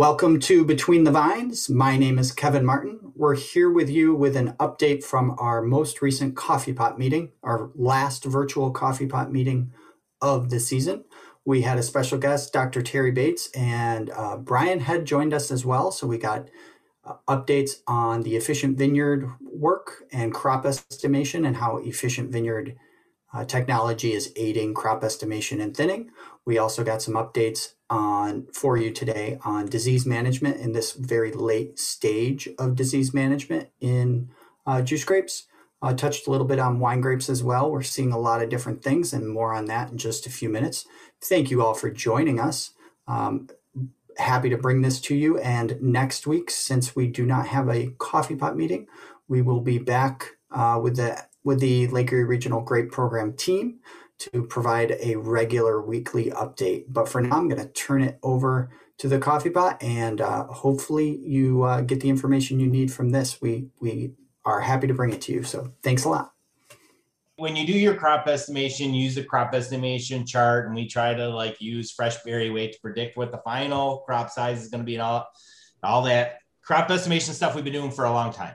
Welcome 0.00 0.40
to 0.40 0.64
Between 0.64 1.04
the 1.04 1.10
Vines. 1.10 1.68
My 1.68 1.98
name 1.98 2.18
is 2.18 2.32
Kevin 2.32 2.64
Martin. 2.64 3.12
We're 3.14 3.34
here 3.34 3.68
with 3.68 3.90
you 3.90 4.14
with 4.14 4.34
an 4.34 4.52
update 4.52 5.04
from 5.04 5.36
our 5.38 5.60
most 5.60 6.00
recent 6.00 6.34
coffee 6.34 6.72
pot 6.72 6.98
meeting, 6.98 7.32
our 7.42 7.70
last 7.74 8.24
virtual 8.24 8.70
coffee 8.70 9.06
pot 9.06 9.30
meeting 9.30 9.74
of 10.22 10.48
the 10.48 10.58
season. 10.58 11.04
We 11.44 11.60
had 11.60 11.76
a 11.76 11.82
special 11.82 12.16
guest, 12.16 12.50
Dr. 12.50 12.80
Terry 12.80 13.10
Bates, 13.10 13.50
and 13.54 14.08
uh, 14.16 14.38
Brian 14.38 14.80
had 14.80 15.04
joined 15.04 15.34
us 15.34 15.50
as 15.50 15.66
well. 15.66 15.92
So 15.92 16.06
we 16.06 16.16
got 16.16 16.48
uh, 17.04 17.16
updates 17.28 17.82
on 17.86 18.22
the 18.22 18.36
efficient 18.36 18.78
vineyard 18.78 19.30
work 19.42 20.04
and 20.10 20.32
crop 20.32 20.64
estimation 20.64 21.44
and 21.44 21.58
how 21.58 21.76
efficient 21.76 22.32
vineyard 22.32 22.74
uh, 23.34 23.44
technology 23.44 24.14
is 24.14 24.32
aiding 24.34 24.72
crop 24.72 25.04
estimation 25.04 25.60
and 25.60 25.76
thinning. 25.76 26.08
We 26.46 26.56
also 26.56 26.84
got 26.84 27.02
some 27.02 27.16
updates 27.16 27.74
on 27.90 28.46
for 28.52 28.76
you 28.76 28.90
today 28.90 29.38
on 29.44 29.66
disease 29.66 30.06
management 30.06 30.58
in 30.58 30.72
this 30.72 30.92
very 30.92 31.32
late 31.32 31.78
stage 31.78 32.48
of 32.58 32.76
disease 32.76 33.12
management 33.12 33.68
in 33.80 34.30
uh, 34.66 34.80
juice 34.80 35.04
grapes. 35.04 35.46
Uh, 35.82 35.94
touched 35.94 36.26
a 36.26 36.30
little 36.30 36.46
bit 36.46 36.58
on 36.58 36.78
wine 36.78 37.00
grapes 37.00 37.30
as 37.30 37.42
well. 37.42 37.70
We're 37.70 37.82
seeing 37.82 38.12
a 38.12 38.18
lot 38.18 38.42
of 38.42 38.50
different 38.50 38.82
things 38.82 39.14
and 39.14 39.28
more 39.28 39.54
on 39.54 39.64
that 39.64 39.90
in 39.90 39.96
just 39.96 40.26
a 40.26 40.30
few 40.30 40.50
minutes. 40.50 40.86
Thank 41.22 41.50
you 41.50 41.62
all 41.64 41.72
for 41.74 41.90
joining 41.90 42.38
us. 42.38 42.72
Um, 43.08 43.48
happy 44.18 44.50
to 44.50 44.58
bring 44.58 44.82
this 44.82 45.00
to 45.00 45.14
you. 45.14 45.38
And 45.38 45.80
next 45.80 46.26
week, 46.26 46.50
since 46.50 46.94
we 46.94 47.06
do 47.06 47.24
not 47.24 47.46
have 47.48 47.68
a 47.68 47.94
coffee 47.98 48.36
pot 48.36 48.56
meeting, 48.56 48.86
we 49.26 49.40
will 49.40 49.60
be 49.60 49.78
back 49.78 50.36
uh, 50.50 50.78
with 50.82 50.96
the 50.96 51.24
with 51.42 51.60
the 51.60 51.86
Lake 51.86 52.12
Erie 52.12 52.24
Regional 52.24 52.60
Grape 52.60 52.92
Program 52.92 53.32
team 53.32 53.78
to 54.20 54.44
provide 54.44 54.96
a 55.00 55.16
regular 55.16 55.80
weekly 55.80 56.30
update. 56.30 56.84
But 56.88 57.08
for 57.08 57.20
now, 57.20 57.38
I'm 57.38 57.48
going 57.48 57.60
to 57.60 57.72
turn 57.72 58.02
it 58.02 58.18
over 58.22 58.70
to 58.98 59.08
the 59.08 59.18
coffee 59.18 59.50
pot, 59.50 59.82
and 59.82 60.20
uh, 60.20 60.44
hopefully 60.44 61.18
you 61.24 61.62
uh, 61.62 61.80
get 61.80 62.00
the 62.00 62.10
information 62.10 62.60
you 62.60 62.66
need 62.66 62.92
from 62.92 63.10
this. 63.10 63.40
We 63.40 63.68
we 63.80 64.12
are 64.44 64.60
happy 64.60 64.86
to 64.86 64.94
bring 64.94 65.12
it 65.12 65.22
to 65.22 65.32
you. 65.32 65.42
So 65.42 65.72
thanks 65.82 66.04
a 66.04 66.10
lot. 66.10 66.32
When 67.36 67.56
you 67.56 67.66
do 67.66 67.72
your 67.72 67.94
crop 67.94 68.28
estimation, 68.28 68.92
use 68.92 69.14
the 69.14 69.24
crop 69.24 69.54
estimation 69.54 70.26
chart, 70.26 70.66
and 70.66 70.74
we 70.74 70.86
try 70.86 71.14
to 71.14 71.28
like 71.28 71.58
use 71.62 71.92
fresh 71.92 72.22
berry 72.24 72.50
weight 72.50 72.74
to 72.74 72.80
predict 72.80 73.16
what 73.16 73.32
the 73.32 73.38
final 73.38 73.98
crop 74.04 74.28
size 74.28 74.62
is 74.62 74.68
going 74.68 74.82
to 74.82 74.86
be, 74.86 74.96
and 74.96 75.02
all 75.02 75.26
all 75.82 76.02
that 76.02 76.36
crop 76.62 76.90
estimation 76.90 77.32
stuff 77.32 77.54
we've 77.54 77.64
been 77.64 77.72
doing 77.72 77.90
for 77.90 78.04
a 78.04 78.12
long 78.12 78.34
time. 78.34 78.54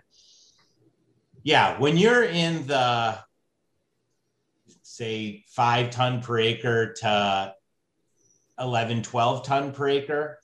Yeah, 1.41 1.79
when 1.79 1.97
you're 1.97 2.23
in 2.23 2.67
the 2.67 3.17
say 4.95 5.43
five 5.49 5.89
ton 5.89 6.21
per 6.21 6.39
acre 6.39 6.93
to 6.93 7.53
11, 8.59 9.03
12 9.03 9.45
ton 9.45 9.71
per 9.73 9.89
acre, 9.89 10.39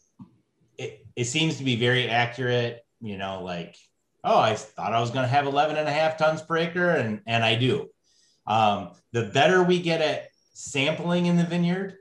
it, 0.77 1.05
it 1.15 1.25
seems 1.25 1.57
to 1.57 1.63
be 1.63 1.77
very 1.77 2.09
accurate. 2.09 2.81
You 2.99 3.17
know, 3.17 3.43
like, 3.43 3.75
oh, 4.23 4.39
I 4.39 4.55
thought 4.55 4.93
I 4.93 4.99
was 4.99 5.11
going 5.11 5.23
to 5.23 5.29
have 5.29 5.45
11 5.45 5.77
and 5.77 5.87
a 5.87 5.91
half 5.91 6.17
tons 6.17 6.41
per 6.41 6.57
acre, 6.57 6.89
and, 6.89 7.21
and 7.25 7.43
I 7.43 7.55
do. 7.55 7.89
Um, 8.45 8.91
the 9.13 9.23
better 9.23 9.63
we 9.63 9.81
get 9.81 10.01
at 10.01 10.27
sampling 10.53 11.27
in 11.27 11.37
the 11.37 11.45
vineyard, 11.45 11.95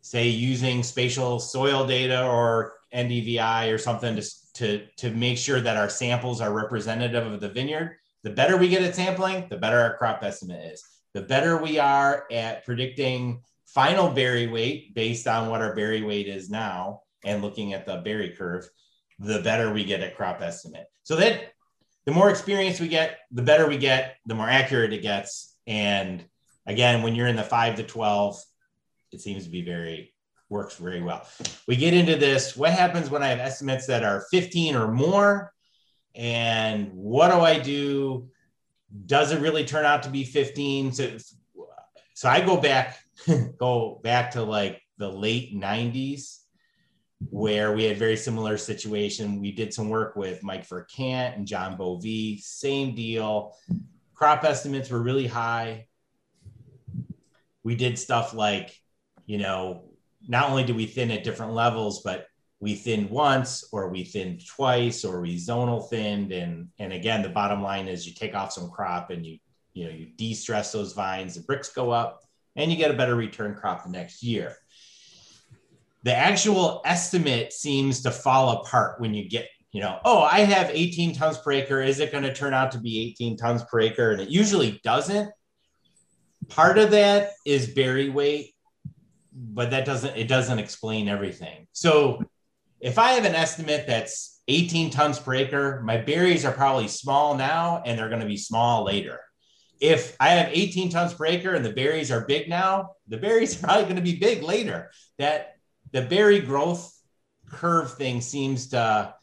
say 0.00 0.28
using 0.28 0.82
spatial 0.82 1.38
soil 1.38 1.86
data 1.86 2.26
or 2.26 2.74
NDVI 2.94 3.72
or 3.72 3.78
something 3.78 4.16
to, 4.16 4.22
to, 4.54 4.86
to 4.96 5.10
make 5.10 5.36
sure 5.36 5.60
that 5.60 5.76
our 5.76 5.90
samples 5.90 6.40
are 6.40 6.52
representative 6.52 7.30
of 7.30 7.40
the 7.40 7.48
vineyard, 7.48 7.98
the 8.22 8.30
better 8.30 8.56
we 8.56 8.68
get 8.68 8.82
at 8.82 8.96
sampling, 8.96 9.46
the 9.50 9.56
better 9.56 9.78
our 9.78 9.96
crop 9.96 10.22
estimate 10.22 10.72
is 10.72 10.95
the 11.16 11.22
better 11.22 11.56
we 11.56 11.78
are 11.78 12.26
at 12.30 12.62
predicting 12.66 13.40
final 13.64 14.10
berry 14.10 14.48
weight 14.48 14.94
based 14.94 15.26
on 15.26 15.48
what 15.48 15.62
our 15.62 15.74
berry 15.74 16.02
weight 16.02 16.28
is 16.28 16.50
now 16.50 17.00
and 17.24 17.40
looking 17.40 17.72
at 17.72 17.86
the 17.86 17.96
berry 18.04 18.36
curve, 18.36 18.68
the 19.18 19.40
better 19.40 19.72
we 19.72 19.82
get 19.82 20.02
at 20.02 20.14
crop 20.14 20.42
estimate. 20.42 20.84
So 21.04 21.16
that 21.16 21.54
the 22.04 22.12
more 22.12 22.28
experience 22.28 22.80
we 22.80 22.88
get, 22.88 23.20
the 23.30 23.40
better 23.40 23.66
we 23.66 23.78
get, 23.78 24.18
the 24.26 24.34
more 24.34 24.50
accurate 24.50 24.92
it 24.92 25.00
gets. 25.00 25.56
And 25.66 26.22
again, 26.66 27.02
when 27.02 27.14
you're 27.14 27.28
in 27.28 27.36
the 27.36 27.42
five 27.42 27.76
to 27.76 27.82
12, 27.82 28.38
it 29.12 29.22
seems 29.22 29.44
to 29.44 29.50
be 29.50 29.62
very 29.62 30.12
works 30.50 30.76
very 30.76 31.00
well. 31.00 31.26
We 31.66 31.76
get 31.76 31.94
into 31.94 32.16
this. 32.16 32.58
What 32.58 32.72
happens 32.72 33.08
when 33.08 33.22
I 33.22 33.28
have 33.28 33.38
estimates 33.38 33.86
that 33.86 34.04
are 34.04 34.26
15 34.30 34.76
or 34.76 34.92
more? 34.92 35.50
And 36.14 36.92
what 36.92 37.30
do 37.30 37.40
I 37.40 37.58
do 37.58 38.28
does 39.04 39.32
it 39.32 39.40
really 39.40 39.64
turn 39.64 39.84
out 39.84 40.02
to 40.04 40.10
be 40.10 40.24
15 40.24 40.92
so 40.92 41.16
so 42.14 42.28
i 42.28 42.40
go 42.40 42.56
back 42.56 42.98
go 43.58 44.00
back 44.02 44.30
to 44.32 44.42
like 44.42 44.80
the 44.98 45.08
late 45.08 45.54
90s 45.54 46.38
where 47.30 47.72
we 47.72 47.84
had 47.84 47.96
very 47.96 48.16
similar 48.16 48.58
situation. 48.58 49.40
We 49.40 49.52
did 49.52 49.72
some 49.72 49.88
work 49.88 50.16
with 50.16 50.42
mike 50.42 50.66
verkant 50.68 51.36
and 51.36 51.46
john 51.46 51.76
bovee 51.76 52.40
same 52.40 52.94
deal. 52.94 53.56
Crop 54.14 54.44
estimates 54.44 54.90
were 54.90 55.02
really 55.02 55.26
high. 55.26 55.86
We 57.62 57.74
did 57.74 57.98
stuff 57.98 58.34
like 58.34 58.76
you 59.26 59.38
know 59.38 59.84
not 60.28 60.50
only 60.50 60.64
do 60.64 60.74
we 60.74 60.86
thin 60.86 61.10
at 61.10 61.24
different 61.24 61.52
levels 61.52 62.02
but 62.02 62.26
we 62.60 62.74
thinned 62.74 63.10
once 63.10 63.68
or 63.72 63.88
we 63.88 64.04
thinned 64.04 64.46
twice 64.46 65.04
or 65.04 65.20
we 65.20 65.36
zonal 65.36 65.88
thinned. 65.88 66.32
And 66.32 66.68
and 66.78 66.92
again 66.92 67.22
the 67.22 67.28
bottom 67.28 67.62
line 67.62 67.88
is 67.88 68.06
you 68.06 68.14
take 68.14 68.34
off 68.34 68.52
some 68.52 68.70
crop 68.70 69.10
and 69.10 69.24
you 69.24 69.38
you 69.74 69.84
know 69.84 69.90
you 69.90 70.06
de-stress 70.16 70.72
those 70.72 70.92
vines 70.92 71.34
the 71.34 71.42
Brix 71.42 71.74
go 71.74 71.90
up 71.90 72.22
and 72.54 72.70
you 72.70 72.78
get 72.78 72.90
a 72.90 72.94
better 72.94 73.14
return 73.14 73.54
crop 73.54 73.84
the 73.84 73.90
next 73.90 74.22
year. 74.22 74.56
The 76.04 76.14
actual 76.14 76.82
estimate 76.84 77.52
seems 77.52 78.02
to 78.02 78.10
fall 78.10 78.60
apart 78.60 79.00
when 79.00 79.12
you 79.12 79.28
get 79.28 79.48
you 79.72 79.82
know 79.82 79.98
oh 80.04 80.20
i 80.20 80.40
have 80.40 80.70
18 80.72 81.14
tons 81.14 81.38
per 81.38 81.52
acre. 81.52 81.82
Is 81.82 82.00
it 82.00 82.12
going 82.12 82.24
to 82.24 82.34
turn 82.34 82.54
out 82.54 82.70
to 82.72 82.78
be 82.78 83.10
18 83.10 83.36
tons 83.36 83.64
per 83.64 83.80
acre? 83.80 84.12
And 84.12 84.20
it 84.20 84.28
usually 84.28 84.80
doesn't. 84.82 85.30
Part 86.48 86.78
of 86.78 86.92
that 86.92 87.32
is 87.44 87.66
berry 87.66 88.08
weight 88.08 88.54
but 89.36 89.70
that 89.70 89.84
doesn't 89.84 90.16
it 90.16 90.28
doesn't 90.28 90.58
explain 90.58 91.08
everything. 91.08 91.66
So 91.72 92.22
if 92.80 92.98
I 92.98 93.12
have 93.12 93.24
an 93.24 93.34
estimate 93.34 93.86
that's 93.86 94.40
18 94.48 94.90
tons 94.90 95.18
per 95.18 95.34
acre, 95.34 95.82
my 95.84 95.96
berries 95.96 96.44
are 96.44 96.52
probably 96.52 96.88
small 96.88 97.36
now 97.36 97.82
and 97.84 97.98
they're 97.98 98.08
going 98.08 98.20
to 98.20 98.26
be 98.26 98.36
small 98.36 98.84
later. 98.84 99.20
If 99.80 100.16
I 100.20 100.30
have 100.30 100.50
18 100.52 100.90
tons 100.90 101.14
per 101.14 101.26
acre 101.26 101.54
and 101.54 101.64
the 101.64 101.72
berries 101.72 102.10
are 102.10 102.24
big 102.26 102.48
now, 102.48 102.92
the 103.08 103.18
berries 103.18 103.56
are 103.56 103.66
probably 103.66 103.84
going 103.84 103.96
to 103.96 104.02
be 104.02 104.16
big 104.16 104.42
later. 104.42 104.90
That 105.18 105.56
the 105.92 106.02
berry 106.02 106.40
growth 106.40 106.92
curve 107.50 107.92
thing 107.94 108.20
seems 108.20 108.68
to 108.68 109.14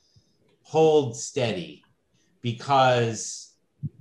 hold 0.63 1.17
steady 1.17 1.83
because 2.41 3.53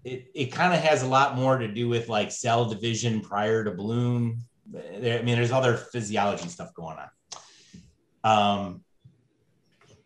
it, 0.05 0.31
it 0.35 0.47
kind 0.47 0.75
of 0.75 0.81
has 0.81 1.03
a 1.03 1.09
lot 1.09 1.37
more 1.37 1.59
to 1.59 1.69
do 1.69 1.89
with 1.89 2.09
like 2.09 2.31
cell 2.31 2.67
division 2.67 3.21
prior 3.21 3.65
to 3.65 3.71
bloom. 3.71 4.45
I 4.75 5.23
mean, 5.23 5.37
there's 5.37 5.53
other 5.53 5.77
physiology 5.77 6.49
stuff 6.49 6.75
going 6.75 6.97
on. 6.99 7.09
Um, 8.25 8.85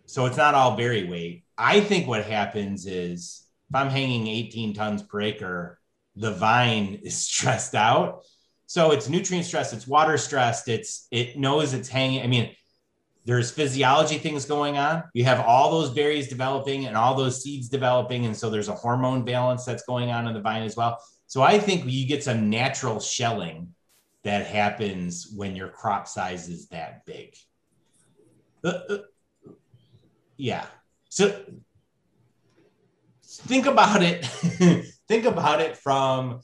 so 0.07 0.27
it's 0.27 0.37
not 0.37 0.55
all 0.55 0.77
berry 0.77 1.05
weight. 1.05 1.45
I 1.59 1.81
think 1.81 2.07
what 2.07 2.25
happens 2.25 2.87
is 2.87 3.47
if 3.69 3.77
I'm 3.77 3.91
hanging 3.91 4.27
18 4.27 4.75
tons 4.75 5.03
per 5.03 5.21
acre, 5.21 5.79
the 6.15 6.33
vine 6.33 7.01
is 7.05 7.17
stressed 7.17 7.75
out. 7.75 8.23
So 8.69 8.91
it's 8.91 9.09
nutrient 9.09 9.47
stressed, 9.47 9.73
it's 9.73 9.87
water 9.87 10.19
stressed, 10.19 10.69
it's 10.69 11.07
it 11.13 11.39
knows 11.39 11.73
it's 11.73 11.89
hanging. 11.89 12.23
I 12.23 12.27
mean, 12.27 12.51
there's 13.25 13.51
physiology 13.51 14.19
things 14.19 14.45
going 14.45 14.79
on. 14.79 15.05
You 15.13 15.25
have 15.25 15.41
all 15.41 15.71
those 15.71 15.91
berries 15.91 16.29
developing 16.29 16.87
and 16.87 16.97
all 16.97 17.15
those 17.15 17.43
seeds 17.43 17.69
developing. 17.69 18.25
And 18.25 18.37
so 18.37 18.51
there's 18.51 18.69
a 18.69 18.75
hormone 18.75 19.25
balance 19.25 19.65
that's 19.65 19.83
going 19.83 20.11
on 20.11 20.29
in 20.29 20.35
the 20.35 20.41
vine 20.41 20.63
as 20.63 20.77
well. 20.77 21.01
So 21.27 21.43
I 21.43 21.59
think 21.59 21.85
you 21.87 22.07
get 22.07 22.23
some 22.23 22.51
natural 22.51 23.01
shelling 23.01 23.75
that 24.23 24.47
happens 24.47 25.33
when 25.35 25.57
your 25.57 25.69
crop 25.69 26.07
size 26.07 26.49
is 26.49 26.69
that 26.69 27.05
big. 27.05 27.35
The, 28.63 29.07
yeah. 30.37 30.67
So 31.09 31.45
think 33.23 33.67
about 33.67 34.03
it. 34.03 34.25
think 35.09 35.25
about 35.25 35.61
it 35.61 35.77
from 35.77 36.41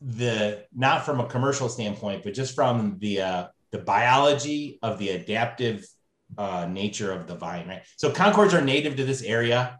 the 0.00 0.64
not 0.74 1.04
from 1.04 1.20
a 1.20 1.26
commercial 1.26 1.68
standpoint, 1.68 2.22
but 2.22 2.34
just 2.34 2.54
from 2.54 2.98
the 2.98 3.20
uh, 3.20 3.46
the 3.72 3.78
biology 3.78 4.78
of 4.82 4.98
the 4.98 5.10
adaptive 5.10 5.86
uh, 6.38 6.66
nature 6.70 7.12
of 7.12 7.26
the 7.26 7.34
vine. 7.34 7.68
Right. 7.68 7.82
So 7.96 8.10
Concords 8.10 8.54
are 8.54 8.62
native 8.62 8.96
to 8.96 9.04
this 9.04 9.22
area. 9.22 9.78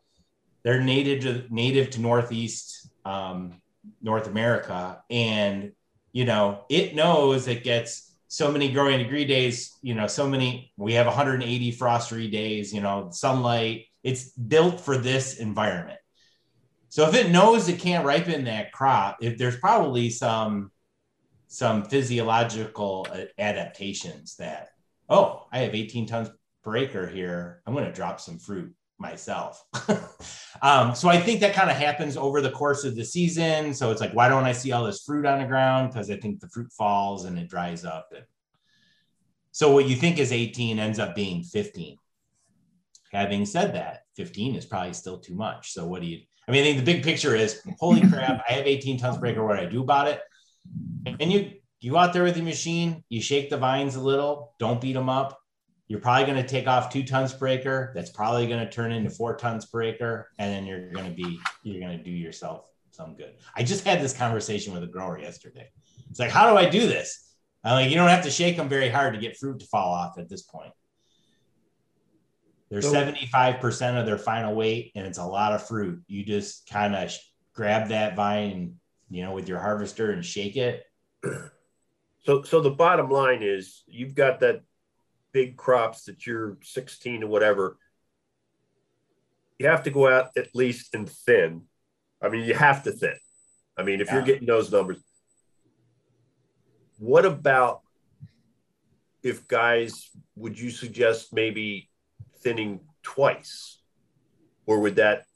They're 0.65 0.83
native 0.83 1.23
to 1.23 1.55
native 1.55 1.91
to 1.91 2.01
Northeast 2.01 2.91
um, 3.05 3.61
North 4.03 4.27
America, 4.27 5.03
and 5.11 5.73
you 6.13 6.25
know 6.25 6.65
it 6.69 6.95
knows 6.95 7.47
it 7.47 7.63
gets 7.63 8.06
so 8.29 8.51
many 8.51 8.73
growing 8.73 8.99
degree 8.99 9.25
days, 9.25 9.77
you 9.83 9.95
know, 9.95 10.07
so 10.07 10.29
many, 10.29 10.73
we 10.77 10.95
have 10.95 11.07
180 11.07 11.71
frost 11.73 12.11
free 12.11 12.31
days, 12.31 12.73
you 12.73 12.81
know, 12.81 13.09
sunlight. 13.13 13.87
It's 14.03 14.31
built 14.31 14.81
for 14.81 14.97
this 14.97 15.39
environment. 15.39 15.99
So 16.89 17.09
if 17.09 17.15
it 17.15 17.31
knows 17.31 17.69
it 17.69 17.79
can't 17.79 18.07
ripen 18.07 18.45
that 18.45 18.73
crop, 18.73 19.19
if 19.21 19.39
there's 19.39 19.59
probably 19.59 20.11
some 20.11 20.71
some 21.49 21.85
physiological 21.85 23.07
uh, 23.11 23.21
adaptations 23.39 24.37
that, 24.37 24.71
oh, 25.09 25.47
I 25.53 25.61
have 25.61 25.75
18 25.75 26.07
tons 26.07 26.29
per 26.65 26.77
acre 26.77 27.07
here, 27.07 27.63
I'm 27.67 27.73
going 27.73 27.87
to 27.87 27.93
drop 27.93 28.21
some 28.21 28.39
fruit 28.39 28.75
myself. 28.99 29.63
um, 30.63 30.95
so 30.95 31.09
I 31.09 31.19
think 31.19 31.41
that 31.41 31.55
kind 31.55 31.71
of 31.71 31.77
happens 31.77 32.17
over 32.17 32.41
the 32.41 32.51
course 32.51 32.85
of 32.85 32.97
the 32.97 33.05
season. 33.05 33.75
So 33.75 33.91
it's 33.91 34.01
like, 34.01 34.13
why 34.13 34.29
don't 34.29 34.45
I 34.45 34.53
see 34.53 34.73
all 34.73 34.85
this 34.85 35.03
fruit 35.03 35.27
on 35.27 35.41
the 35.41 35.47
ground? 35.47 35.91
Because 35.91 36.11
I 36.11 36.17
think 36.17 36.41
the 36.41 36.49
fruit 36.49 36.73
falls 36.73 37.25
and 37.25 37.39
it 37.39 37.49
dries 37.49 37.85
up. 37.85 38.09
And 38.15 38.25
so 39.53 39.73
what 39.73 39.89
you 39.89 39.97
think 39.97 40.19
is 40.19 40.33
18 40.33 40.79
ends 40.79 40.99
up 40.99 41.15
being 41.15 41.43
15. 41.43 41.97
Having 43.13 43.47
said 43.47 43.75
that, 43.75 44.03
15 44.17 44.57
is 44.57 44.67
probably 44.67 44.93
still 44.93 45.19
too 45.19 45.35
much. 45.35 45.73
So 45.73 45.87
what 45.87 46.03
do 46.03 46.09
you? 46.09 46.21
I 46.49 46.53
mean, 46.53 46.63
I 46.63 46.65
think 46.65 46.79
the 46.79 46.93
big 46.93 47.03
picture 47.03 47.35
is, 47.35 47.61
holy 47.79 48.01
crap! 48.09 48.45
I 48.49 48.53
have 48.53 48.67
18 48.67 48.99
tons 48.99 49.19
acre. 49.25 49.45
What 49.45 49.57
do 49.57 49.63
I 49.63 49.67
do 49.67 49.83
about 49.83 50.09
it? 50.09 50.21
And 51.21 51.33
you 51.33 51.53
you 51.81 51.97
out 51.97 52.13
there 52.13 52.25
with 52.25 52.37
your 52.37 52.45
machine, 52.45 53.05
you 53.09 53.21
shake 53.21 53.51
the 53.51 53.57
vines 53.57 53.97
a 53.97 54.01
little. 54.01 54.55
Don't 54.59 54.81
beat 54.81 54.93
them 54.93 55.09
up 55.09 55.39
you're 55.89 56.01
probably 56.01 56.25
going 56.25 56.43
to 56.43 56.49
take 56.49 56.67
off 56.67 56.93
two 56.93 57.05
tons 57.05 57.33
per 57.33 57.47
acre. 57.47 57.93
That's 57.95 58.11
probably 58.11 58.47
going 58.47 58.65
to 58.65 58.71
turn 58.71 58.93
into 58.93 59.11
four 59.11 59.37
tons 59.37 59.67
per 59.67 59.83
acre. 59.83 60.31
And 60.39 60.53
then 60.53 60.67
you're 60.67 60.91
going 60.91 61.07
to 61.07 61.15
be, 61.15 61.39
you're 61.63 61.81
going 61.81 61.97
to 61.97 62.03
do 62.03 62.11
yourself 62.11 62.67
some 62.91 63.15
good. 63.15 63.35
I 63.55 63.63
just 63.63 63.85
had 63.85 64.01
this 64.01 64.17
conversation 64.17 64.73
with 64.73 64.83
a 64.83 64.89
grower 64.89 65.19
yesterday. 65.19 65.69
It's 66.11 66.19
like, 66.19 66.31
how 66.31 66.51
do 66.51 66.57
I 66.57 66.69
do 66.69 66.87
this? 66.89 67.35
I'm 67.63 67.73
like, 67.73 67.91
you 67.91 67.97
don't 67.97 68.09
have 68.09 68.25
to 68.25 68.31
shake 68.31 68.57
them 68.57 68.69
very 68.69 68.89
hard 68.89 69.15
to 69.15 69.21
get 69.21 69.37
fruit 69.37 69.61
to 69.61 69.67
fall 69.67 69.93
off 69.93 70.19
at 70.19 70.29
this 70.29 70.43
point. 70.43 70.73
They're 72.71 72.83
so, 72.83 72.93
75% 72.93 74.01
of 74.01 74.07
their 74.07 74.19
final 74.19 74.55
weight 74.55 74.93
and 74.97 75.07
it's 75.07 75.19
a 75.19 75.25
lot 75.25 75.53
of 75.53 75.67
fruit. 75.67 76.03
You 76.09 76.25
just 76.25 76.69
kind 76.69 76.97
of 76.97 77.13
grab 77.55 77.89
that 77.89 78.17
vine, 78.17 78.77
you 79.09 79.23
know, 79.23 79.33
with 79.33 79.49
your 79.49 79.61
harvester 79.61 80.11
and 80.11 80.25
shake 80.25 80.57
it. 80.57 80.83
So, 82.25 82.43
so 82.43 82.61
the 82.61 82.73
bottom 82.73 83.09
line 83.09 83.45
is 83.45 83.85
you've 83.87 84.17
got 84.17 84.41
that 84.41 84.63
big 85.37 85.55
crops 85.59 86.05
that 86.05 86.27
you're 86.27 86.57
16 86.63 87.23
or 87.23 87.27
whatever, 87.27 87.77
you 89.59 89.67
have 89.67 89.83
to 89.83 89.91
go 89.91 90.09
out 90.09 90.31
at 90.35 90.55
least 90.55 90.95
and 90.95 91.07
thin. 91.11 91.61
I 92.23 92.31
mean, 92.31 92.47
you 92.47 92.55
have 92.55 92.85
to 92.85 92.91
thin. 92.91 93.19
I 93.77 93.83
mean, 93.83 94.01
if 94.01 94.07
yeah. 94.07 94.15
you're 94.15 94.25
getting 94.25 94.47
those 94.47 94.73
numbers, 94.73 94.97
what 96.99 97.27
about 97.27 97.83
if 99.23 99.47
guys, 99.47 100.09
would 100.37 100.59
you 100.59 100.71
suggest 100.71 101.35
maybe 101.35 101.91
thinning 102.39 102.81
twice? 103.03 103.83
Or 104.65 104.81
would 104.81 104.97
that 104.97 105.27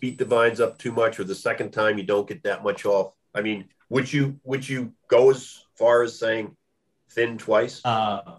beat 0.00 0.16
the 0.16 0.24
vines 0.24 0.58
up 0.58 0.78
too 0.78 0.92
much 0.92 1.20
or 1.20 1.24
the 1.24 1.34
second 1.34 1.72
time 1.72 1.98
you 1.98 2.04
don't 2.04 2.26
get 2.26 2.44
that 2.44 2.64
much 2.64 2.86
off? 2.86 3.12
I 3.34 3.42
mean, 3.42 3.68
would 3.90 4.10
you 4.10 4.40
would 4.42 4.66
you 4.66 4.94
go 5.08 5.28
as 5.28 5.62
far 5.78 6.02
as 6.02 6.18
saying 6.18 6.56
thin 7.10 7.36
twice? 7.36 7.82
Uh, 7.84 8.38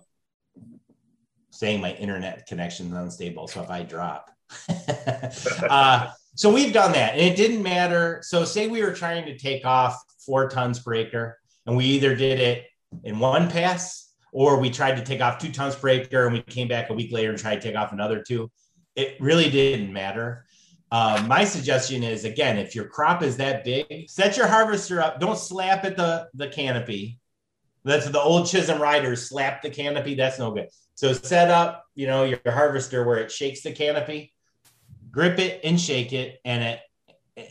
saying 1.55 1.81
my 1.81 1.93
internet 1.93 2.45
connection 2.47 2.87
is 2.87 2.93
unstable. 2.93 3.47
So 3.47 3.61
if 3.61 3.69
I 3.69 3.83
drop, 3.83 4.29
uh, 5.69 6.11
so 6.35 6.53
we've 6.53 6.73
done 6.73 6.91
that 6.91 7.13
and 7.13 7.21
it 7.21 7.37
didn't 7.37 7.63
matter. 7.63 8.19
So 8.23 8.43
say 8.43 8.67
we 8.67 8.83
were 8.83 8.93
trying 8.93 9.25
to 9.25 9.37
take 9.37 9.65
off 9.65 9.97
four 10.25 10.49
tons 10.49 10.79
per 10.79 10.93
acre 10.93 11.39
and 11.65 11.77
we 11.77 11.85
either 11.85 12.15
did 12.15 12.39
it 12.39 12.65
in 13.03 13.19
one 13.19 13.49
pass 13.49 14.13
or 14.33 14.59
we 14.59 14.69
tried 14.69 14.97
to 14.97 15.03
take 15.03 15.21
off 15.21 15.39
two 15.39 15.51
tons 15.51 15.75
per 15.75 15.89
acre 15.89 16.25
and 16.25 16.33
we 16.33 16.41
came 16.41 16.67
back 16.67 16.89
a 16.89 16.93
week 16.93 17.11
later 17.11 17.29
and 17.29 17.39
tried 17.39 17.55
to 17.55 17.61
take 17.61 17.77
off 17.77 17.93
another 17.93 18.21
two. 18.21 18.51
It 18.95 19.15
really 19.21 19.49
didn't 19.49 19.93
matter. 19.93 20.45
Uh, 20.91 21.23
my 21.27 21.45
suggestion 21.45 22.03
is 22.03 22.25
again, 22.25 22.57
if 22.57 22.75
your 22.75 22.85
crop 22.85 23.23
is 23.23 23.37
that 23.37 23.63
big, 23.63 24.09
set 24.09 24.37
your 24.37 24.47
harvester 24.47 25.01
up. 25.01 25.19
Don't 25.19 25.37
slap 25.37 25.85
at 25.85 25.95
the, 25.95 26.27
the 26.33 26.49
canopy. 26.49 27.19
That's 27.85 28.09
the 28.09 28.19
old 28.19 28.47
Chisholm 28.47 28.81
Ryders 28.81 29.29
slap 29.29 29.61
the 29.61 29.69
canopy. 29.69 30.15
That's 30.15 30.39
no 30.39 30.51
good. 30.51 30.69
So 30.95 31.13
set 31.13 31.51
up, 31.51 31.85
you 31.93 32.07
know, 32.07 32.23
your 32.23 32.39
harvester 32.45 33.05
where 33.05 33.17
it 33.17 33.31
shakes 33.31 33.61
the 33.61 33.71
canopy, 33.71 34.33
grip 35.11 35.37
it 35.37 35.61
and 35.63 35.79
shake 35.79 36.11
it, 36.11 36.39
and 36.43 36.63
it 36.63 36.79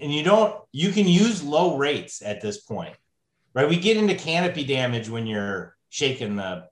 and 0.01 0.13
you 0.13 0.25
don't 0.25 0.57
you 0.73 0.91
can 0.91 1.07
use 1.07 1.43
low 1.43 1.77
rates 1.77 2.21
at 2.21 2.41
this 2.41 2.61
point, 2.61 2.97
right? 3.55 3.69
We 3.69 3.79
get 3.79 3.97
into 3.97 4.17
canopy 4.17 4.65
damage 4.65 5.09
when 5.09 5.27
you're 5.27 5.77
shaking 5.89 6.37
the 6.37 6.67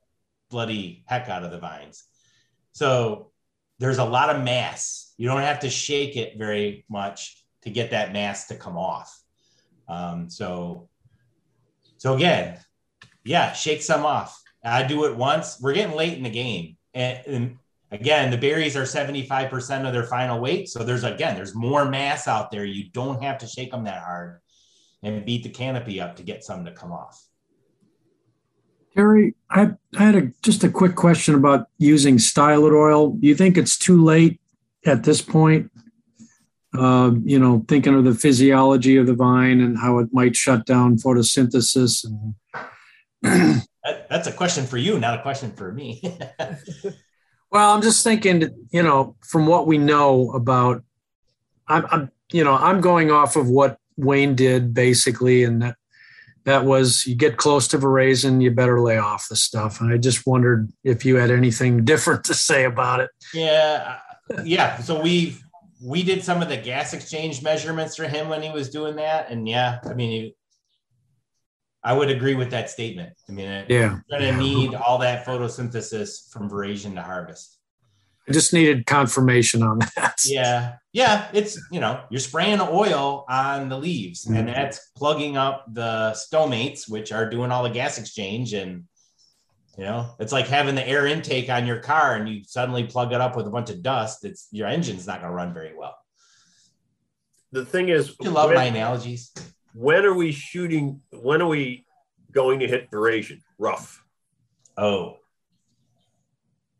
bloody 0.51 1.05
heck 1.07 1.29
out 1.29 1.45
of 1.45 1.53
the 1.53 1.59
vines. 1.59 2.05
So 2.73 3.31
there's 3.79 3.99
a 3.99 4.05
lot 4.05 4.35
of 4.35 4.43
mass. 4.43 5.15
You 5.19 5.29
don't 5.29 5.43
have 5.43 5.61
to 5.61 5.71
shake 5.71 6.17
it 6.17 6.37
very 6.37 6.85
much 6.89 7.45
to 7.63 7.71
get 7.71 7.93
that 7.93 8.13
mass 8.13 8.49
to 8.49 8.57
come 8.57 8.77
off. 8.77 9.17
Um, 9.89 10.29
so, 10.31 10.89
so 11.99 12.15
again, 12.15 12.59
yeah, 13.25 13.53
shake 13.53 13.83
some 13.83 14.05
off. 14.05 14.41
I 14.65 14.83
do 14.85 15.05
it 15.05 15.17
once. 15.17 15.61
We're 15.61 15.75
getting 15.75 15.97
late 15.97 16.17
in 16.17 16.23
the 16.23 16.31
game. 16.31 16.77
And, 16.95 17.27
and, 17.27 17.59
again, 17.93 18.31
the 18.31 18.39
berries 18.39 18.77
are 18.77 18.83
75% 18.83 19.87
of 19.87 19.93
their 19.93 20.05
final 20.05 20.41
weight. 20.41 20.69
So 20.69 20.83
there's 20.83 21.05
again, 21.05 21.37
there's 21.37 21.55
more 21.55 21.85
mass 21.85 22.27
out 22.27 22.51
there. 22.51 22.65
You 22.65 22.91
don't 22.91 23.23
have 23.23 23.39
to 23.39 23.47
shake 23.47 23.71
them 23.71 23.85
that 23.85 24.03
hard 24.03 24.41
and 25.03 25.25
beat 25.25 25.43
the 25.43 25.51
canopy 25.51 26.01
up 26.01 26.17
to 26.17 26.23
get 26.23 26.43
some 26.43 26.65
to 26.65 26.73
come 26.73 26.93
off. 26.93 27.23
Terry, 28.95 29.35
I, 29.51 29.71
I 29.97 30.03
had 30.03 30.17
a, 30.17 30.33
just 30.43 30.65
a 30.65 30.69
quick 30.69 30.97
question 30.97 31.35
about 31.35 31.67
using 31.79 32.17
stylet 32.17 32.75
oil. 32.75 33.11
Do 33.11 33.27
you 33.27 33.35
think 33.35 33.57
it's 33.57 33.79
too 33.79 34.03
late 34.03 34.41
at 34.85 35.05
this 35.05 35.23
point? 35.23 35.71
Uh, 36.77 37.13
you 37.25 37.39
know, 37.39 37.65
thinking 37.69 37.95
of 37.95 38.05
the 38.05 38.15
physiology 38.15 38.97
of 38.97 39.07
the 39.07 39.15
vine 39.15 39.61
and 39.61 39.79
how 39.79 39.99
it 39.99 40.09
might 40.13 40.35
shut 40.35 40.65
down 40.65 40.97
photosynthesis 40.97 42.05
and 42.05 42.35
that, 43.23 44.07
that's 44.09 44.27
a 44.27 44.33
question 44.33 44.67
for 44.67 44.77
you, 44.77 44.99
not 44.99 45.19
a 45.19 45.23
question 45.23 45.53
for 45.53 45.73
me. 45.73 46.03
well, 47.51 47.75
I'm 47.75 47.83
just 47.83 48.05
thinking, 48.05 48.67
you 48.71 48.83
know, 48.83 49.17
from 49.21 49.47
what 49.47 49.67
we 49.67 49.79
know 49.79 50.33
about, 50.33 50.83
I'm, 51.69 51.87
I'm, 51.91 52.11
you 52.33 52.45
know, 52.45 52.55
I'm 52.55 52.81
going 52.81 53.11
off 53.11 53.37
of 53.37 53.49
what 53.49 53.79
Wayne 53.97 54.35
did 54.35 54.75
basically, 54.75 55.45
and 55.45 55.63
that 55.63 55.77
that 56.45 56.65
was 56.65 57.07
you 57.07 57.15
get 57.15 57.37
close 57.37 57.69
to 57.69 57.79
veraison, 57.79 58.43
you 58.43 58.51
better 58.51 58.81
lay 58.81 58.99
off 58.99 59.29
the 59.29 59.37
stuff. 59.37 59.81
And 59.81 59.93
I 59.93 59.97
just 59.97 60.27
wondered 60.27 60.73
if 60.83 61.05
you 61.05 61.17
had 61.17 61.31
anything 61.31 61.85
different 61.85 62.25
to 62.25 62.35
say 62.35 62.65
about 62.65 63.01
it. 63.01 63.11
Yeah, 63.33 63.99
uh, 64.31 64.43
yeah. 64.45 64.79
So 64.79 65.01
we 65.01 65.37
we 65.81 66.03
did 66.03 66.23
some 66.23 66.43
of 66.43 66.49
the 66.49 66.57
gas 66.57 66.95
exchange 66.95 67.43
measurements 67.43 67.97
for 67.97 68.05
him 68.05 68.29
when 68.29 68.43
he 68.43 68.51
was 68.51 68.71
doing 68.71 68.97
that, 68.97 69.31
and 69.31 69.49
yeah, 69.49 69.79
I 69.85 69.95
mean, 69.95 70.33
I 71.85 71.93
would 71.93 72.11
agree 72.11 72.35
with 72.35 72.51
that 72.51 72.71
statement. 72.71 73.15
I 73.29 73.33
mean, 73.33 73.47
yeah, 73.69 73.99
you're 74.09 74.21
going 74.21 74.35
to 74.35 74.41
need 74.41 74.75
all 74.75 74.99
that 74.99 75.27
photosynthesis 75.27 76.31
from 76.31 76.49
veraison 76.49 76.95
to 76.95 77.03
harvest. 77.03 77.59
I 78.29 78.33
just 78.33 78.53
needed 78.53 78.87
confirmation 78.87 79.65
on 79.65 79.81
that. 79.97 80.21
Yeah, 80.25 80.77
yeah, 80.93 81.29
it's 81.33 81.61
you 81.73 81.81
know 81.81 82.05
you're 82.09 82.21
spraying 82.21 82.61
oil 82.61 83.25
on 83.29 83.69
the 83.69 83.77
leaves, 83.77 84.25
mm-hmm. 84.25 84.37
and 84.37 84.49
that's 84.49 84.91
plugging 84.97 85.37
up 85.37 85.65
the 85.73 86.15
stomates, 86.15 86.89
which 86.89 87.11
are 87.11 87.29
doing 87.29 87.51
all 87.51 87.65
the 87.65 87.71
gas 87.71 87.99
exchange, 87.99 88.53
and 88.53 88.85
you 89.77 89.83
know 89.83 90.15
it's 90.21 90.33
like 90.33 90.47
having 90.47 90.77
the 90.77 90.87
air 90.87 91.09
intake 91.09 91.51
on 91.51 91.67
your 91.67 91.81
car, 91.81 92.15
and 92.15 92.29
you 92.29 92.45
suddenly 92.47 92.85
plug 92.85 93.13
it 93.13 93.21
up 93.21 93.35
with 93.35 93.49
a 93.49 93.51
bunch 93.51 93.71
of 93.71 93.83
dust. 93.83 94.25
It's 94.25 94.47
your 94.53 94.69
engine's 94.69 95.09
not 95.09 95.21
going 95.21 95.31
to 95.31 95.37
run 95.37 95.53
very 95.53 95.77
well. 95.77 95.97
The 97.51 97.65
thing 97.65 97.89
is, 97.89 98.15
you 98.21 98.31
love 98.31 98.51
when, 98.51 98.57
my 98.57 98.65
analogies 98.65 99.33
when 99.75 100.05
are 100.05 100.15
we 100.15 100.33
shooting? 100.33 101.01
When 101.11 101.43
are 101.43 101.49
we 101.49 101.87
going 102.31 102.61
to 102.61 102.69
hit 102.69 102.91
veraison? 102.91 103.41
Rough. 103.59 104.05
Oh, 104.77 105.19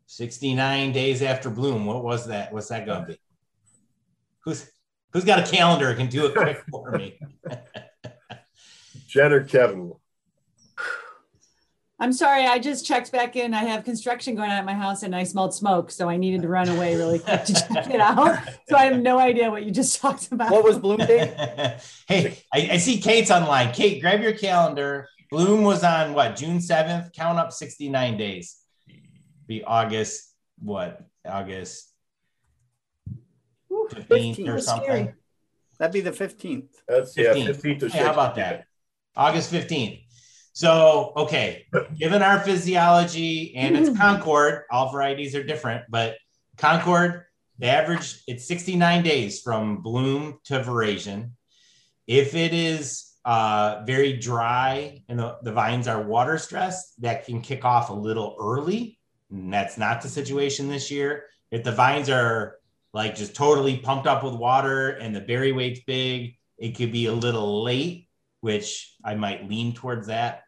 69 0.07 0.91
days 0.91 1.21
after 1.21 1.49
bloom. 1.49 1.85
What 1.85 2.03
was 2.03 2.27
that? 2.27 2.53
What's 2.53 2.67
that 2.67 2.85
going 2.85 3.01
to 3.01 3.07
be? 3.13 3.19
Who's 4.45 4.69
who's 5.11 5.23
got 5.23 5.39
a 5.39 5.51
calendar 5.51 5.93
can 5.95 6.07
do 6.07 6.25
it 6.27 6.35
quick 6.35 6.63
for 6.69 6.91
me? 6.91 7.19
Jen 9.07 9.33
or 9.33 9.43
Kevin? 9.43 9.93
I'm 12.03 12.11
sorry, 12.11 12.45
I 12.45 12.59
just 12.59 12.85
checked 12.85 13.13
back 13.13 13.37
in. 13.37 13.53
I 13.53 13.63
have 13.63 13.85
construction 13.85 14.35
going 14.35 14.51
on 14.51 14.57
at 14.57 14.65
my 14.65 14.73
house 14.73 15.03
and 15.03 15.15
I 15.15 15.23
smelled 15.23 15.53
smoke. 15.53 15.89
So 15.89 16.09
I 16.09 16.17
needed 16.17 16.41
to 16.41 16.49
run 16.49 16.67
away 16.67 16.97
really 16.97 17.17
quick 17.17 17.45
to 17.45 17.53
check 17.53 17.89
it 17.89 18.01
out. 18.01 18.39
So 18.67 18.75
I 18.75 18.85
have 18.85 18.99
no 18.99 19.19
idea 19.19 19.49
what 19.49 19.63
you 19.63 19.71
just 19.71 20.01
talked 20.01 20.31
about. 20.31 20.51
What 20.51 20.65
was 20.65 20.77
Bloom 20.77 20.97
Day? 20.97 21.77
hey, 22.07 22.39
I, 22.53 22.69
I, 22.71 22.77
see 22.77 22.99
Kate's 22.99 23.31
online. 23.31 23.71
Kate, 23.71 24.01
grab 24.01 24.21
your 24.21 24.33
calendar. 24.33 25.07
Bloom 25.31 25.63
was 25.63 25.83
on 25.83 26.13
what, 26.13 26.35
June 26.35 26.57
7th? 26.57 27.13
Count 27.13 27.39
up 27.39 27.53
69 27.53 28.17
days. 28.17 28.57
Be 29.47 29.63
August, 29.63 30.33
what, 30.59 31.05
August 31.25 31.89
15th 33.71 34.47
or 34.49 34.59
something? 34.59 34.85
Scary. 34.85 35.13
That'd 35.77 35.93
be 35.93 36.01
the 36.01 36.11
15th. 36.11 36.67
That's 36.85 37.15
15th. 37.15 37.17
yeah, 37.17 37.33
15th 37.51 37.83
or 37.83 37.87
hey, 37.89 37.99
how 37.99 38.11
about 38.11 38.35
that? 38.35 38.65
August 39.15 39.53
15th. 39.53 40.02
So, 40.53 41.13
okay, 41.17 41.65
given 41.97 42.21
our 42.21 42.39
physiology 42.39 43.55
and 43.55 43.75
it's 43.75 43.97
Concord, 43.97 44.61
all 44.69 44.91
varieties 44.91 45.35
are 45.35 45.43
different, 45.43 45.85
but 45.89 46.15
Concord, 46.57 47.23
the 47.57 47.67
average, 47.67 48.21
it's 48.27 48.47
69 48.47 49.03
days 49.03 49.41
from 49.41 49.81
bloom 49.81 50.39
to 50.45 50.59
veraison. 50.59 51.31
If 52.05 52.35
it 52.35 52.53
is 52.53 53.13
uh, 53.25 53.83
very 53.87 54.13
dry 54.13 55.01
and 55.09 55.17
the, 55.17 55.37
the 55.41 55.51
vines 55.51 55.87
are 55.87 56.01
water 56.03 56.37
stressed, 56.37 57.01
that 57.01 57.25
can 57.25 57.41
kick 57.41 57.65
off 57.65 57.89
a 57.89 57.93
little 57.93 58.35
early, 58.39 58.99
And 59.31 59.51
that's 59.51 59.77
not 59.77 60.01
the 60.01 60.09
situation 60.09 60.69
this 60.69 60.91
year. 60.91 61.25
If 61.49 61.63
the 61.63 61.71
vines 61.71 62.09
are 62.09 62.57
like 62.93 63.15
just 63.15 63.35
totally 63.35 63.77
pumped 63.77 64.05
up 64.05 64.23
with 64.23 64.35
water 64.35 64.89
and 64.89 65.15
the 65.15 65.21
berry 65.21 65.51
weight's 65.51 65.81
big, 65.87 66.35
it 66.59 66.75
could 66.75 66.91
be 66.91 67.07
a 67.07 67.13
little 67.13 67.63
late, 67.63 68.07
which 68.43 68.93
I 69.05 69.15
might 69.15 69.47
lean 69.47 69.73
towards 69.73 70.07
that. 70.07 70.43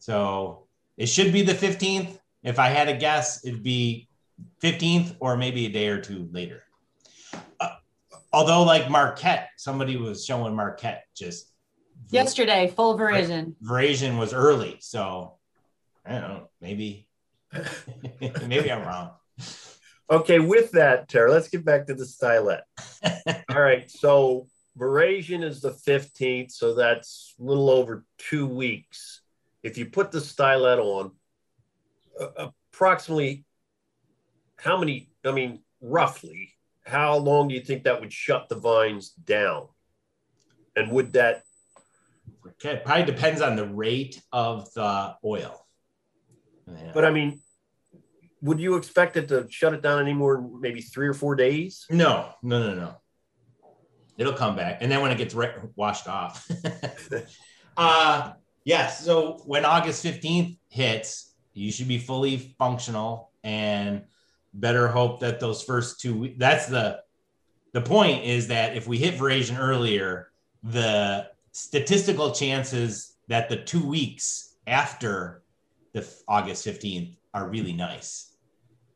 So 0.00 0.66
it 0.96 1.06
should 1.06 1.32
be 1.32 1.42
the 1.42 1.54
15th. 1.54 2.18
If 2.42 2.58
I 2.58 2.66
had 2.66 2.88
a 2.88 2.96
guess, 2.96 3.44
it'd 3.44 3.62
be 3.62 4.08
15th 4.60 5.14
or 5.20 5.36
maybe 5.36 5.66
a 5.66 5.68
day 5.68 5.86
or 5.86 6.00
two 6.00 6.28
later. 6.32 6.64
Uh, 7.60 7.76
although, 8.32 8.64
like 8.64 8.90
Marquette, 8.90 9.50
somebody 9.56 9.98
was 9.98 10.24
showing 10.24 10.56
Marquette 10.56 11.04
just 11.16 11.52
Yesterday, 12.08 12.72
full 12.74 12.96
version. 12.96 13.54
Veraison 13.62 14.18
was 14.18 14.34
early. 14.34 14.78
So 14.80 15.34
I 16.04 16.14
don't 16.14 16.22
know, 16.22 16.50
maybe, 16.60 17.06
maybe 18.20 18.72
I'm 18.72 18.84
wrong. 18.84 19.12
Okay, 20.10 20.40
with 20.40 20.72
that, 20.72 21.08
Tara, 21.08 21.30
let's 21.30 21.50
get 21.50 21.64
back 21.64 21.86
to 21.86 21.94
the 21.94 22.02
stylet. 22.02 22.62
All 23.48 23.62
right, 23.62 23.88
so 23.88 24.48
Veraison 24.80 25.44
is 25.44 25.60
the 25.60 25.72
15th, 25.72 26.52
so 26.52 26.74
that's 26.74 27.34
a 27.38 27.42
little 27.42 27.68
over 27.68 28.04
two 28.16 28.46
weeks. 28.46 29.20
If 29.62 29.76
you 29.76 29.86
put 29.86 30.10
the 30.10 30.20
stylet 30.20 30.78
on, 30.78 31.12
uh, 32.18 32.48
approximately 32.72 33.44
how 34.56 34.78
many, 34.78 35.10
I 35.24 35.32
mean, 35.32 35.60
roughly, 35.82 36.54
how 36.86 37.16
long 37.18 37.48
do 37.48 37.54
you 37.54 37.60
think 37.60 37.84
that 37.84 38.00
would 38.00 38.12
shut 38.12 38.48
the 38.48 38.56
vines 38.56 39.10
down? 39.10 39.68
And 40.74 40.90
would 40.92 41.12
that, 41.12 41.42
Okay, 42.46 42.80
probably 42.84 43.04
depends 43.04 43.42
on 43.42 43.56
the 43.56 43.66
rate 43.66 44.22
of 44.32 44.72
the 44.72 45.14
oil. 45.24 45.66
Yeah. 46.66 46.92
but 46.94 47.04
I 47.04 47.10
mean, 47.10 47.40
would 48.40 48.60
you 48.60 48.76
expect 48.76 49.16
it 49.16 49.28
to 49.28 49.46
shut 49.50 49.74
it 49.74 49.82
down 49.82 50.00
anymore 50.00 50.38
in 50.38 50.60
maybe 50.60 50.80
three 50.80 51.08
or 51.08 51.12
four 51.14 51.34
days? 51.34 51.84
No, 51.90 52.30
no, 52.42 52.58
no, 52.62 52.74
no. 52.74 52.99
It'll 54.20 54.34
come 54.34 54.54
back, 54.54 54.82
and 54.82 54.92
then 54.92 55.00
when 55.00 55.10
it 55.10 55.16
gets 55.18 55.34
re- 55.34 55.54
washed 55.76 56.06
off. 56.06 56.46
uh 57.78 58.32
yes. 58.64 59.02
So 59.04 59.40
when 59.46 59.64
August 59.64 60.02
fifteenth 60.02 60.58
hits, 60.68 61.34
you 61.54 61.72
should 61.72 61.88
be 61.88 61.96
fully 61.98 62.54
functional, 62.58 63.32
and 63.42 64.04
better 64.52 64.88
hope 64.88 65.20
that 65.20 65.40
those 65.40 65.62
first 65.62 66.00
two. 66.00 66.14
we- 66.18 66.34
That's 66.36 66.66
the 66.66 67.00
the 67.72 67.80
point 67.80 68.24
is 68.24 68.48
that 68.48 68.76
if 68.76 68.86
we 68.86 68.98
hit 68.98 69.14
Veraison 69.14 69.58
earlier, 69.58 70.30
the 70.62 71.28
statistical 71.52 72.32
chances 72.32 73.16
that 73.28 73.48
the 73.48 73.56
two 73.56 73.84
weeks 73.86 74.56
after 74.66 75.42
the 75.94 76.00
f- 76.00 76.20
August 76.28 76.62
fifteenth 76.64 77.16
are 77.32 77.48
really 77.48 77.72
nice. 77.72 78.36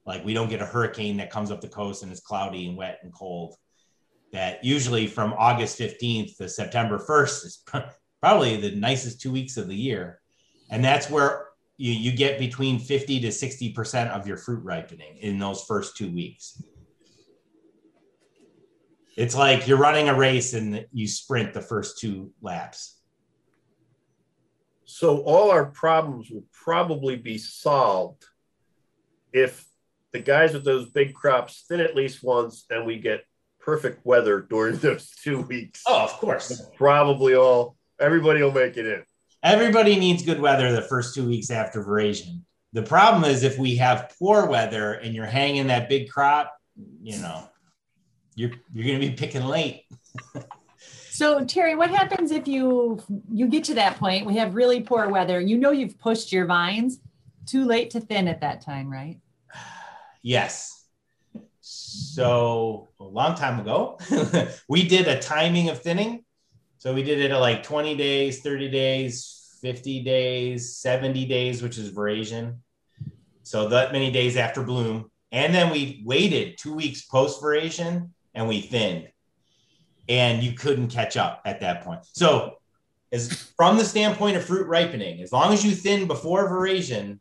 Like 0.05 0.23
we 0.23 0.35
don't 0.35 0.51
get 0.51 0.61
a 0.61 0.67
hurricane 0.67 1.17
that 1.17 1.31
comes 1.31 1.51
up 1.51 1.63
the 1.63 1.69
coast 1.69 2.03
and 2.03 2.13
is 2.13 2.21
cloudy 2.21 2.67
and 2.69 2.77
wet 2.77 2.99
and 3.03 3.11
cold. 3.11 3.55
That 4.35 4.65
usually 4.65 5.07
from 5.07 5.33
August 5.39 5.79
15th 5.79 6.39
to 6.39 6.49
September 6.49 6.99
1st 6.99 7.45
is 7.47 7.63
probably 8.21 8.57
the 8.57 8.73
nicest 8.73 9.21
two 9.21 9.31
weeks 9.31 9.57
of 9.57 9.69
the 9.69 9.77
year. 9.77 10.19
And 10.73 10.85
that's 10.85 11.09
where 11.09 11.47
you, 11.77 11.93
you 11.93 12.11
get 12.11 12.41
between 12.41 12.81
50 12.81 13.21
to 13.21 13.29
60% 13.29 14.11
of 14.11 14.27
your 14.27 14.37
fruit 14.37 14.65
ripening 14.65 15.19
in 15.19 15.39
those 15.39 15.63
first 15.63 15.97
two 15.97 16.11
weeks. 16.11 16.61
It's 19.17 19.37
like 19.37 19.69
you're 19.69 19.79
running 19.79 20.09
a 20.09 20.15
race 20.17 20.53
and 20.53 20.85
you 20.93 21.07
sprint 21.07 21.55
the 21.55 21.61
first 21.61 22.01
two 22.01 22.33
laps. 22.43 23.01
So 24.85 25.19
all 25.19 25.53
our 25.53 25.67
problems 25.67 26.29
will 26.29 26.45
probably 26.53 27.15
be 27.15 27.39
solved 27.39 28.25
if 29.33 29.65
the 30.13 30.19
guys 30.19 30.55
with 30.55 30.65
those 30.65 30.91
big 30.91 31.15
crops 31.15 31.67
thin 31.69 31.79
at 31.79 31.95
least 31.95 32.25
once 32.25 32.67
and 32.69 32.85
we 32.85 32.99
get 32.99 33.23
perfect 33.65 34.05
weather 34.05 34.41
during 34.41 34.77
those 34.79 35.11
two 35.23 35.41
weeks. 35.43 35.83
Oh, 35.87 36.05
of 36.05 36.13
course. 36.13 36.63
Probably 36.77 37.35
all 37.35 37.77
everybody 38.01 38.43
will 38.43 38.53
make 38.53 38.77
it 38.77 38.87
in. 38.87 39.03
Everybody 39.43 39.97
needs 39.97 40.25
good 40.25 40.41
weather 40.41 40.73
the 40.73 40.83
first 40.83 41.15
two 41.15 41.27
weeks 41.27 41.51
after 41.51 41.83
veraison. 41.85 42.43
The 42.73 42.83
problem 42.83 43.25
is 43.25 43.43
if 43.43 43.59
we 43.59 43.77
have 43.77 44.15
poor 44.19 44.47
weather 44.47 44.95
and 44.95 45.15
you're 45.15 45.27
hanging 45.27 45.69
that 45.69 45.89
big 45.89 46.11
crop, 46.11 46.53
you 47.03 47.19
know, 47.19 47.49
you're 48.35 48.51
you're 48.73 48.87
gonna 48.87 48.99
be 48.99 49.15
picking 49.15 49.45
late. 49.45 49.85
So 51.15 51.45
Terry, 51.45 51.77
what 51.77 51.91
happens 51.91 52.33
if 52.33 52.49
you 52.49 53.01
you 53.31 53.47
get 53.47 53.63
to 53.65 53.75
that 53.75 54.01
point? 54.01 54.27
We 54.27 54.35
have 54.39 54.57
really 54.57 54.81
poor 54.81 55.09
weather. 55.09 55.41
You 55.41 55.57
know 55.57 55.71
you've 55.71 55.97
pushed 55.97 56.33
your 56.33 56.45
vines. 56.45 56.99
Too 57.47 57.65
late 57.65 57.91
to 57.91 58.01
thin 58.01 58.27
at 58.27 58.41
that 58.41 58.63
time, 58.63 58.91
right? 58.91 59.21
Yes. 60.23 60.84
So 61.95 62.91
a 62.99 63.05
long 63.05 63.35
time 63.35 63.61
ago, 63.61 63.99
we 64.69 64.87
did 64.89 65.07
a 65.07 65.21
timing 65.21 65.69
of 65.69 65.81
thinning. 65.81 66.25
So 66.79 66.93
we 66.93 67.03
did 67.03 67.21
it 67.21 67.31
at 67.31 67.41
like 67.41 67.63
20 67.63 67.97
days, 67.97 68.41
30 68.41 68.71
days, 68.71 69.59
50 69.63 70.03
days, 70.03 70.77
70 70.77 71.25
days, 71.27 71.63
which 71.63 71.79
is 71.79 71.93
veraison. 71.93 72.59
So 73.43 73.69
that 73.69 73.93
many 73.93 74.11
days 74.11 74.37
after 74.37 74.63
bloom. 74.63 75.11
And 75.33 75.55
then 75.55 75.71
we 75.71 76.03
waited 76.05 76.59
two 76.59 76.75
weeks 76.75 77.03
post 77.03 77.41
veraison 77.41 78.11
and 78.35 78.49
we 78.49 78.61
thinned. 78.61 79.09
And 80.09 80.43
you 80.43 80.53
couldn't 80.53 80.89
catch 80.89 81.17
up 81.17 81.43
at 81.45 81.61
that 81.61 81.85
point. 81.85 82.01
So 82.13 82.57
as 83.13 83.33
from 83.57 83.79
the 83.79 83.85
standpoint 83.85 84.37
of 84.37 84.45
fruit 84.45 84.67
ripening, 84.67 85.23
as 85.23 85.33
long 85.33 85.53
as 85.53 85.65
you 85.65 85.71
thin 85.73 86.07
before 86.07 86.51
veraison, 86.51 87.21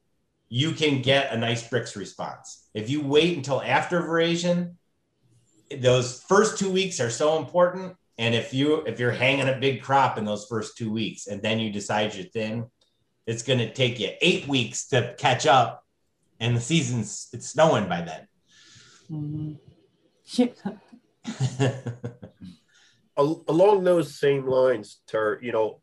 you 0.54 0.72
can 0.72 1.02
get 1.02 1.34
a 1.34 1.38
nice 1.38 1.68
Brix 1.68 1.96
response. 1.96 2.70
If 2.76 2.88
you 2.88 3.02
wait 3.02 3.36
until 3.36 3.60
after 3.60 4.00
veraison, 4.04 4.76
those 5.80 6.22
first 6.22 6.60
two 6.60 6.70
weeks 6.70 7.00
are 7.00 7.10
so 7.10 7.40
important. 7.40 7.96
And 8.20 8.36
if 8.36 8.54
you 8.54 8.84
if 8.86 9.00
you're 9.00 9.10
hanging 9.10 9.50
a 9.50 9.58
big 9.58 9.82
crop 9.82 10.20
in 10.20 10.26
those 10.26 10.46
first 10.46 10.78
two 10.78 10.92
weeks 10.94 11.26
and 11.26 11.42
then 11.42 11.60
you 11.60 11.72
decide 11.72 12.14
you're 12.14 12.26
thin, 12.26 12.68
it's 13.26 13.42
going 13.42 13.58
to 13.58 13.74
take 13.74 14.00
you 14.00 14.12
eight 14.22 14.48
weeks 14.48 14.90
to 14.90 15.16
catch 15.18 15.48
up, 15.48 15.84
and 16.40 16.56
the 16.56 16.62
season's 16.62 17.30
it's 17.34 17.50
snowing 17.50 17.90
by 17.90 18.02
then. 18.02 18.28
Mhm. 19.10 19.58
Al- 23.18 23.44
along 23.48 23.84
those 23.84 24.20
same 24.20 24.48
lines, 24.48 25.00
Ter, 25.08 25.40
you 25.42 25.52
know, 25.52 25.82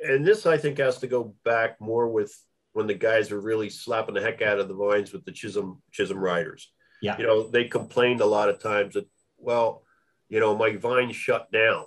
and 0.00 0.24
this 0.24 0.46
I 0.46 0.58
think 0.58 0.78
has 0.78 0.98
to 0.98 1.08
go 1.08 1.34
back 1.44 1.80
more 1.80 2.06
with 2.06 2.32
when 2.72 2.86
the 2.86 2.94
guys 2.94 3.30
were 3.30 3.40
really 3.40 3.68
slapping 3.70 4.14
the 4.14 4.20
heck 4.20 4.42
out 4.42 4.58
of 4.58 4.68
the 4.68 4.74
vines 4.74 5.12
with 5.12 5.24
the 5.24 5.32
Chisholm 5.32 5.82
Chisholm 5.90 6.18
Ryders. 6.18 6.72
Yeah. 7.00 7.18
You 7.18 7.26
know, 7.26 7.48
they 7.48 7.64
complained 7.64 8.20
a 8.20 8.26
lot 8.26 8.48
of 8.48 8.60
times 8.60 8.94
that, 8.94 9.06
well, 9.38 9.82
you 10.28 10.40
know, 10.40 10.56
my 10.56 10.76
vines 10.76 11.16
shut 11.16 11.50
down 11.52 11.84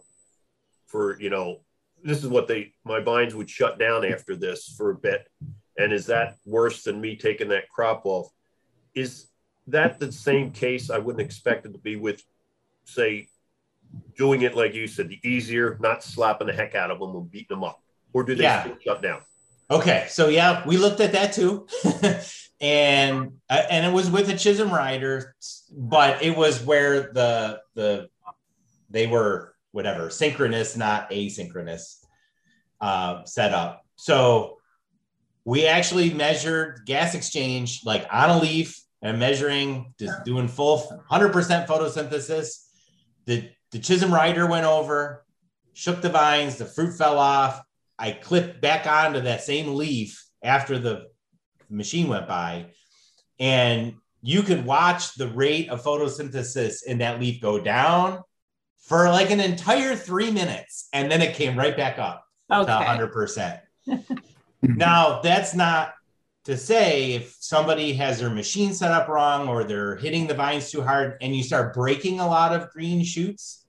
for, 0.88 1.20
you 1.20 1.30
know, 1.30 1.62
this 2.04 2.24
is 2.24 2.30
what 2.30 2.48
they 2.48 2.74
my 2.84 3.00
vines 3.00 3.34
would 3.34 3.50
shut 3.50 3.80
down 3.80 4.06
after 4.06 4.36
this 4.36 4.74
for 4.78 4.92
a 4.92 4.96
bit. 4.96 5.28
And 5.78 5.92
is 5.92 6.06
that 6.06 6.38
worse 6.46 6.84
than 6.84 7.02
me 7.02 7.16
taking 7.16 7.50
that 7.50 7.70
crop 7.70 8.06
off? 8.06 8.28
Is 8.94 9.28
that 9.68 10.00
the 10.00 10.12
same 10.12 10.52
case? 10.52 10.90
I 10.90 11.00
wouldn't 11.00 11.26
expect 11.26 11.66
it 11.66 11.74
to 11.74 11.80
be 11.80 11.96
with, 11.96 12.24
say, 12.86 13.28
doing 14.16 14.44
it 14.44 14.56
like 14.56 14.74
you 14.74 14.88
said, 14.88 15.10
the 15.10 15.20
easier, 15.28 15.78
not 15.82 16.04
slapping 16.04 16.48
the 16.48 16.54
heck 16.54 16.76
out 16.76 16.92
of 16.92 17.00
them 17.00 17.16
and 17.16 17.30
beating 17.32 17.56
them 17.58 17.64
up, 17.64 17.82
or 18.14 18.24
do 18.24 18.36
they 18.36 18.44
Yeah. 18.44 18.64
still 18.64 18.78
shut 18.84 19.02
down? 19.02 19.22
Okay, 19.70 20.06
so 20.10 20.28
yeah, 20.28 20.64
we 20.68 20.78
looked 20.78 21.00
at 21.00 21.14
that 21.14 21.34
too, 21.34 21.68
and 22.62 23.34
uh, 23.50 23.64
and 23.72 23.86
it 23.86 23.92
was 23.92 24.12
with 24.12 24.30
a 24.30 24.38
Chisholm 24.38 24.72
Ryder, 24.72 25.36
but 25.72 26.22
it 26.22 26.38
was 26.38 26.64
where 26.64 27.12
the 27.14 27.62
the 27.74 28.10
they 28.92 29.08
were 29.08 29.56
whatever 29.72 30.10
synchronous, 30.10 30.78
not 30.78 31.10
asynchronous 31.10 31.98
uh, 32.80 33.24
setup. 33.26 33.84
So 33.96 34.58
we 35.46 35.66
actually 35.66 36.14
measured 36.14 36.82
gas 36.86 37.16
exchange 37.16 37.82
like 37.86 38.06
on 38.12 38.30
a 38.30 38.40
leaf 38.40 38.80
and 39.02 39.20
measuring, 39.20 39.94
just 40.00 40.24
doing 40.26 40.48
full 40.48 40.80
100% 41.12 41.68
photosynthesis. 41.68 42.66
The 43.26 43.50
the 43.72 43.80
Chisholm 43.80 44.14
Ryder 44.14 44.48
went 44.48 44.66
over, 44.66 45.26
shook 45.74 46.02
the 46.02 46.10
vines, 46.10 46.58
the 46.58 46.66
fruit 46.66 46.94
fell 46.94 47.20
off. 47.20 47.62
I 47.98 48.12
clipped 48.12 48.62
back 48.62 48.88
onto 48.88 49.22
that 49.22 49.44
same 49.44 49.76
leaf 49.76 50.24
after 50.44 50.78
the 50.78 51.08
machine 51.70 52.08
went 52.08 52.28
by, 52.28 52.68
and 53.40 53.96
you 54.22 54.42
could 54.42 54.66
watch 54.66 55.14
the 55.16 55.28
rate 55.28 55.70
of 55.70 55.84
photosynthesis 55.84 56.84
in 56.86 56.98
that 57.00 57.20
leaf 57.20 57.42
go 57.42 57.60
down 57.60 58.22
for 58.80 59.10
like 59.10 59.32
an 59.32 59.40
entire 59.40 59.96
three 59.96 60.32
minutes, 60.32 60.90
and 60.94 61.12
then 61.12 61.22
it 61.22 61.36
came 61.36 61.58
right 61.58 61.76
back 61.76 61.98
up 61.98 62.26
to 62.50 62.56
100%. 62.56 63.60
now, 64.62 65.22
that's 65.22 65.54
not 65.54 65.94
to 66.46 66.56
say 66.56 67.14
if 67.14 67.36
somebody 67.40 67.94
has 67.94 68.20
their 68.20 68.30
machine 68.30 68.74
set 68.74 68.92
up 68.92 69.08
wrong 69.08 69.48
or 69.48 69.64
they're 69.64 69.96
hitting 69.96 70.28
the 70.28 70.34
vines 70.34 70.70
too 70.70 70.82
hard 70.82 71.18
and 71.22 71.36
you 71.36 71.44
start 71.44 71.74
breaking 71.74 72.20
a 72.20 72.28
lot 72.28 72.54
of 72.54 72.70
green 72.70 73.04
shoots, 73.04 73.66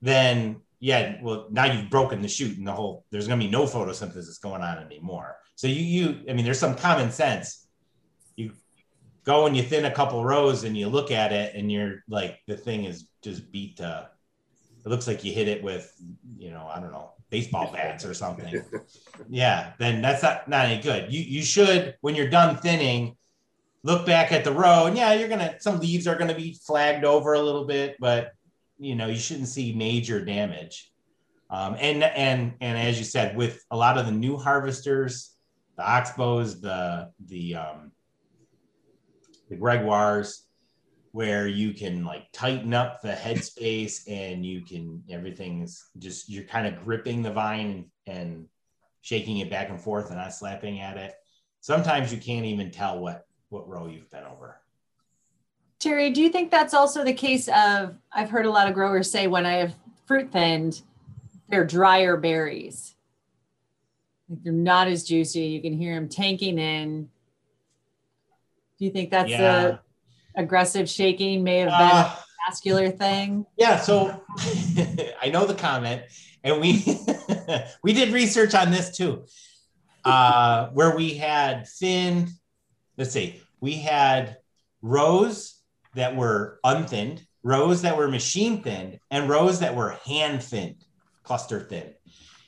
then 0.00 0.56
yeah, 0.80 1.16
well, 1.22 1.48
now 1.50 1.64
you've 1.64 1.90
broken 1.90 2.20
the 2.20 2.28
shoot 2.28 2.58
and 2.58 2.66
the 2.66 2.72
whole 2.72 3.04
there's 3.10 3.28
gonna 3.28 3.42
be 3.42 3.50
no 3.50 3.64
photosynthesis 3.64 4.40
going 4.40 4.62
on 4.62 4.78
anymore. 4.78 5.36
So 5.56 5.66
you 5.66 5.82
you 5.82 6.24
I 6.28 6.32
mean 6.32 6.44
there's 6.44 6.58
some 6.58 6.76
common 6.76 7.10
sense. 7.10 7.66
You 8.36 8.52
go 9.24 9.46
and 9.46 9.56
you 9.56 9.62
thin 9.62 9.86
a 9.86 9.90
couple 9.90 10.24
rows 10.24 10.64
and 10.64 10.76
you 10.76 10.88
look 10.88 11.10
at 11.10 11.32
it 11.32 11.54
and 11.54 11.72
you're 11.72 12.04
like 12.08 12.40
the 12.46 12.56
thing 12.56 12.84
is 12.84 13.08
just 13.22 13.50
beat 13.50 13.78
to 13.78 14.08
it 14.84 14.88
looks 14.88 15.06
like 15.06 15.24
you 15.24 15.32
hit 15.32 15.48
it 15.48 15.62
with 15.62 15.92
you 16.36 16.50
know 16.50 16.70
i 16.72 16.78
don't 16.78 16.92
know 16.92 17.10
baseball 17.30 17.72
bats 17.72 18.04
or 18.04 18.14
something 18.14 18.62
yeah 19.28 19.72
then 19.78 20.02
that's 20.02 20.22
not 20.22 20.46
not 20.48 20.66
any 20.66 20.80
good 20.80 21.12
you 21.12 21.20
you 21.20 21.42
should 21.42 21.96
when 22.02 22.14
you're 22.14 22.28
done 22.28 22.56
thinning 22.56 23.16
look 23.82 24.06
back 24.06 24.30
at 24.30 24.44
the 24.44 24.52
row 24.52 24.86
and 24.86 24.96
yeah 24.96 25.14
you're 25.14 25.28
gonna 25.28 25.56
some 25.58 25.80
leaves 25.80 26.06
are 26.06 26.16
gonna 26.16 26.34
be 26.34 26.58
flagged 26.66 27.04
over 27.04 27.32
a 27.32 27.40
little 27.40 27.64
bit 27.64 27.96
but 27.98 28.32
you 28.78 28.94
know 28.94 29.06
you 29.06 29.18
shouldn't 29.18 29.48
see 29.48 29.72
major 29.74 30.24
damage. 30.24 30.90
Um, 31.50 31.76
and 31.78 32.02
and 32.02 32.54
and 32.60 32.78
as 32.78 32.98
you 32.98 33.04
said 33.04 33.36
with 33.36 33.64
a 33.70 33.76
lot 33.76 33.98
of 33.98 34.06
the 34.06 34.12
new 34.12 34.36
harvesters 34.36 35.34
the 35.76 35.82
oxbows 35.82 36.60
the 36.60 37.10
the 37.26 37.56
um, 37.56 37.92
the 39.48 39.56
gregoires 39.56 40.46
where 41.12 41.46
you 41.46 41.72
can 41.72 42.04
like 42.04 42.26
tighten 42.32 42.74
up 42.74 43.00
the 43.00 43.12
headspace 43.12 44.02
and 44.08 44.44
you 44.44 44.62
can 44.64 45.02
everything's 45.08 45.90
just 45.98 46.28
you're 46.28 46.44
kind 46.44 46.66
of 46.66 46.82
gripping 46.84 47.22
the 47.22 47.30
vine 47.30 47.90
and 48.06 48.46
shaking 49.02 49.38
it 49.38 49.50
back 49.50 49.68
and 49.68 49.80
forth 49.80 50.08
and 50.08 50.16
not 50.16 50.32
slapping 50.32 50.80
at 50.80 50.96
it. 50.96 51.14
Sometimes 51.60 52.12
you 52.12 52.18
can't 52.18 52.46
even 52.46 52.70
tell 52.70 52.98
what 52.98 53.26
what 53.48 53.68
row 53.68 53.86
you've 53.86 54.10
been 54.10 54.24
over 54.24 54.60
Terry, 55.84 56.08
do 56.08 56.22
you 56.22 56.30
think 56.30 56.50
that's 56.50 56.72
also 56.72 57.04
the 57.04 57.12
case 57.12 57.46
of 57.48 57.94
I've 58.10 58.30
heard 58.30 58.46
a 58.46 58.50
lot 58.50 58.68
of 58.68 58.74
growers 58.74 59.10
say 59.10 59.26
when 59.26 59.44
I 59.44 59.56
have 59.56 59.74
fruit 60.06 60.32
thinned, 60.32 60.80
they're 61.50 61.66
drier 61.66 62.16
berries. 62.16 62.94
Like 64.30 64.42
they're 64.42 64.52
not 64.54 64.88
as 64.88 65.04
juicy. 65.04 65.42
You 65.42 65.60
can 65.60 65.74
hear 65.74 65.94
them 65.94 66.08
tanking 66.08 66.58
in. 66.58 67.10
Do 68.78 68.86
you 68.86 68.90
think 68.92 69.10
that's 69.10 69.28
Yeah. 69.28 69.40
the 69.42 69.80
aggressive 70.36 70.88
shaking 70.88 71.44
may 71.44 71.58
have 71.58 71.68
been 71.68 71.96
Uh, 71.98 72.16
a 72.16 72.24
vascular 72.48 72.90
thing? 72.90 73.44
Yeah, 73.58 73.78
so 73.78 74.22
I 75.20 75.28
know 75.30 75.44
the 75.44 75.54
comment, 75.54 76.04
and 76.42 76.62
we 76.62 76.82
we 77.82 77.92
did 77.92 78.08
research 78.14 78.54
on 78.54 78.70
this 78.70 78.96
too, 78.96 79.26
uh, 80.06 80.68
where 80.68 80.96
we 80.96 81.12
had 81.12 81.68
thinned. 81.68 82.30
Let's 82.96 83.10
see, 83.12 83.42
we 83.60 83.74
had 83.74 84.38
rows 84.80 85.53
that 85.94 86.16
were 86.16 86.60
unthinned, 86.64 87.26
rows 87.42 87.82
that 87.82 87.96
were 87.96 88.08
machine 88.08 88.62
thinned, 88.62 88.98
and 89.10 89.28
rows 89.28 89.60
that 89.60 89.74
were 89.74 89.98
hand 90.04 90.42
thinned, 90.42 90.84
cluster 91.22 91.60
thinned. 91.60 91.94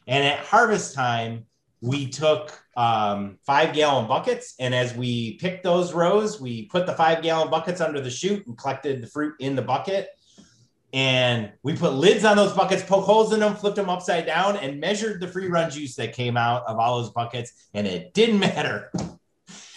And 0.07 0.25
at 0.25 0.41
harvest 0.41 0.95
time, 0.95 1.47
we 1.81 2.09
took 2.09 2.59
um, 2.77 3.39
five 3.45 3.75
gallon 3.75 4.09
buckets, 4.09 4.55
and 4.59 4.75
as 4.75 4.95
we 4.95 5.35
picked 5.35 5.63
those 5.63 5.93
rows, 5.93 6.41
we 6.41 6.67
put 6.67 6.87
the 6.87 6.95
five 6.95 7.23
gallon 7.23 7.51
buckets 7.51 7.81
under 7.81 8.01
the 8.01 8.11
chute 8.11 8.47
and 8.47 8.57
collected 8.57 9.03
the 9.03 9.07
fruit 9.07 9.35
in 9.41 9.57
the 9.57 9.63
bucket 9.63 10.09
and 10.97 11.53
we 11.63 11.77
put 11.77 11.93
lids 11.93 12.25
on 12.25 12.39
those 12.39 12.55
buckets, 12.55 12.83
poke 12.83 13.05
holes 13.05 13.33
in 13.33 13.41
them, 13.41 13.55
flipped 13.55 13.77
them 13.77 13.91
upside 13.91 14.25
down, 14.25 14.57
and 14.57 14.81
measured 14.81 15.21
the 15.21 15.29
free 15.29 15.47
run 15.47 15.71
juice 15.71 15.95
that 15.97 16.15
came 16.15 16.39
out 16.39 16.65
of 16.67 16.79
all 16.79 17.03
those 17.03 17.11
buckets, 17.11 17.69
and 17.75 17.87
it 17.87 18.15
didn't 18.15 18.39
matter. 18.39 18.91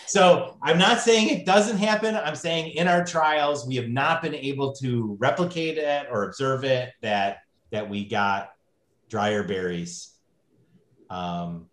So 0.10 0.58
I'm 0.64 0.80
not 0.80 1.02
saying 1.02 1.30
it 1.30 1.46
doesn't 1.46 1.78
happen. 1.78 2.16
I'm 2.16 2.36
saying 2.36 2.72
in 2.72 2.88
our 2.88 3.06
trials 3.06 3.68
we 3.68 3.76
have 3.76 3.90
not 3.90 4.24
been 4.24 4.34
able 4.34 4.74
to 4.78 5.16
replicate 5.20 5.78
it 5.78 6.08
or 6.12 6.24
observe 6.24 6.64
it 6.64 6.94
that 7.04 7.42
that 7.72 7.88
we 7.88 8.06
got 8.06 8.50
drier 9.08 9.44
berries. 9.44 10.12
Um, 11.12 11.68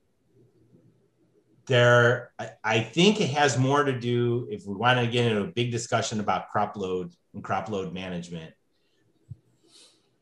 there, 1.64 2.32
I, 2.38 2.50
I 2.62 2.80
think 2.80 3.22
it 3.22 3.30
has 3.30 3.56
more 3.56 3.84
to 3.84 3.98
do 3.98 4.46
if 4.50 4.66
we 4.66 4.74
want 4.74 5.00
to 5.00 5.06
get 5.06 5.24
into 5.24 5.40
a 5.40 5.46
big 5.46 5.70
discussion 5.70 6.20
about 6.20 6.50
crop 6.50 6.76
load 6.76 7.14
and 7.32 7.42
crop 7.42 7.70
load 7.70 7.94
management. 7.94 8.52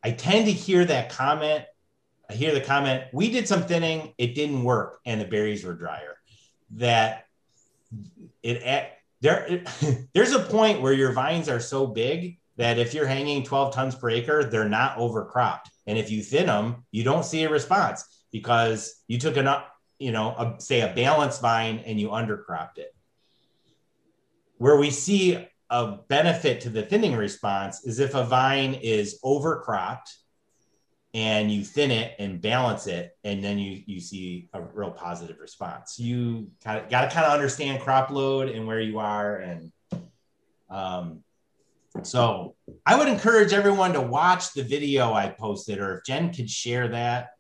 I 0.05 0.13
tend 0.13 0.47
to 0.47 0.53
hear 0.53 0.85
that 0.85 1.11
comment. 1.11 1.65
I 2.31 2.35
hear 2.35 2.55
the 2.55 2.61
comment, 2.61 3.07
we 3.13 3.29
did 3.29 3.49
some 3.49 3.65
thinning, 3.65 4.15
it 4.19 4.37
didn't 4.37 4.63
work, 4.63 5.01
and 5.05 5.21
the 5.21 5.25
berries 5.25 5.65
were 5.65 5.75
drier. 5.75 6.17
That 6.77 7.24
it 8.43 8.63
at 8.63 8.99
there 9.21 9.45
it, 9.47 10.09
there's 10.15 10.33
a 10.33 10.41
point 10.41 10.83
where 10.83 10.93
your 10.93 11.13
vines 11.13 11.49
are 11.49 11.61
so 11.61 11.87
big 11.87 12.39
that 12.57 12.79
if 12.79 12.95
you're 12.95 13.07
hanging 13.07 13.43
12 13.43 13.75
tons 13.75 13.95
per 13.95 14.11
acre, 14.11 14.45
they're 14.45 14.69
not 14.69 14.97
overcropped. 14.97 15.71
And 15.87 15.99
if 15.99 16.11
you 16.11 16.23
thin 16.23 16.47
them, 16.47 16.85
you 16.93 17.03
don't 17.03 17.25
see 17.25 17.43
a 17.43 17.51
response 17.51 18.27
because 18.31 19.03
you 19.09 19.19
took 19.19 19.37
an 19.37 19.49
you 19.99 20.13
know, 20.13 20.31
a, 20.31 20.61
say 20.61 20.81
a 20.81 20.95
balanced 20.95 21.41
vine 21.41 21.79
and 21.87 22.01
you 22.01 22.09
undercropped 22.09 22.79
it. 22.79 22.95
Where 24.59 24.77
we 24.77 24.91
see 24.91 25.47
a 25.71 25.97
benefit 26.09 26.61
to 26.63 26.71
the 26.71 26.83
thinning 26.83 27.17
response 27.17 27.85
is 27.85 27.99
if 27.99 28.15
a 28.15 28.25
vine 28.25 28.75
is 28.75 29.19
overcropped 29.25 30.15
and 31.15 31.51
you 31.51 31.63
thin 31.65 31.91
it 31.93 32.17
and 32.19 32.43
balance 32.43 32.87
it 32.89 33.17
and 33.23 33.43
then 33.43 33.59
you 33.59 33.83
you 33.87 34.01
see 34.01 34.49
a 34.53 34.61
real 34.61 34.91
positive 34.91 35.39
response 35.39 35.99
you 35.99 36.51
kind 36.63 36.83
of 36.83 36.91
got 36.91 37.09
to 37.09 37.15
kind 37.15 37.25
of 37.25 37.33
understand 37.33 37.81
crop 37.81 38.11
load 38.11 38.49
and 38.49 38.67
where 38.67 38.81
you 38.81 38.99
are 38.99 39.37
and 39.37 39.73
um, 40.71 41.21
so 42.03 42.57
i 42.85 42.99
would 42.99 43.09
encourage 43.09 43.53
everyone 43.53 43.93
to 43.93 44.01
watch 44.01 44.53
the 44.55 44.63
video 44.63 45.13
i 45.13 45.29
posted 45.29 45.79
or 45.79 45.99
if 45.99 46.05
jen 46.05 46.33
could 46.33 46.51
share 46.51 46.89
that 46.89 47.31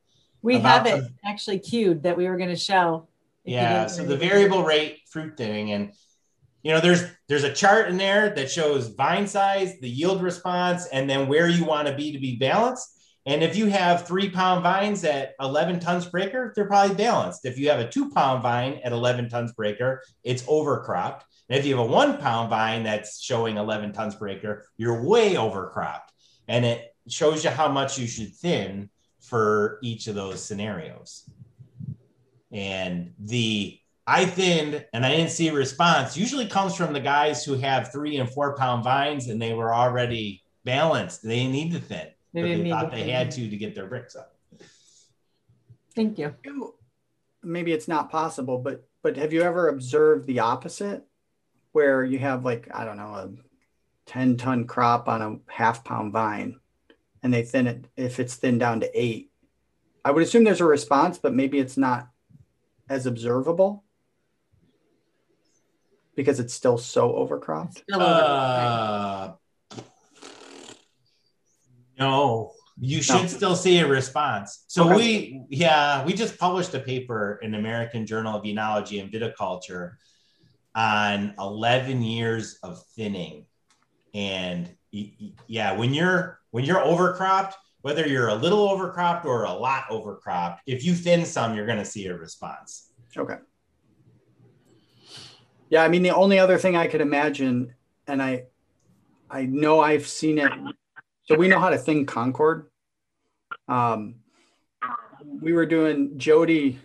We 0.43 0.59
have 0.61 0.87
it 0.87 1.01
the- 1.01 1.29
actually 1.29 1.59
queued 1.59 2.05
that 2.05 2.17
we 2.17 2.29
were 2.29 2.37
going 2.37 2.51
to 2.51 2.57
show. 2.57 3.09
Yeah. 3.45 3.87
So 3.89 4.05
the 4.05 4.17
variable 4.17 4.63
rate 4.63 5.01
fruit 5.11 5.37
thinning, 5.37 5.73
and 5.73 5.93
you 6.63 6.73
know, 6.73 6.81
there's 6.81 7.03
there's 7.29 7.45
a 7.45 7.53
chart 7.53 7.89
in 7.89 7.97
there 7.99 8.31
that 8.31 8.51
shows 8.51 8.89
vine 8.89 9.27
size, 9.27 9.79
the 9.81 9.89
yield 9.89 10.23
response, 10.23 10.87
and 10.87 11.09
then 11.11 11.29
where 11.29 11.49
you 11.49 11.65
want 11.65 11.89
to 11.89 11.95
be 11.95 12.13
to 12.13 12.19
be 12.19 12.37
balanced. 12.37 12.93
And 13.27 13.43
if 13.43 13.57
you 13.57 13.67
have 13.67 14.07
three 14.07 14.29
pound 14.29 14.63
vines 14.63 15.03
at 15.05 15.35
11 15.41 15.81
tons 15.81 16.07
per 16.07 16.19
acre, 16.19 16.53
they're 16.55 16.67
probably 16.67 16.95
balanced. 16.95 17.47
If 17.47 17.59
you 17.59 17.71
have 17.71 17.81
a 17.81 17.89
two 17.89 18.11
pound 18.11 18.43
vine 18.43 18.81
at 18.85 18.93
11 18.93 19.31
tons 19.31 19.53
per 19.53 19.65
acre, 19.65 20.03
it's 20.23 20.43
overcropped. 20.43 21.23
And 21.49 21.59
if 21.59 21.65
you 21.65 21.77
have 21.77 21.87
a 21.87 21.91
one 21.91 22.19
pound 22.19 22.51
vine 22.51 22.83
that's 22.83 23.21
showing 23.21 23.57
11 23.57 23.93
tons 23.93 24.15
per 24.15 24.29
acre, 24.29 24.67
you're 24.77 25.03
way 25.03 25.35
overcropped. 25.35 26.11
And 26.49 26.65
it 26.65 26.95
shows 27.09 27.45
you 27.45 27.51
how 27.51 27.69
much 27.69 27.99
you 27.99 28.07
should 28.07 28.35
thin 28.35 28.91
for 29.21 29.79
each 29.83 30.07
of 30.07 30.15
those 30.15 30.45
scenarios. 30.45 31.29
And 32.53 33.15
the 33.19 33.79
I 34.07 34.27
thinned 34.27 34.85
and 34.93 35.05
I 35.05 35.17
didn't 35.17 35.31
see 35.31 35.49
a 35.49 35.55
response 35.55 36.17
usually 36.17 36.47
comes 36.47 36.75
from 36.75 36.93
the 36.93 37.01
guys 37.01 37.43
who 37.43 37.55
have 37.55 37.91
three 37.91 38.19
and 38.19 38.29
four 38.29 38.55
pound 38.55 38.85
vines 38.85 39.29
and 39.29 39.41
they 39.41 39.55
were 39.55 39.75
already 39.75 40.43
balanced. 40.65 41.23
They 41.23 41.47
need 41.47 41.73
to 41.73 41.81
thin, 41.81 42.09
They 42.35 42.42
they 42.42 42.68
thought 42.68 42.90
they 42.90 43.11
had 43.11 43.31
to 43.33 43.49
to 43.49 43.57
get 43.57 43.75
their 43.75 43.88
Brix 43.88 44.16
up. 44.16 44.35
Thank 45.94 46.18
you. 46.18 46.35
You- 46.44 46.75
maybe 47.42 47.73
it's 47.73 47.88
not 47.88 48.11
possible, 48.11 48.59
but 48.59 48.87
but 49.03 49.16
have 49.16 49.33
you 49.33 49.42
ever 49.42 49.68
observed 49.68 50.27
the 50.27 50.40
opposite, 50.40 51.05
where 51.73 52.03
you 52.05 52.18
have 52.18 52.44
like 52.44 52.68
I 52.75 52.85
don't 52.85 52.97
know 52.97 53.14
a 53.14 53.31
ten 54.07 54.37
ton 54.37 54.66
crop 54.66 55.09
on 55.09 55.23
a 55.23 55.53
half 55.53 55.85
pound 55.85 56.12
vine, 56.12 56.59
and 57.23 57.33
they 57.33 57.42
thin 57.42 57.66
it 57.68 57.87
if 57.97 58.18
it's 58.18 58.35
thinned 58.35 58.61
down 58.61 58.81
to 58.81 58.90
eight. 59.01 59.31
I 60.05 60.11
would 60.11 60.23
assume 60.23 60.44
there's 60.44 60.61
a 60.61 60.66
response, 60.66 61.18
but 61.18 61.33
maybe 61.35 61.59
it's 61.59 61.77
not 61.77 62.09
as 62.90 63.07
observable 63.07 63.85
because 66.14 66.40
it's 66.40 66.53
still 66.53 66.79
so 66.79 67.12
overcropped. 67.12 67.79
Still 67.79 68.03
over. 68.03 68.05
Uh, 68.05 69.33
no, 71.98 72.52
you 72.80 73.02
should 73.02 73.22
No. 73.22 73.26
still 73.28 73.57
see 73.57 73.78
a 73.78 73.87
response. 73.87 74.64
So 74.66 74.85
Okay. 74.87 74.96
we, 74.96 75.42
yeah, 75.48 76.04
we 76.04 76.12
just 76.12 76.38
published 76.38 76.74
a 76.74 76.80
paper 76.80 77.38
in 77.42 77.54
American 77.54 78.07
Journal 78.07 78.37
of 78.37 78.42
Enology 78.44 79.00
and 79.00 79.11
Viticulture 79.12 79.92
on 80.74 81.35
11 81.38 82.02
years 82.02 82.59
of 82.62 82.83
thinning. 82.96 83.46
And 84.12 84.74
yeah, 85.46 85.72
when 85.72 85.92
you're 85.94 86.40
when 86.50 86.64
you're 86.64 86.80
overcropped, 86.80 87.54
whether 87.83 88.07
you're 88.07 88.28
a 88.28 88.35
little 88.35 88.68
overcropped 88.68 89.24
or 89.24 89.44
a 89.44 89.52
lot 89.52 89.85
overcropped, 89.90 90.59
if 90.66 90.85
you 90.85 90.94
thin 90.94 91.24
some, 91.24 91.54
you're 91.57 91.66
going 91.66 91.78
to 91.78 91.85
see 91.85 92.07
a 92.07 92.16
response. 92.16 92.92
Okay. 93.16 93.37
Yeah, 95.68 95.83
I 95.83 95.88
mean 95.88 96.02
the 96.02 96.11
only 96.14 96.38
other 96.38 96.59
thing 96.59 96.76
I 96.76 96.87
could 96.87 97.00
imagine, 97.00 97.74
and 98.07 98.22
I, 98.22 98.44
I 99.30 99.46
know 99.46 99.80
I've 99.80 100.07
seen 100.07 100.38
it. 100.38 100.52
So 101.25 101.37
we 101.37 101.49
know 101.49 101.59
how 101.59 101.71
to 101.71 101.79
thin 101.79 102.07
Concord. 102.07 102.67
Um, 103.69 104.17
we 105.41 105.53
were 105.53 105.67
doing 105.67 106.19
Jodi 106.19 106.79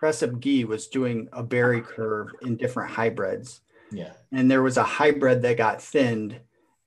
Creasap 0.00 0.40
Gee 0.40 0.64
was 0.64 0.88
doing 0.88 1.28
a 1.32 1.42
berry 1.42 1.80
curve 1.80 2.28
in 2.42 2.56
different 2.56 2.90
hybrids, 2.90 3.60
Yeah. 3.90 4.12
and 4.30 4.50
there 4.50 4.62
was 4.62 4.76
a 4.76 4.82
hybrid 4.82 5.42
that 5.42 5.56
got 5.56 5.80
thinned, 5.80 6.38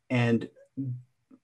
and 0.10 0.48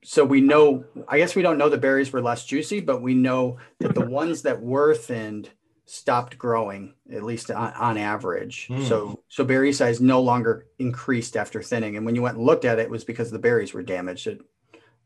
so 0.03 0.23
we 0.23 0.41
know. 0.41 0.85
I 1.07 1.17
guess 1.17 1.35
we 1.35 1.41
don't 1.41 1.57
know 1.57 1.69
the 1.69 1.77
berries 1.79 2.13
were 2.13 2.21
less 2.21 2.45
juicy, 2.45 2.81
but 2.81 3.01
we 3.01 3.15
know 3.15 3.57
that 3.79 3.95
the 3.95 4.05
ones 4.05 4.43
that 4.43 4.61
were 4.61 4.93
thinned 4.93 5.49
stopped 5.87 6.37
growing, 6.37 6.93
at 7.11 7.23
least 7.23 7.49
on, 7.49 7.73
on 7.73 7.97
average. 7.97 8.67
Hmm. 8.67 8.83
So 8.83 9.23
so 9.27 9.43
berry 9.43 9.73
size 9.73 9.99
no 9.99 10.21
longer 10.21 10.67
increased 10.77 11.35
after 11.35 11.63
thinning. 11.63 11.97
And 11.97 12.05
when 12.05 12.13
you 12.15 12.21
went 12.21 12.37
and 12.37 12.45
looked 12.45 12.65
at 12.65 12.77
it, 12.77 12.83
it 12.83 12.89
was 12.91 13.03
because 13.03 13.31
the 13.31 13.39
berries 13.39 13.73
were 13.73 13.81
damaged. 13.83 14.27
It 14.27 14.41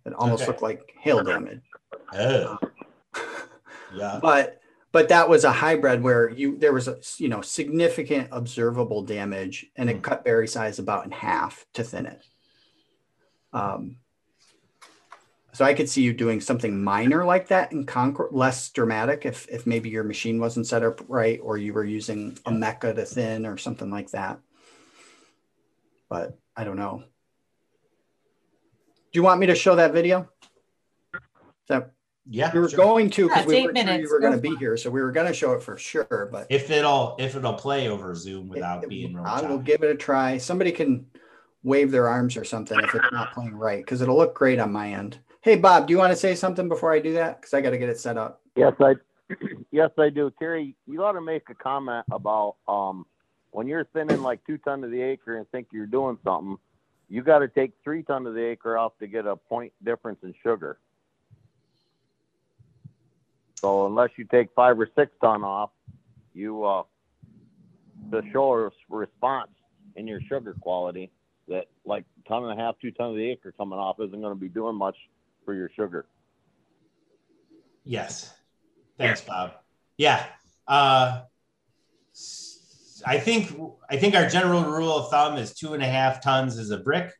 it 0.06 0.14
almost 0.14 0.42
Okay. 0.42 0.48
looked 0.48 0.62
like 0.62 0.94
hail 1.00 1.24
damage. 1.24 1.62
Oh, 2.14 2.58
yeah. 3.96 4.20
but 4.22 4.60
but 4.92 5.10
that 5.10 5.30
was 5.30 5.44
a 5.44 5.52
hybrid 5.52 6.02
where 6.02 6.30
you 6.30 6.58
there 6.58 6.74
was 6.74 6.88
a 6.88 6.98
you 7.18 7.30
know 7.30 7.42
significant 7.42 8.30
observable 8.32 9.04
damage 9.04 9.66
and 9.76 9.90
it 9.90 10.02
cut 10.02 10.24
berry 10.24 10.48
size 10.48 10.80
about 10.80 11.06
in 11.06 11.12
half 11.12 11.66
to 11.74 11.84
thin 11.84 12.06
it 12.06 12.22
um 13.54 13.98
so 15.54 15.66
i 15.66 15.74
could 15.74 15.90
see 15.90 16.02
you 16.02 16.14
doing 16.14 16.42
something 16.42 16.84
minor 16.84 17.24
like 17.26 17.48
that 17.48 17.72
in 17.72 17.86
concord 17.86 18.32
less 18.32 18.70
dramatic 18.70 19.26
if 19.26 19.48
if 19.50 19.68
maybe 19.68 19.90
your 19.90 20.04
machine 20.04 20.40
wasn't 20.40 20.66
set 20.66 20.84
up 20.84 21.02
right 21.08 21.40
or 21.44 21.58
you 21.58 21.74
were 21.74 21.86
using 21.86 22.38
a 22.46 22.52
mecca 22.52 22.94
to 22.94 23.06
thin 23.06 23.46
or 23.46 23.58
something 23.58 23.92
like 23.92 24.10
that 24.12 24.40
but 26.10 26.38
i 26.56 26.64
don't 26.64 26.78
know 26.78 27.04
do 29.12 29.19
you 29.19 29.24
want 29.24 29.39
me 29.39 29.48
to 29.48 29.56
show 29.56 29.76
that 29.76 29.91
video 29.93 30.30
Is 31.13 31.19
that 31.67 31.91
Yeah. 32.26 32.52
we 32.54 32.60
were 32.60 32.69
sure. 32.69 32.78
going 32.78 33.10
to 33.12 33.28
because 33.28 33.43
it's 33.43 33.48
we 33.48 33.56
eight 33.58 33.67
were 33.67 33.76
sure 33.76 33.95
you 34.00 34.10
were 34.12 34.19
going 34.19 34.34
to 34.34 34.41
be 34.41 34.56
here, 34.58 34.78
so 34.78 34.89
we 34.89 35.02
were 35.02 35.12
going 35.12 35.28
to 35.28 35.34
show 35.34 35.54
it 35.54 35.63
for 35.63 35.78
sure. 35.78 36.30
But 36.32 36.48
If 36.50 36.69
it'll 36.69 37.15
if 37.19 37.36
it'll 37.36 37.54
play 37.54 37.88
over 37.89 38.13
Zoom 38.15 38.48
without 38.50 38.84
it- 38.84 38.89
being 38.89 39.17
I 39.17 39.41
will 39.41 39.58
give 39.58 39.84
it 39.84 39.89
a 39.89 39.95
try. 39.95 40.38
Somebody 40.38 40.72
can 40.72 41.08
wave 41.63 41.91
their 41.91 42.08
arms 42.08 42.38
or 42.38 42.45
something 42.45 42.80
if 42.80 42.93
it's 42.95 43.12
not 43.12 43.34
playing 43.34 43.56
right, 43.56 43.84
because 43.84 44.02
it'll 44.02 44.15
look 44.17 44.34
great 44.36 44.60
on 44.60 44.72
my 44.72 44.93
end. 44.93 45.19
Hey 45.41 45.56
Bob, 45.56 45.88
do 45.88 45.91
you 45.93 45.98
want 45.98 46.12
to 46.12 46.15
say 46.17 46.36
something 46.36 46.69
before 46.69 46.91
I 46.93 47.00
do 47.00 47.13
that? 47.13 47.39
Because 47.41 47.54
I 47.54 47.62
got 47.62 47.72
to 47.72 47.78
get 47.78 47.89
it 47.89 48.00
set 48.00 48.17
up. 48.17 48.41
Yes, 48.56 48.74
I 48.80 48.95
yes 49.72 49.89
I 49.98 50.10
do. 50.10 50.32
Terry, 50.39 50.76
you 50.86 51.04
ought 51.04 51.13
to 51.13 51.22
make 51.22 51.50
a 51.50 51.56
comment 51.56 52.06
about 52.12 52.56
um 52.67 53.06
when 53.52 53.67
you're 53.67 53.86
thinning 53.86 54.22
like 54.22 54.45
two 54.45 54.58
ton 54.60 54.84
of 54.84 54.91
the 54.91 55.02
acre 55.02 55.38
and 55.38 55.50
think 55.50 55.67
you're 55.74 55.88
doing 55.88 56.17
something, 56.24 56.58
you 57.10 57.24
got 57.24 57.39
to 57.39 57.48
take 57.48 57.74
three 57.84 58.04
ton 58.04 58.26
of 58.28 58.36
the 58.36 58.43
acre 58.43 58.78
off 58.78 58.93
to 59.00 59.08
get 59.08 59.26
a 59.26 59.36
point 59.36 59.74
difference 59.84 60.19
in 60.24 60.34
sugar. 60.43 60.78
So 63.56 63.88
unless 63.88 64.12
you 64.15 64.24
take 64.26 64.50
five 64.56 64.80
or 64.80 64.89
six 64.95 65.12
ton 65.19 65.43
off, 65.43 65.72
you 66.34 66.63
uh 66.63 66.84
to 68.12 68.24
show 68.32 68.72
response 68.89 69.52
in 69.95 70.08
your 70.08 70.22
sugar 70.22 70.56
quality 70.62 71.12
that 71.48 71.67
like 71.84 72.06
ton 72.28 72.43
and 72.43 72.60
a 72.60 72.63
half, 72.63 72.76
two 72.80 72.91
ton 72.91 73.10
of 73.10 73.15
the 73.15 73.30
acre 73.30 73.52
coming 73.52 73.78
off 73.78 74.00
isn't 74.00 74.22
going 74.22 74.34
to 74.34 74.39
be 74.39 74.48
doing 74.48 74.76
much 74.76 74.95
for 75.43 75.54
your 75.54 75.69
sugar. 75.76 76.06
Yes. 77.84 78.34
Thanks, 78.98 79.22
Bob. 79.22 79.54
Yeah. 79.98 80.26
Uh, 80.67 81.24
I 83.06 83.20
think 83.20 83.60
I 83.90 83.98
think 83.98 84.16
our 84.16 84.28
general 84.28 84.64
rule 84.64 84.96
of 84.98 85.10
thumb 85.10 85.38
is 85.38 85.54
two 85.54 85.74
and 85.74 85.84
a 85.84 85.88
half 85.88 86.22
tons 86.24 86.58
is 86.58 86.72
a 86.72 86.78
brick. 86.78 87.14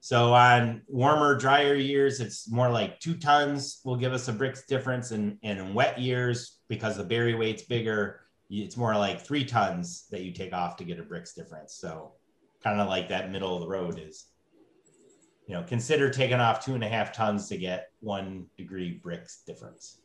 So 0.00 0.34
on 0.34 0.82
warmer, 0.86 1.34
drier 1.34 1.76
years, 1.76 2.20
it's 2.20 2.50
more 2.50 2.70
like 2.70 3.00
two 3.00 3.14
tons 3.14 3.80
will 3.86 3.96
give 3.96 4.12
us 4.12 4.28
a 4.28 4.34
Brix 4.34 4.66
difference, 4.66 5.12
and, 5.12 5.38
and 5.42 5.58
in 5.58 5.72
wet 5.72 5.98
years, 5.98 6.58
because 6.68 6.98
the 6.98 7.04
berry 7.04 7.34
weight's 7.34 7.62
bigger, 7.62 8.20
it's 8.50 8.76
more 8.76 8.94
like 8.96 9.22
three 9.22 9.46
tons 9.46 10.06
that 10.10 10.20
you 10.20 10.30
take 10.30 10.52
off 10.52 10.76
to 10.76 10.84
get 10.84 11.00
a 11.00 11.02
Brix 11.02 11.34
difference. 11.34 11.74
So 11.76 12.12
kind 12.62 12.82
of 12.82 12.88
like 12.88 13.08
that 13.08 13.32
middle 13.32 13.54
of 13.54 13.62
the 13.62 13.66
road 13.66 13.98
is, 13.98 14.26
you 15.46 15.54
know, 15.54 15.62
consider 15.62 16.10
taking 16.10 16.38
off 16.38 16.62
two 16.62 16.74
and 16.74 16.84
a 16.84 16.88
half 16.88 17.10
tons 17.14 17.48
to 17.48 17.56
get 17.56 17.88
one 18.00 18.44
degree 18.58 19.00
Brix 19.02 19.42
difference. 19.46 20.00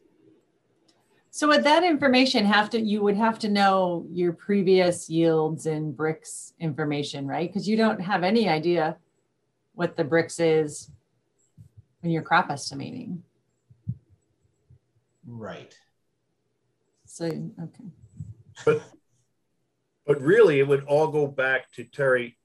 So 1.32 1.48
with 1.48 1.63
that 1.63 1.84
information, 1.84 2.46
have 2.46 2.70
to 2.72 2.82
you 2.82 3.02
would 3.04 3.18
have 3.18 3.38
to 3.39 3.50
know 3.50 4.06
your 4.12 4.34
previous 4.34 5.10
yields 5.10 5.68
and 5.68 5.96
Brix 5.96 6.54
information, 6.60 7.28
right? 7.28 7.48
Because 7.48 7.68
you 7.68 7.78
don't 7.78 8.02
have 8.02 8.24
any 8.24 8.50
idea 8.50 8.98
what 9.74 9.96
the 9.96 10.04
Brix 10.04 10.39
is 10.39 10.89
when 12.02 12.12
you're 12.12 12.24
crop 12.24 12.50
estimating. 12.50 13.24
Right. 15.26 15.78
So 17.06 17.26
okay. 17.26 17.84
But 18.65 18.82
but 20.06 20.22
really, 20.22 20.60
it 20.60 20.68
would 20.68 20.86
all 20.86 21.08
go 21.08 21.28
back 21.28 21.72
to 21.74 21.84
Terry, 21.84 22.38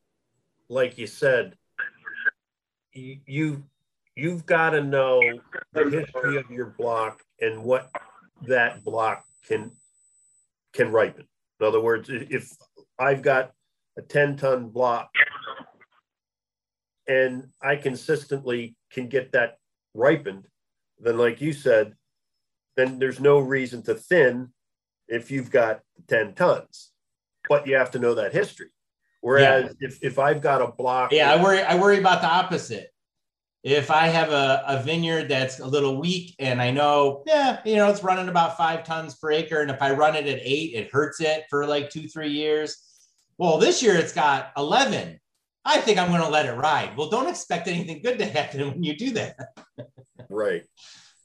like 0.69 0.99
you 0.99 1.07
said. 1.07 1.57
You, 2.93 3.19
you 3.27 3.65
you've 4.15 4.45
got 4.45 4.71
to 4.71 4.83
know 4.83 5.21
the 5.73 5.89
history 5.91 6.37
of 6.37 6.51
your 6.51 6.67
block 6.67 7.23
and 7.41 7.65
what 7.65 7.91
that 8.43 8.85
block 8.85 9.25
can 9.47 9.71
can 10.73 10.91
ripen. 10.91 11.27
In 11.61 11.67
other 11.67 11.81
words, 11.81 12.09
if 12.11 12.51
I've 12.99 13.23
got 13.23 13.53
a 13.97 14.03
10 14.03 14.37
ton 14.37 14.69
block 14.69 15.11
and 17.07 17.49
I 17.63 17.77
consistently 17.77 18.77
can 18.91 19.09
get 19.09 19.33
that 19.33 19.59
ripened, 19.95 20.47
then 20.99 21.17
like 21.17 21.41
you 21.41 21.53
said, 21.53 21.95
then 22.77 22.99
there's 22.99 23.21
no 23.21 23.39
reason 23.39 23.83
to 23.85 23.95
thin 23.95 24.53
if 25.07 25.31
you've 25.31 25.51
got 25.51 25.81
10 26.09 26.35
tons, 26.35 26.91
but 27.49 27.67
you 27.67 27.77
have 27.77 27.93
to 27.93 27.99
know 27.99 28.15
that 28.15 28.33
history. 28.33 28.71
Whereas 29.21 29.75
if, 29.81 29.99
if 30.03 30.19
I've 30.19 30.43
got 30.43 30.61
a 30.61 30.67
block, 30.67 31.13
Yeah, 31.13 31.33
I 31.33 31.43
worry. 31.43 31.63
I 31.63 31.77
worry 31.77 31.99
about 31.99 32.21
the 32.21 32.29
opposite. 32.29 32.89
If 33.65 33.91
I 33.91 34.09
have 34.09 34.31
a, 34.31 34.63
a 34.69 34.83
vineyard 34.83 35.31
that's 35.31 35.59
a 35.59 35.67
little 35.67 35.99
weak 35.99 36.35
and 36.39 36.61
I 36.61 36.71
know, 36.71 37.23
yeah, 37.27 37.61
you 37.65 37.77
know, 37.77 37.89
it's 37.89 38.05
running 38.05 38.29
about 38.29 38.59
five 38.59 38.85
tons 38.85 39.15
per 39.15 39.33
acre, 39.33 39.63
and 39.63 39.71
if 39.71 39.81
I 39.81 39.93
run 39.93 40.15
it 40.15 40.27
at 40.27 40.41
eight, 40.43 40.75
it 40.75 40.93
hurts 40.93 41.23
it 41.23 41.45
for 41.49 41.67
like 41.67 41.89
two, 41.89 42.07
three 42.07 42.29
years. 42.29 42.77
Well, 43.39 43.57
this 43.57 43.83
year 43.83 43.97
it's 43.97 44.13
got 44.13 44.53
11. 44.59 45.19
I 45.65 45.81
think 45.81 45.99
I'm 45.99 46.11
going 46.11 46.21
to 46.21 46.29
let 46.29 46.45
it 46.45 46.53
ride. 46.53 46.95
Well, 46.95 47.09
don't 47.09 47.29
expect 47.29 47.67
anything 47.67 48.03
good 48.03 48.19
to 48.19 48.27
happen 48.27 48.61
when 48.69 48.83
you 48.83 48.97
do 48.97 49.13
that. 49.13 49.37
right, 50.29 50.65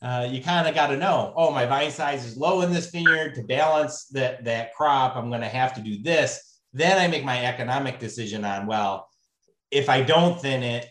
uh, 0.01 0.29
you 0.31 0.41
kind 0.41 0.65
of 0.65 0.73
got 0.73 0.87
to 0.87 0.97
know, 0.97 1.33
oh, 1.35 1.51
my 1.51 1.65
vine 1.65 1.91
size 1.91 2.25
is 2.25 2.37
low 2.37 2.61
in 2.61 2.71
this 2.71 2.89
vineyard 2.89 3.35
to 3.35 3.43
balance 3.43 4.05
that 4.07 4.45
that 4.45 4.73
crop. 4.73 5.17
I'm 5.17 5.27
going 5.27 5.41
to 5.41 5.47
have 5.47 5.73
to 5.73 5.81
do 5.81 6.01
this. 6.01 6.61
Then 6.71 6.97
I 6.97 7.07
make 7.07 7.25
my 7.25 7.43
economic 7.45 7.99
decision 7.99 8.45
on, 8.45 8.65
well, 8.65 9.09
if 9.71 9.89
I 9.89 10.03
don't 10.03 10.39
thin 10.39 10.63
it, 10.63 10.89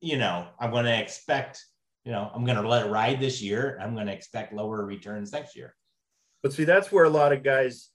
you 0.00 0.18
know, 0.18 0.46
I'm 0.60 0.70
going 0.70 0.84
to 0.84 0.98
expect, 1.00 1.64
you 2.04 2.12
know, 2.12 2.30
I'm 2.34 2.44
going 2.44 2.60
to 2.60 2.68
let 2.68 2.86
it 2.86 2.90
ride 2.90 3.20
this 3.20 3.42
year. 3.42 3.78
I'm 3.82 3.94
going 3.94 4.06
to 4.06 4.12
expect 4.12 4.52
lower 4.52 4.84
returns 4.84 5.32
next 5.32 5.56
year. 5.56 5.74
but 6.42 6.52
see, 6.52 6.64
that's 6.64 6.92
where 6.92 7.04
a 7.04 7.10
lot 7.10 7.32
of 7.32 7.42
guys, 7.42 7.90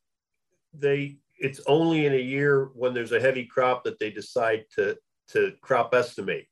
they, 0.73 1.17
it's 1.39 1.61
only 1.67 2.05
in 2.05 2.13
a 2.13 2.17
year 2.17 2.69
when 2.75 2.93
there's 2.93 3.11
a 3.13 3.19
heavy 3.19 3.45
crop 3.45 3.83
that 3.83 3.99
they 3.99 4.09
decide 4.09 4.65
to, 4.75 4.97
to 5.29 5.53
crop 5.61 5.93
estimate. 5.93 6.47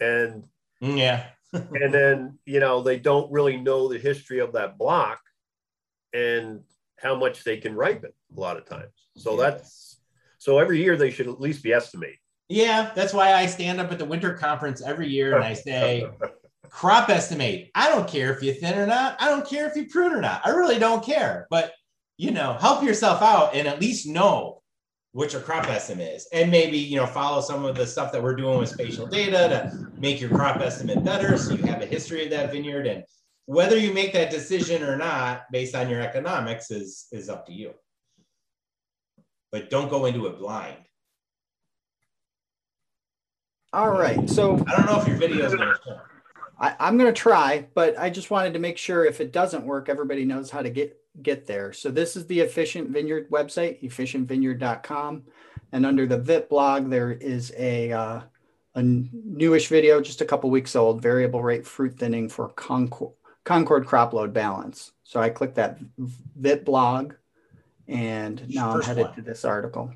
And, 0.00 0.44
Mm, 0.82 0.98
Yeah. 0.98 1.26
and 1.52 1.94
then, 1.94 2.38
you 2.44 2.60
know, 2.60 2.82
they 2.82 2.98
don't 2.98 3.32
really 3.32 3.56
know 3.56 3.88
the 3.88 3.98
history 3.98 4.40
of 4.40 4.52
that 4.52 4.76
block 4.76 5.20
and 6.12 6.60
how 6.98 7.14
much 7.14 7.44
they 7.44 7.56
can 7.56 7.74
ripen 7.74 8.10
a 8.36 8.40
lot 8.40 8.56
of 8.58 8.66
times. 8.66 8.92
So 9.16 9.30
Yeah. 9.38 9.50
that's, 9.50 10.00
so 10.38 10.58
every 10.58 10.82
year 10.82 10.96
they 10.96 11.10
should 11.10 11.28
at 11.28 11.40
least 11.40 11.62
be 11.62 11.72
estimating. 11.72 12.18
Yeah. 12.48 12.92
That's 12.94 13.12
why 13.12 13.32
I 13.32 13.46
stand 13.46 13.80
up 13.80 13.90
at 13.90 13.98
the 13.98 14.04
winter 14.04 14.34
conference 14.34 14.82
every 14.82 15.08
year 15.08 15.34
and 15.34 15.44
I 15.44 15.54
say, 15.54 16.08
crop 16.70 17.08
estimate. 17.08 17.70
I 17.74 17.88
don't 17.88 18.08
care 18.08 18.32
if 18.32 18.42
you 18.42 18.52
thin 18.52 18.78
or 18.78 18.86
not. 18.86 19.16
I 19.20 19.28
don't 19.28 19.48
care 19.48 19.66
if 19.68 19.76
you 19.76 19.86
prune 19.86 20.12
or 20.12 20.20
not. 20.20 20.42
I 20.44 20.50
really 20.50 20.78
don't 20.78 21.04
care. 21.04 21.46
But 21.50 21.72
you 22.18 22.30
know, 22.30 22.54
help 22.54 22.82
yourself 22.82 23.20
out 23.22 23.54
and 23.54 23.68
at 23.68 23.80
least 23.80 24.06
know 24.06 24.62
what 25.12 25.32
your 25.32 25.40
crop 25.42 25.66
estimate 25.68 26.14
is. 26.14 26.28
And 26.32 26.50
maybe, 26.50 26.76
you 26.76 26.96
know, 26.96 27.06
follow 27.06 27.40
some 27.40 27.64
of 27.64 27.76
the 27.76 27.86
stuff 27.86 28.12
that 28.12 28.22
we're 28.22 28.36
doing 28.36 28.58
with 28.58 28.68
spatial 28.68 29.06
data 29.06 29.48
to 29.48 29.88
make 29.98 30.20
your 30.20 30.30
crop 30.30 30.60
estimate 30.60 31.02
better 31.04 31.38
so 31.38 31.54
you 31.54 31.64
have 31.64 31.80
a 31.80 31.86
history 31.86 32.24
of 32.24 32.30
that 32.30 32.52
vineyard. 32.52 32.86
And 32.86 33.04
whether 33.46 33.78
you 33.78 33.94
make 33.94 34.12
that 34.12 34.30
decision 34.30 34.82
or 34.82 34.96
not 34.96 35.44
based 35.50 35.74
on 35.74 35.88
your 35.88 36.02
economics 36.02 36.70
is 36.70 37.06
is 37.12 37.28
up 37.28 37.46
to 37.46 37.52
you. 37.52 37.72
But 39.52 39.70
don't 39.70 39.88
go 39.88 40.04
into 40.04 40.26
it 40.26 40.38
blind. 40.38 40.76
All 43.76 43.90
right, 43.90 44.26
so 44.30 44.54
I 44.68 44.74
don't 44.74 44.86
know 44.86 45.02
if 45.02 45.06
your 45.06 45.18
video 45.18 45.44
is 45.44 45.54
going 45.54 45.68
to 45.68 45.78
show. 45.84 46.00
I, 46.58 46.74
I'm 46.80 46.96
going 46.96 47.12
to 47.12 47.20
try, 47.20 47.66
but 47.74 47.98
I 47.98 48.08
just 48.08 48.30
wanted 48.30 48.54
to 48.54 48.58
make 48.58 48.78
sure 48.78 49.04
if 49.04 49.20
it 49.20 49.32
doesn't 49.32 49.66
work, 49.66 49.90
everybody 49.90 50.24
knows 50.24 50.48
how 50.48 50.62
to 50.62 50.70
get 50.70 50.98
get 51.22 51.46
there. 51.46 51.74
So 51.74 51.90
this 51.90 52.16
is 52.16 52.26
the 52.26 52.40
Efficient 52.40 52.88
Vineyard 52.88 53.28
website, 53.28 53.82
efficientvineyard.com, 53.82 55.24
and 55.72 55.84
under 55.84 56.06
the 56.06 56.16
VIP 56.16 56.48
blog, 56.48 56.88
there 56.88 57.12
is 57.12 57.52
a 57.58 57.92
uh, 57.92 58.22
a 58.76 58.82
newish 58.82 59.68
video, 59.68 60.00
just 60.00 60.22
a 60.22 60.24
couple 60.24 60.48
weeks 60.48 60.74
old, 60.74 61.02
variable 61.02 61.42
rate 61.42 61.66
fruit 61.66 61.98
thinning 61.98 62.30
for 62.30 62.48
Concord, 62.48 63.12
Concord 63.44 63.84
crop 63.84 64.14
load 64.14 64.32
balance. 64.32 64.92
So 65.02 65.20
I 65.20 65.28
click 65.28 65.54
that 65.56 65.78
VIP 65.98 66.64
blog, 66.64 67.12
and 67.88 68.42
now 68.48 68.70
I'm 68.70 68.80
headed 68.80 69.04
one. 69.08 69.14
to 69.16 69.20
this 69.20 69.44
article, 69.44 69.92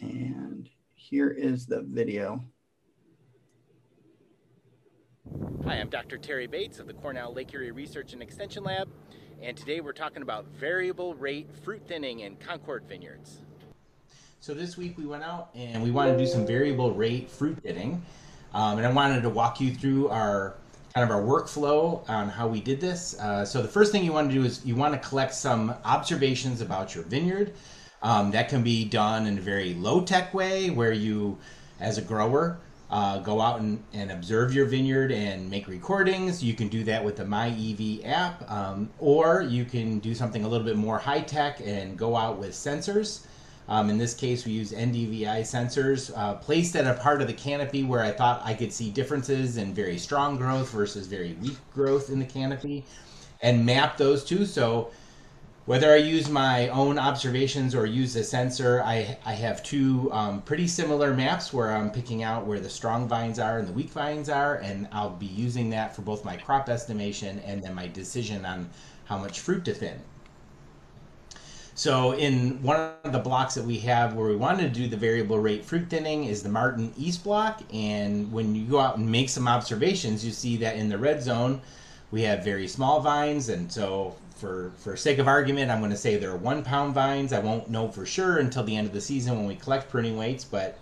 and 0.00 0.70
here 0.94 1.28
is 1.28 1.66
the 1.66 1.82
video. 1.82 2.42
Hi, 5.64 5.74
I'm 5.74 5.88
Dr. 5.88 6.18
Terry 6.18 6.46
Bates 6.46 6.78
of 6.78 6.86
the 6.86 6.92
Cornell 6.92 7.32
Lake 7.32 7.52
Erie 7.52 7.72
Research 7.72 8.12
and 8.12 8.22
Extension 8.22 8.62
Lab, 8.62 8.88
and 9.42 9.56
today 9.56 9.80
we're 9.80 9.92
talking 9.92 10.22
about 10.22 10.46
variable 10.46 11.14
rate 11.14 11.48
fruit 11.64 11.82
thinning 11.88 12.20
in 12.20 12.36
Concord 12.36 12.84
vineyards. 12.88 13.40
So 14.40 14.54
this 14.54 14.76
week 14.76 14.96
we 14.96 15.06
went 15.06 15.24
out 15.24 15.50
and 15.54 15.82
we 15.82 15.90
wanted 15.90 16.12
to 16.12 16.18
do 16.18 16.26
some 16.26 16.46
variable 16.46 16.92
rate 16.92 17.28
fruit 17.28 17.58
thinning, 17.62 18.02
um, 18.54 18.78
and 18.78 18.86
I 18.86 18.92
wanted 18.92 19.22
to 19.22 19.28
walk 19.28 19.60
you 19.60 19.74
through 19.74 20.08
our 20.10 20.54
kind 20.94 21.02
of 21.02 21.14
our 21.14 21.22
workflow 21.22 22.08
on 22.08 22.28
how 22.28 22.46
we 22.46 22.60
did 22.60 22.80
this. 22.80 23.18
Uh, 23.18 23.44
so 23.44 23.60
the 23.60 23.68
first 23.68 23.90
thing 23.90 24.04
you 24.04 24.12
want 24.12 24.30
to 24.30 24.34
do 24.34 24.44
is 24.44 24.64
you 24.64 24.76
want 24.76 24.94
to 24.94 25.08
collect 25.08 25.34
some 25.34 25.74
observations 25.84 26.60
about 26.60 26.94
your 26.94 27.04
vineyard. 27.04 27.52
Um, 28.02 28.30
that 28.30 28.48
can 28.48 28.62
be 28.62 28.84
done 28.84 29.26
in 29.26 29.38
a 29.38 29.40
very 29.40 29.74
low 29.74 30.02
tech 30.02 30.32
way 30.32 30.70
where 30.70 30.92
you, 30.92 31.36
as 31.80 31.98
a 31.98 32.02
grower, 32.02 32.60
uh, 32.90 33.18
go 33.18 33.40
out 33.40 33.60
and, 33.60 33.82
and 33.92 34.12
observe 34.12 34.54
your 34.54 34.66
vineyard 34.66 35.10
and 35.10 35.50
make 35.50 35.66
recordings. 35.66 36.42
You 36.42 36.54
can 36.54 36.68
do 36.68 36.84
that 36.84 37.04
with 37.04 37.16
the 37.16 37.24
MyEV 37.24 38.06
app, 38.06 38.48
um, 38.50 38.90
or 38.98 39.42
you 39.42 39.64
can 39.64 39.98
do 39.98 40.14
something 40.14 40.44
a 40.44 40.48
little 40.48 40.66
bit 40.66 40.76
more 40.76 40.98
high 40.98 41.20
tech 41.20 41.60
and 41.64 41.98
go 41.98 42.16
out 42.16 42.38
with 42.38 42.52
sensors. 42.52 43.26
Um, 43.68 43.90
in 43.90 43.98
this 43.98 44.14
case, 44.14 44.44
we 44.44 44.52
use 44.52 44.70
NDVI 44.70 45.40
sensors 45.40 46.16
uh, 46.16 46.34
placed 46.34 46.76
at 46.76 46.86
a 46.86 47.00
part 47.00 47.20
of 47.20 47.26
the 47.26 47.32
canopy 47.32 47.82
where 47.82 48.02
I 48.02 48.12
thought 48.12 48.40
I 48.44 48.54
could 48.54 48.72
see 48.72 48.90
differences 48.90 49.56
in 49.56 49.74
very 49.74 49.98
strong 49.98 50.36
growth 50.36 50.70
versus 50.70 51.08
very 51.08 51.32
weak 51.42 51.56
growth 51.74 52.10
in 52.10 52.20
the 52.20 52.24
canopy 52.24 52.84
and 53.42 53.66
map 53.66 53.96
those 53.96 54.24
two. 54.24 54.46
So 54.46 54.90
whether 55.66 55.92
I 55.92 55.96
use 55.96 56.28
my 56.28 56.68
own 56.68 56.96
observations 56.96 57.74
or 57.74 57.86
use 57.86 58.14
a 58.14 58.22
sensor, 58.22 58.82
I, 58.82 59.18
I 59.24 59.32
have 59.32 59.64
two 59.64 60.10
um, 60.12 60.42
pretty 60.42 60.68
similar 60.68 61.12
maps 61.12 61.52
where 61.52 61.72
I'm 61.72 61.90
picking 61.90 62.22
out 62.22 62.46
where 62.46 62.60
the 62.60 62.70
strong 62.70 63.08
vines 63.08 63.40
are 63.40 63.58
and 63.58 63.66
the 63.66 63.72
weak 63.72 63.90
vines 63.90 64.28
are, 64.28 64.56
and 64.56 64.88
I'll 64.92 65.10
be 65.10 65.26
using 65.26 65.70
that 65.70 65.94
for 65.94 66.02
both 66.02 66.24
my 66.24 66.36
crop 66.36 66.68
estimation 66.68 67.40
and 67.40 67.62
then 67.62 67.74
my 67.74 67.88
decision 67.88 68.44
on 68.44 68.70
how 69.06 69.18
much 69.18 69.40
fruit 69.40 69.64
to 69.64 69.74
thin. 69.74 70.00
So 71.74 72.12
in 72.12 72.62
one 72.62 72.92
of 73.04 73.12
the 73.12 73.18
blocks 73.18 73.54
that 73.54 73.64
we 73.64 73.78
have 73.80 74.14
where 74.14 74.28
we 74.28 74.36
wanted 74.36 74.72
to 74.72 74.80
do 74.80 74.88
the 74.88 74.96
variable 74.96 75.38
rate 75.38 75.64
fruit 75.64 75.90
thinning 75.90 76.24
is 76.24 76.42
the 76.42 76.48
Martin 76.48 76.94
East 76.96 77.24
block. 77.24 77.60
And 77.70 78.32
when 78.32 78.54
you 78.54 78.64
go 78.64 78.78
out 78.78 78.96
and 78.98 79.10
make 79.10 79.28
some 79.28 79.46
observations, 79.46 80.24
you 80.24 80.30
see 80.30 80.56
that 80.58 80.76
in 80.76 80.88
the 80.88 80.96
red 80.96 81.22
zone, 81.22 81.60
we 82.10 82.22
have 82.22 82.44
very 82.44 82.68
small 82.68 83.00
vines. 83.00 83.48
And 83.48 83.70
so 83.70 84.14
for, 84.36 84.72
for 84.78 84.96
sake 84.96 85.18
of 85.18 85.28
argument, 85.28 85.70
I'm 85.70 85.80
going 85.80 85.90
to 85.90 85.96
say 85.96 86.16
they're 86.16 86.36
one 86.36 86.62
pound 86.62 86.94
vines. 86.94 87.32
I 87.32 87.38
won't 87.40 87.70
know 87.70 87.88
for 87.88 88.06
sure 88.06 88.38
until 88.38 88.64
the 88.64 88.76
end 88.76 88.86
of 88.86 88.92
the 88.92 89.00
season 89.00 89.36
when 89.36 89.46
we 89.46 89.56
collect 89.56 89.90
pruning 89.90 90.16
weights, 90.16 90.44
but 90.44 90.78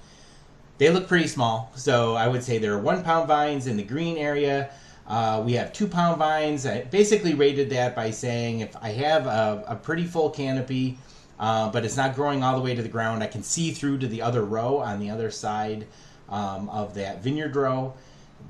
they 0.78 0.90
look 0.90 1.08
pretty 1.08 1.28
small. 1.28 1.72
So 1.76 2.14
I 2.14 2.28
would 2.28 2.42
say 2.42 2.58
they're 2.58 2.78
one 2.78 3.02
pound 3.02 3.28
vines 3.28 3.66
in 3.66 3.76
the 3.76 3.82
green 3.82 4.16
area. 4.16 4.70
Uh, 5.06 5.42
we 5.44 5.52
have 5.52 5.72
two 5.72 5.86
pound 5.86 6.18
vines. 6.18 6.66
I 6.66 6.82
basically 6.82 7.34
rated 7.34 7.70
that 7.70 7.94
by 7.94 8.10
saying 8.10 8.60
if 8.60 8.74
I 8.76 8.90
have 8.90 9.26
a, 9.26 9.64
a 9.68 9.76
pretty 9.76 10.04
full 10.04 10.30
canopy, 10.30 10.98
uh, 11.38 11.70
but 11.70 11.84
it's 11.84 11.96
not 11.96 12.14
growing 12.14 12.42
all 12.42 12.56
the 12.56 12.62
way 12.62 12.74
to 12.74 12.82
the 12.82 12.88
ground, 12.88 13.22
I 13.22 13.26
can 13.26 13.42
see 13.42 13.72
through 13.72 13.98
to 13.98 14.06
the 14.06 14.22
other 14.22 14.44
row 14.44 14.78
on 14.78 15.00
the 15.00 15.10
other 15.10 15.30
side 15.30 15.86
um, 16.28 16.68
of 16.70 16.94
that 16.94 17.22
vineyard 17.22 17.54
row, 17.54 17.94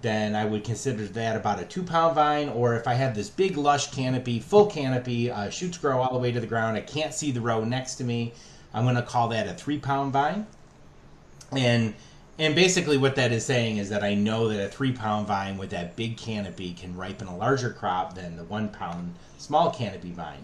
then 0.05 0.37
I 0.37 0.45
would 0.45 0.63
consider 0.65 1.05
that 1.07 1.35
about 1.35 1.61
a 1.61 1.65
two 1.65 1.83
pound 1.83 2.15
vine. 2.15 2.51
Or 2.51 2.77
if 2.77 2.87
I 2.87 2.95
have 2.95 3.15
this 3.15 3.31
big 3.31 3.57
lush 3.57 3.91
canopy, 3.91 4.39
full 4.39 4.67
canopy, 4.67 5.31
uh, 5.31 5.51
shoots 5.51 5.79
grow 5.79 6.01
all 6.01 6.13
the 6.13 6.19
way 6.21 6.31
to 6.31 6.41
the 6.41 6.47
ground, 6.47 6.77
I 6.77 6.83
can't 6.83 7.15
see 7.15 7.33
the 7.33 7.41
row 7.41 7.65
next 7.65 7.97
to 7.97 8.05
me, 8.05 8.35
I'm 8.75 8.85
going 8.85 8.97
to 8.97 9.03
call 9.03 9.29
that 9.29 9.49
a 9.49 9.55
three 9.55 9.79
pound 9.79 10.13
vine. 10.13 10.47
And 11.51 11.95
and 12.39 12.55
basically, 12.55 12.99
what 12.99 13.15
that 13.17 13.33
is 13.33 13.45
saying 13.47 13.79
is 13.79 13.89
that 13.91 14.03
I 14.03 14.15
know 14.15 14.49
that 14.49 14.65
a 14.65 14.69
three 14.69 14.93
pound 14.93 15.27
vine 15.27 15.57
with 15.57 15.71
that 15.71 15.97
big 15.97 16.17
canopy 16.17 16.75
can 16.75 16.97
ripen 16.97 17.29
a 17.29 17.37
larger 17.37 17.71
crop 17.71 18.15
than 18.15 18.37
the 18.37 18.45
one 18.45 18.69
pound 18.69 19.15
small 19.39 19.71
canopy 19.71 20.13
vine. 20.13 20.41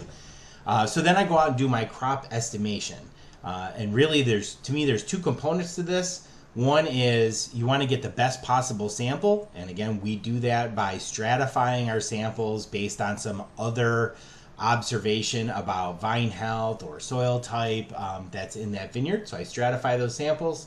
Uh, 0.66 0.86
so 0.86 1.00
then 1.02 1.16
I 1.16 1.24
go 1.24 1.36
out 1.36 1.48
and 1.48 1.58
do 1.58 1.68
my 1.68 1.84
crop 1.84 2.26
estimation. 2.30 2.98
Uh, 3.42 3.72
and 3.76 3.92
really, 3.92 4.22
there's 4.22 4.54
to 4.56 4.72
me, 4.72 4.84
there's 4.84 5.04
two 5.04 5.18
components 5.18 5.74
to 5.74 5.82
this. 5.82 6.28
One 6.54 6.88
is 6.88 7.54
you 7.54 7.64
want 7.64 7.82
to 7.82 7.88
get 7.88 8.02
the 8.02 8.08
best 8.08 8.42
possible 8.42 8.88
sample. 8.88 9.50
And 9.54 9.70
again, 9.70 10.00
we 10.00 10.16
do 10.16 10.40
that 10.40 10.74
by 10.74 10.96
stratifying 10.96 11.88
our 11.88 12.00
samples 12.00 12.66
based 12.66 13.00
on 13.00 13.18
some 13.18 13.44
other 13.58 14.16
observation 14.58 15.48
about 15.50 16.00
vine 16.00 16.30
health 16.30 16.82
or 16.82 17.00
soil 17.00 17.40
type 17.40 17.98
um, 17.98 18.28
that's 18.30 18.56
in 18.56 18.72
that 18.72 18.92
vineyard. 18.92 19.28
So 19.28 19.36
I 19.36 19.42
stratify 19.42 19.96
those 19.96 20.14
samples. 20.14 20.66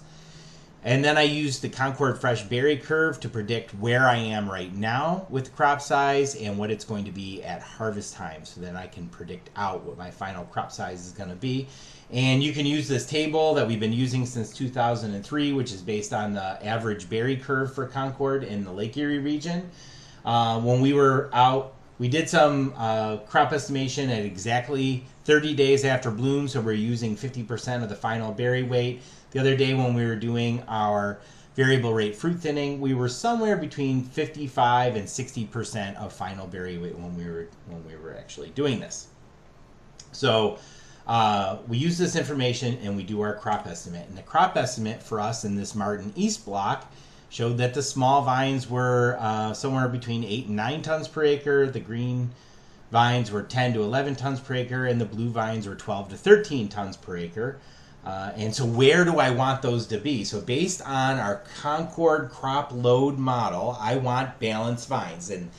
And 0.85 1.03
then 1.03 1.17
I 1.17 1.21
use 1.21 1.59
the 1.59 1.69
Concord 1.69 2.19
Fresh 2.19 2.43
Berry 2.43 2.75
Curve 2.75 3.19
to 3.21 3.29
predict 3.29 3.73
where 3.75 4.05
I 4.05 4.17
am 4.17 4.51
right 4.51 4.73
now 4.75 5.25
with 5.29 5.55
crop 5.55 5.81
size 5.81 6.35
and 6.35 6.57
what 6.57 6.71
it's 6.71 6.83
going 6.83 7.05
to 7.05 7.11
be 7.11 7.41
at 7.41 7.61
harvest 7.61 8.15
time. 8.15 8.43
So 8.43 8.59
then 8.59 8.75
I 8.75 8.87
can 8.87 9.07
predict 9.07 9.49
out 9.55 9.83
what 9.83 9.97
my 9.97 10.11
final 10.11 10.43
crop 10.45 10.73
size 10.73 11.05
is 11.05 11.13
going 11.13 11.29
to 11.29 11.37
be. 11.37 11.67
And 12.11 12.43
you 12.43 12.51
can 12.51 12.65
use 12.65 12.89
this 12.89 13.05
table 13.05 13.53
that 13.53 13.65
we've 13.65 13.79
been 13.79 13.93
using 13.93 14.25
since 14.25 14.53
2003, 14.53 15.53
which 15.53 15.71
is 15.71 15.81
based 15.81 16.13
on 16.13 16.33
the 16.33 16.63
average 16.65 17.09
berry 17.09 17.37
curve 17.37 17.73
for 17.73 17.87
Concord 17.87 18.43
in 18.43 18.65
the 18.65 18.71
Lake 18.71 18.97
Erie 18.97 19.19
region. 19.19 19.69
Uh, 20.25 20.59
when 20.59 20.81
we 20.81 20.91
were 20.91 21.29
out, 21.33 21.75
we 21.97 22.09
did 22.09 22.27
some 22.27 22.73
uh, 22.75 23.17
crop 23.17 23.53
estimation 23.53 24.09
at 24.09 24.25
exactly 24.25 25.05
30 25.23 25.53
days 25.53 25.85
after 25.85 26.11
bloom, 26.11 26.47
so 26.49 26.59
we're 26.59 26.73
using 26.73 27.15
50% 27.15 27.81
of 27.81 27.89
the 27.89 27.95
final 27.95 28.33
berry 28.33 28.63
weight. 28.63 29.01
The 29.33 29.39
other 29.39 29.57
day 29.57 29.73
when 29.73 29.95
we 29.95 30.05
were 30.05 30.15
doing 30.15 30.63
our 30.67 31.19
variable 31.55 31.91
rate 31.91 32.15
fruit 32.15 32.39
thinning, 32.39 32.79
we 32.79 32.93
were 32.93 33.09
somewhere 33.09 33.57
between 33.57 34.03
55 34.03 34.95
and 34.95 35.07
60% 35.07 35.95
of 35.97 36.13
final 36.13 36.45
berry 36.45 36.77
weight 36.77 36.97
when 36.97 37.17
we 37.17 37.25
were 37.25 37.47
when 37.67 37.83
we 37.87 37.95
were 37.95 38.15
actually 38.15 38.51
doing 38.51 38.79
this. 38.79 39.07
So 40.11 40.59
uh, 41.07 41.57
we 41.67 41.77
use 41.77 41.97
this 41.97 42.15
information 42.15 42.77
and 42.83 42.95
we 42.95 43.01
do 43.01 43.21
our 43.21 43.33
crop 43.33 43.65
estimate. 43.65 44.07
And 44.07 44.15
the 44.15 44.21
crop 44.21 44.55
estimate 44.55 45.01
for 45.01 45.19
us 45.19 45.43
in 45.43 45.55
this 45.55 45.73
Martin 45.73 46.13
East 46.15 46.45
block 46.45 46.91
showed 47.29 47.57
that 47.57 47.73
the 47.73 47.81
small 47.81 48.21
vines 48.21 48.69
were 48.69 49.17
uh, 49.19 49.53
somewhere 49.53 49.87
between 49.87 50.23
8 50.23 50.45
and 50.45 50.55
9 50.55 50.81
tons 50.83 51.07
per 51.07 51.23
acre. 51.23 51.65
The 51.65 51.79
green 51.79 52.29
vines 52.91 53.31
were 53.31 53.41
10 53.41 53.73
to 53.73 53.81
11 53.81 54.15
tons 54.15 54.39
per 54.39 54.53
acre, 54.53 54.85
and 54.85 55.01
the 55.01 55.05
blue 55.05 55.29
vines 55.29 55.67
were 55.67 55.73
12 55.73 56.09
to 56.09 56.15
13 56.15 56.69
tons 56.69 56.95
per 56.95 57.17
acre. 57.17 57.57
Uh, 58.05 58.31
and 58.35 58.53
so, 58.53 58.65
where 58.65 59.05
do 59.05 59.19
I 59.19 59.29
want 59.29 59.61
those 59.61 59.87
to 59.87 59.97
be? 59.97 60.23
So, 60.25 60.41
based 60.41 60.81
on 60.81 61.19
our 61.19 61.43
Concord 61.61 62.29
crop 62.31 62.71
load 62.73 63.17
model, 63.17 63.77
I 63.79 63.95
want 63.95 64.39
balanced 64.39 64.89
vines. 64.89 65.29
And 65.29 65.49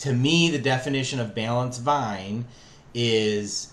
to 0.00 0.12
me, 0.12 0.50
the 0.50 0.58
definition 0.58 1.18
of 1.18 1.34
balanced 1.34 1.80
vine 1.80 2.44
is 2.92 3.72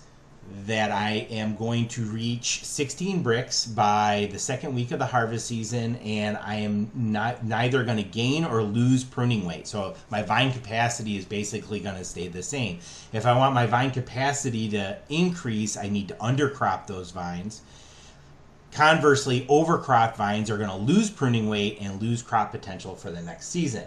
that 0.66 0.90
I 0.90 1.26
am 1.30 1.56
going 1.56 1.88
to 1.88 2.04
reach 2.04 2.64
16 2.64 3.22
Brix 3.22 3.72
by 3.74 4.28
the 4.32 4.38
second 4.38 4.74
week 4.74 4.90
of 4.90 4.98
the 4.98 5.06
harvest 5.06 5.46
season, 5.46 5.96
and 5.96 6.36
I 6.36 6.56
am 6.56 6.90
not 6.94 7.44
neither 7.44 7.84
going 7.84 7.96
to 7.96 8.02
gain 8.02 8.44
or 8.44 8.62
lose 8.62 9.04
pruning 9.04 9.44
weight. 9.46 9.66
So 9.66 9.94
my 10.10 10.22
vine 10.22 10.52
capacity 10.52 11.16
is 11.16 11.24
basically 11.24 11.80
going 11.80 11.96
to 11.96 12.04
stay 12.04 12.28
the 12.28 12.42
same. 12.42 12.80
If 13.12 13.24
I 13.24 13.36
want 13.36 13.54
my 13.54 13.66
vine 13.66 13.90
capacity 13.90 14.68
to 14.70 14.98
increase, 15.08 15.76
I 15.76 15.88
need 15.88 16.08
to 16.08 16.14
undercrop 16.14 16.86
those 16.86 17.10
vines. 17.10 17.62
Conversely, 18.72 19.46
overcropped 19.48 20.16
vines 20.16 20.50
are 20.50 20.56
going 20.56 20.70
to 20.70 20.76
lose 20.76 21.10
pruning 21.10 21.48
weight 21.48 21.78
and 21.80 22.00
lose 22.00 22.22
crop 22.22 22.50
potential 22.50 22.94
for 22.94 23.10
the 23.10 23.20
next 23.20 23.48
season. 23.48 23.84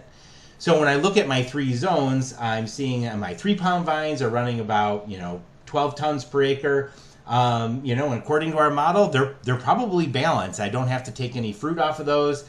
So 0.58 0.78
when 0.78 0.88
I 0.88 0.94
look 0.94 1.16
at 1.16 1.26
my 1.26 1.42
three 1.42 1.74
zones, 1.74 2.34
I'm 2.38 2.66
seeing 2.66 3.02
my 3.18 3.34
three 3.34 3.56
pound 3.56 3.84
vines 3.84 4.22
are 4.22 4.30
running 4.30 4.60
about, 4.60 5.08
you 5.10 5.18
know, 5.18 5.42
12 5.66 5.96
tons 5.96 6.24
per 6.24 6.42
acre. 6.42 6.92
Um, 7.26 7.84
you 7.84 7.96
know, 7.96 8.12
and 8.12 8.22
according 8.22 8.52
to 8.52 8.58
our 8.58 8.70
model, 8.70 9.08
they're 9.08 9.34
they're 9.42 9.56
probably 9.56 10.06
balanced. 10.06 10.60
I 10.60 10.68
don't 10.68 10.86
have 10.86 11.02
to 11.04 11.10
take 11.10 11.34
any 11.34 11.52
fruit 11.52 11.78
off 11.78 11.98
of 11.98 12.06
those. 12.06 12.44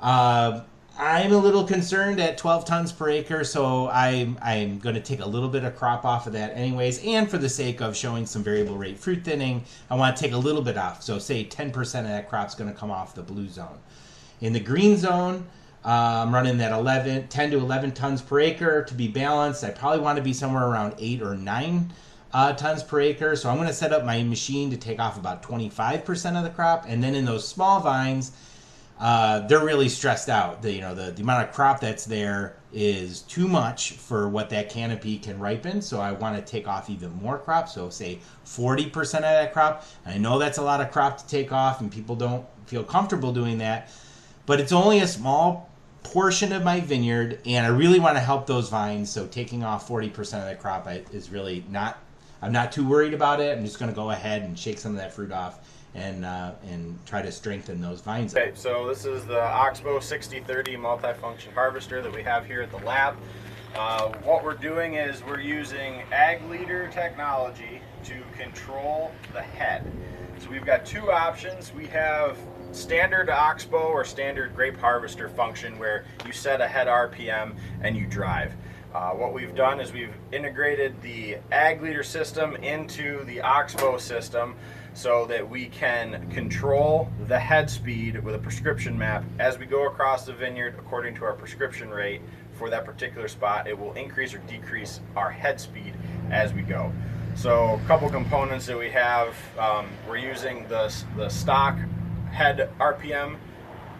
Uh, 0.00 0.62
I'm 0.98 1.32
a 1.32 1.36
little 1.36 1.64
concerned 1.64 2.20
at 2.20 2.38
12 2.38 2.64
tons 2.64 2.90
per 2.90 3.10
acre, 3.10 3.44
so 3.44 3.90
I'm 3.90 4.38
I'm 4.40 4.78
going 4.78 4.94
to 4.94 5.00
take 5.00 5.20
a 5.20 5.26
little 5.26 5.50
bit 5.50 5.62
of 5.62 5.76
crop 5.76 6.06
off 6.06 6.26
of 6.26 6.32
that 6.32 6.56
anyways. 6.56 7.04
And 7.04 7.30
for 7.30 7.36
the 7.36 7.50
sake 7.50 7.82
of 7.82 7.94
showing 7.94 8.24
some 8.24 8.42
variable 8.42 8.78
rate 8.78 8.98
fruit 8.98 9.22
thinning, 9.22 9.64
I 9.90 9.94
want 9.94 10.16
to 10.16 10.22
take 10.22 10.32
a 10.32 10.38
little 10.38 10.62
bit 10.62 10.78
off. 10.78 11.02
So 11.02 11.18
say 11.18 11.44
10% 11.44 11.76
of 12.00 12.08
that 12.08 12.30
crop's 12.30 12.54
going 12.54 12.72
to 12.72 12.78
come 12.78 12.90
off 12.90 13.14
the 13.14 13.22
blue 13.22 13.48
zone. 13.48 13.78
In 14.40 14.54
the 14.54 14.60
green 14.60 14.96
zone, 14.96 15.46
uh, 15.84 16.24
I'm 16.24 16.32
running 16.32 16.56
that 16.58 16.72
11, 16.72 17.28
10 17.28 17.50
to 17.50 17.58
11 17.58 17.92
tons 17.92 18.22
per 18.22 18.40
acre 18.40 18.82
to 18.82 18.94
be 18.94 19.06
balanced. 19.06 19.64
I 19.64 19.70
probably 19.70 20.00
want 20.00 20.16
to 20.16 20.22
be 20.22 20.32
somewhere 20.32 20.64
around 20.64 20.94
eight 20.98 21.20
or 21.20 21.34
nine 21.34 21.92
uh, 22.32 22.54
tons 22.54 22.82
per 22.82 23.00
acre. 23.00 23.36
So 23.36 23.50
I'm 23.50 23.56
going 23.56 23.68
to 23.68 23.74
set 23.74 23.92
up 23.92 24.04
my 24.04 24.22
machine 24.22 24.70
to 24.70 24.78
take 24.78 24.98
off 24.98 25.18
about 25.18 25.42
25% 25.42 26.38
of 26.38 26.44
the 26.44 26.50
crop. 26.50 26.86
And 26.88 27.04
then 27.04 27.14
in 27.14 27.26
those 27.26 27.46
small 27.46 27.80
vines, 27.80 28.32
uh, 28.98 29.40
they're 29.46 29.64
really 29.64 29.88
stressed 29.88 30.28
out. 30.28 30.62
The, 30.62 30.72
you 30.72 30.80
know, 30.80 30.94
the, 30.94 31.10
the 31.10 31.22
amount 31.22 31.48
of 31.48 31.54
crop 31.54 31.80
that's 31.80 32.06
there 32.06 32.56
is 32.72 33.22
too 33.22 33.46
much 33.46 33.92
for 33.92 34.28
what 34.28 34.50
that 34.50 34.70
canopy 34.70 35.18
can 35.18 35.38
ripen. 35.38 35.82
So 35.82 36.00
I 36.00 36.12
want 36.12 36.36
to 36.36 36.42
take 36.42 36.66
off 36.66 36.88
even 36.88 37.12
more 37.12 37.38
crop. 37.38 37.68
So 37.68 37.90
say 37.90 38.20
40% 38.46 38.92
of 39.16 39.20
that 39.22 39.52
crop. 39.52 39.86
And 40.04 40.14
I 40.14 40.18
know 40.18 40.38
that's 40.38 40.58
a 40.58 40.62
lot 40.62 40.80
of 40.80 40.90
crop 40.90 41.18
to 41.18 41.26
take 41.26 41.52
off 41.52 41.80
and 41.80 41.92
people 41.92 42.16
don't 42.16 42.46
feel 42.66 42.82
comfortable 42.82 43.32
doing 43.32 43.58
that, 43.58 43.90
but 44.46 44.60
it's 44.60 44.72
only 44.72 45.00
a 45.00 45.06
small 45.06 45.70
portion 46.02 46.52
of 46.52 46.62
my 46.62 46.80
vineyard 46.80 47.40
and 47.46 47.66
I 47.66 47.68
really 47.68 48.00
want 48.00 48.16
to 48.16 48.20
help 48.20 48.46
those 48.46 48.68
vines. 48.68 49.10
So 49.10 49.26
taking 49.26 49.62
off 49.62 49.88
40% 49.88 50.18
of 50.20 50.30
that 50.30 50.60
crop 50.60 50.88
is 51.12 51.30
really 51.30 51.64
not 51.68 51.98
I'm 52.42 52.52
not 52.52 52.70
too 52.70 52.86
worried 52.86 53.14
about 53.14 53.40
it. 53.40 53.56
I'm 53.56 53.64
just 53.64 53.78
going 53.78 53.90
to 53.90 53.94
go 53.94 54.10
ahead 54.10 54.42
and 54.42 54.58
shake 54.58 54.78
some 54.78 54.92
of 54.92 54.98
that 54.98 55.12
fruit 55.14 55.32
off 55.32 55.58
and 55.96 56.24
uh, 56.24 56.52
and 56.68 56.98
try 57.06 57.22
to 57.22 57.32
strengthen 57.32 57.80
those 57.80 58.00
vines. 58.00 58.36
Okay, 58.36 58.52
so 58.54 58.86
this 58.86 59.04
is 59.04 59.24
the 59.26 59.40
Oxbow 59.40 59.98
6030 59.98 60.76
multifunction 60.76 61.52
harvester 61.54 62.02
that 62.02 62.12
we 62.12 62.22
have 62.22 62.46
here 62.46 62.62
at 62.62 62.70
the 62.70 62.78
lab. 62.78 63.16
Uh, 63.74 64.08
what 64.22 64.44
we're 64.44 64.54
doing 64.54 64.94
is 64.94 65.24
we're 65.24 65.40
using 65.40 66.02
ag 66.12 66.42
leader 66.50 66.88
technology 66.88 67.80
to 68.04 68.14
control 68.38 69.10
the 69.32 69.42
head. 69.42 69.90
So 70.38 70.50
we've 70.50 70.64
got 70.64 70.84
two 70.84 71.10
options. 71.10 71.72
We 71.72 71.86
have 71.86 72.38
standard 72.72 73.28
Oxbow 73.28 73.88
or 73.88 74.04
standard 74.04 74.54
grape 74.54 74.78
harvester 74.78 75.28
function 75.28 75.78
where 75.78 76.04
you 76.26 76.32
set 76.32 76.60
a 76.60 76.68
head 76.68 76.86
RPM 76.88 77.56
and 77.80 77.96
you 77.96 78.06
drive. 78.06 78.52
Uh, 78.94 79.10
what 79.10 79.34
we've 79.34 79.54
done 79.54 79.80
is 79.80 79.92
we've 79.92 80.14
integrated 80.32 81.00
the 81.02 81.36
ag 81.52 81.82
leader 81.82 82.02
system 82.02 82.56
into 82.56 83.24
the 83.24 83.40
Oxbow 83.40 83.98
system 83.98 84.56
so 84.96 85.26
that 85.26 85.46
we 85.46 85.66
can 85.66 86.26
control 86.30 87.10
the 87.28 87.38
head 87.38 87.68
speed 87.68 88.24
with 88.24 88.34
a 88.34 88.38
prescription 88.38 88.96
map 88.96 89.22
as 89.38 89.58
we 89.58 89.66
go 89.66 89.86
across 89.86 90.24
the 90.24 90.32
vineyard 90.32 90.74
according 90.78 91.14
to 91.14 91.22
our 91.22 91.34
prescription 91.34 91.90
rate 91.90 92.22
for 92.54 92.70
that 92.70 92.86
particular 92.86 93.28
spot. 93.28 93.68
It 93.68 93.78
will 93.78 93.92
increase 93.92 94.32
or 94.32 94.38
decrease 94.38 95.00
our 95.14 95.30
head 95.30 95.60
speed 95.60 95.92
as 96.30 96.54
we 96.54 96.62
go. 96.62 96.90
So 97.34 97.74
a 97.74 97.86
couple 97.86 98.08
components 98.08 98.64
that 98.66 98.78
we 98.78 98.88
have, 98.88 99.36
um, 99.58 99.86
we're 100.08 100.16
using 100.16 100.66
the, 100.68 100.90
the 101.14 101.28
stock 101.28 101.76
head 102.32 102.70
RPM 102.80 103.36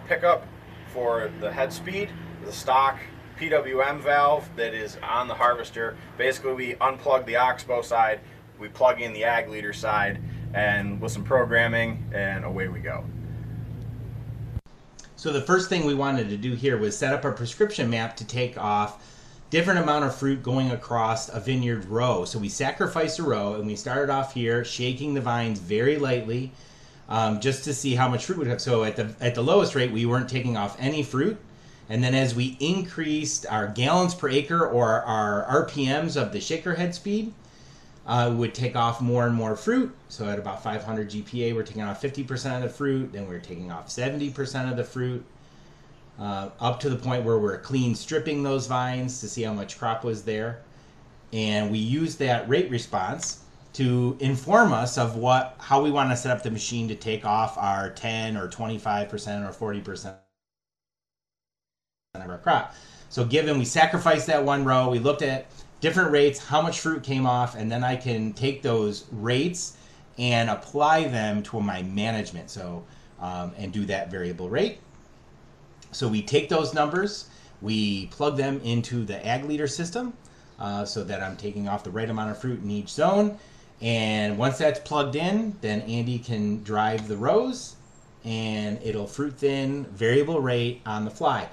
pickup 0.09 0.47
for 0.95 1.31
the 1.41 1.53
head 1.53 1.75
speed, 1.75 2.09
the 2.43 2.53
stock 2.53 2.97
PWM 3.39 4.01
valve 4.01 4.49
that 4.57 4.73
is 4.73 4.97
on 5.03 5.29
the 5.29 5.35
harvester. 5.35 5.95
Basically 6.17 6.55
we 6.55 6.75
unplug 6.77 7.27
the 7.27 7.37
Oxbow 7.37 7.83
side, 7.83 8.21
we 8.59 8.69
plug 8.69 9.03
in 9.03 9.13
the 9.13 9.25
ag 9.25 9.51
leader 9.51 9.75
side, 9.75 10.23
and 10.57 10.99
with 11.03 11.13
some 11.13 11.23
programming, 11.23 12.03
and 12.13 12.45
away 12.45 12.67
we 12.67 12.81
go. 12.81 13.05
So 15.15 15.31
the 15.33 15.43
first 15.43 15.69
thing 15.69 15.85
we 15.85 15.95
wanted 15.95 16.31
to 16.31 16.37
do 16.39 16.55
here 16.55 16.79
was 16.79 16.97
set 16.97 17.13
up 17.13 17.25
a 17.27 17.33
prescription 17.33 17.91
map 17.91 18.17
to 18.17 18.25
take 18.27 18.57
off 18.57 19.05
different 19.51 19.81
amount 19.81 20.07
of 20.07 20.15
fruit 20.15 20.43
going 20.43 20.71
across 20.71 21.29
a 21.29 21.41
vineyard 21.41 21.85
row. 21.85 22.25
So 22.25 22.39
we 22.39 22.49
sacrificed 22.49 23.19
a 23.19 23.23
row 23.23 23.55
and 23.55 23.67
we 23.67 23.77
started 23.77 24.11
off 24.11 24.33
here 24.33 24.65
shaking 24.65 25.13
the 25.13 25.21
vines 25.21 25.59
very 25.59 25.99
lightly 25.99 26.53
um, 27.09 27.39
just 27.39 27.65
to 27.65 27.75
see 27.75 27.95
how 27.95 28.09
much 28.09 28.25
fruit 28.25 28.39
would 28.39 28.47
have. 28.47 28.61
So 28.61 28.83
at 28.83 28.97
the 28.97 29.15
at 29.21 29.35
the 29.35 29.43
lowest 29.43 29.75
rate, 29.75 29.93
we 29.93 30.07
weren't 30.07 30.29
taking 30.29 30.57
off 30.57 30.77
any 30.81 31.03
fruit. 31.03 31.37
And 31.89 32.03
then 32.03 32.15
as 32.15 32.35
we 32.35 32.57
increased 32.61 33.47
our 33.49 33.69
gallons 33.69 34.15
per 34.15 34.29
acre 34.31 34.67
or 34.67 35.03
our 35.03 35.67
RPMs 35.67 36.21
of 36.21 36.33
the 36.33 36.41
shaker 36.41 36.75
head 36.75 36.95
speed, 36.95 37.33
uh, 38.07 38.33
would 38.37 38.55
take 38.55 38.77
off 38.77 39.01
more 39.01 39.27
and 39.27 39.35
more 39.35 39.57
fruit. 39.57 39.95
So 40.09 40.29
at 40.29 40.39
about 40.39 40.63
500 40.63 41.11
GPA, 41.11 41.55
we're 41.55 41.63
taking 41.63 41.83
off 41.83 42.01
50% 42.01 42.57
of 42.57 42.63
the 42.63 42.69
fruit. 42.69 43.13
Then 43.13 43.29
we're 43.29 43.41
taking 43.41 43.71
off 43.71 43.89
70% 43.89 44.71
of 44.71 44.77
the 44.77 44.85
fruit, 44.85 45.25
uh, 46.19 46.51
up 46.61 46.79
to 46.81 46.89
the 46.89 46.97
point 46.97 47.25
where 47.25 47.39
we're 47.39 47.59
clean 47.59 47.95
stripping 47.95 48.43
those 48.43 48.67
vines 48.67 49.21
to 49.21 49.29
see 49.29 49.43
how 49.43 49.53
much 49.53 49.79
crop 49.79 50.05
was 50.05 50.23
there. 50.23 50.63
And 51.33 51.71
we 51.71 51.79
use 51.79 52.17
that 52.17 52.49
rate 52.49 52.71
response 52.71 53.43
to 53.75 54.17
inform 54.21 54.73
us 54.73 54.97
of 54.97 55.17
what 55.17 55.57
how 55.59 55.83
we 55.83 55.91
want 55.91 56.09
to 56.09 56.17
set 56.17 56.35
up 56.35 56.43
the 56.43 56.51
machine 56.51 56.89
to 56.89 56.95
take 56.95 57.27
off 57.27 57.59
our 57.59 57.91
10 57.91 58.37
or 58.37 58.49
25% 58.49 59.61
or 59.61 59.75
40% 59.75 60.17
of 62.15 62.31
our 62.31 62.39
crop. 62.39 62.75
So 63.11 63.25
given 63.25 63.59
we 63.59 63.65
sacrificed 63.65 64.29
that 64.29 64.43
one 64.43 64.65
row, 64.65 64.89
we 64.89 64.99
looked 64.99 65.23
at 65.23 65.51
different 65.81 66.11
rates, 66.11 66.39
how 66.39 66.63
much 66.63 66.81
fruit 66.81 67.03
came 67.03 67.27
off, 67.27 67.55
and 67.55 67.71
then 67.71 67.85
I 67.85 67.97
can 67.97 68.33
take 68.33 68.63
those 68.63 69.05
rates 69.13 69.77
and 70.19 70.49
apply 70.49 71.09
them 71.09 71.43
to 71.45 71.61
my 71.61 71.83
management. 71.83 72.51
So, 72.51 72.85
um, 73.21 73.53
and 73.57 73.73
do 73.73 73.85
that 73.87 74.11
variable 74.11 74.49
rate. 74.49 74.79
So 75.93 76.09
we 76.09 76.23
take 76.23 76.49
those 76.49 76.75
numbers, 76.75 77.31
we 77.63 78.07
plug 78.07 78.37
them 78.37 78.61
into 78.63 79.05
the 79.05 79.25
ag 79.27 79.45
leader 79.45 79.67
system 79.67 80.13
uh, 80.59 80.85
so 80.85 81.05
that 81.05 81.23
I'm 81.23 81.37
taking 81.37 81.69
off 81.69 81.85
the 81.85 81.91
right 81.91 82.09
amount 82.09 82.31
of 82.31 82.39
fruit 82.39 82.63
in 82.63 82.71
each 82.71 82.89
zone. 82.89 83.39
And 83.81 84.39
once 84.39 84.59
that's 84.59 84.81
plugged 84.81 85.17
in, 85.17 85.57
then 85.61 85.83
Andy 85.83 86.19
can 86.19 86.63
drive 86.63 87.09
the 87.09 87.17
rows 87.17 87.77
and 88.25 88.79
it'll 88.83 89.07
fruit 89.07 89.35
thin 89.35 89.85
variable 89.85 90.41
rate 90.41 90.83
on 90.85 91.05
the 91.05 91.11
fly. 91.11 91.49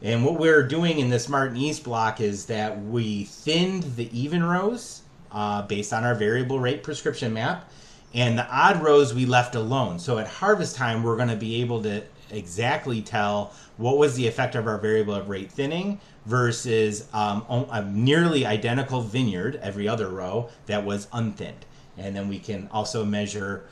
And 0.00 0.24
what 0.24 0.38
we're 0.38 0.62
doing 0.62 1.00
in 1.00 1.10
this 1.10 1.28
Martin 1.28 1.56
East 1.56 1.82
block 1.82 2.20
is 2.20 2.46
that 2.46 2.80
we 2.84 3.24
thinned 3.24 3.82
the 3.96 4.08
even 4.18 4.44
rows 4.44 5.02
uh, 5.32 5.62
based 5.62 5.92
on 5.92 6.04
our 6.04 6.14
variable 6.14 6.60
rate 6.60 6.82
prescription 6.82 7.32
map, 7.32 7.70
and 8.14 8.38
the 8.38 8.46
odd 8.48 8.80
rows 8.82 9.12
we 9.12 9.26
left 9.26 9.54
alone. 9.54 9.98
So 9.98 10.18
at 10.18 10.26
harvest 10.26 10.76
time, 10.76 11.02
we're 11.02 11.16
going 11.16 11.28
to 11.28 11.36
be 11.36 11.60
able 11.60 11.82
to 11.82 12.02
exactly 12.30 13.02
tell 13.02 13.52
what 13.76 13.98
was 13.98 14.14
the 14.14 14.26
effect 14.26 14.54
of 14.54 14.66
our 14.66 14.78
variable 14.78 15.20
rate 15.22 15.50
thinning 15.50 16.00
versus 16.26 17.08
um, 17.12 17.44
a 17.48 17.82
nearly 17.84 18.46
identical 18.46 19.00
vineyard 19.00 19.56
every 19.62 19.88
other 19.88 20.08
row 20.08 20.48
that 20.66 20.84
was 20.84 21.08
unthinned. 21.12 21.66
And 21.96 22.14
then 22.14 22.28
we 22.28 22.38
can 22.38 22.68
also 22.70 23.04
measure 23.04 23.64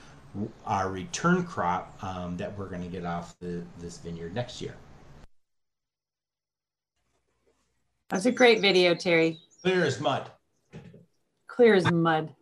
our 0.66 0.90
return 0.90 1.44
crop 1.44 2.02
um, 2.02 2.36
that 2.38 2.58
we're 2.58 2.68
going 2.68 2.82
to 2.82 2.88
get 2.88 3.04
off 3.04 3.38
the, 3.40 3.62
this 3.78 3.98
vineyard 3.98 4.34
next 4.34 4.60
year. 4.60 4.74
That's 8.08 8.26
a 8.26 8.32
great 8.32 8.60
video, 8.60 8.94
Terry. 8.94 9.38
Clear 9.62 9.84
as 9.84 10.00
mud. 10.00 10.30
Clear 11.48 11.74
as 11.74 11.90
mud. 11.90 12.34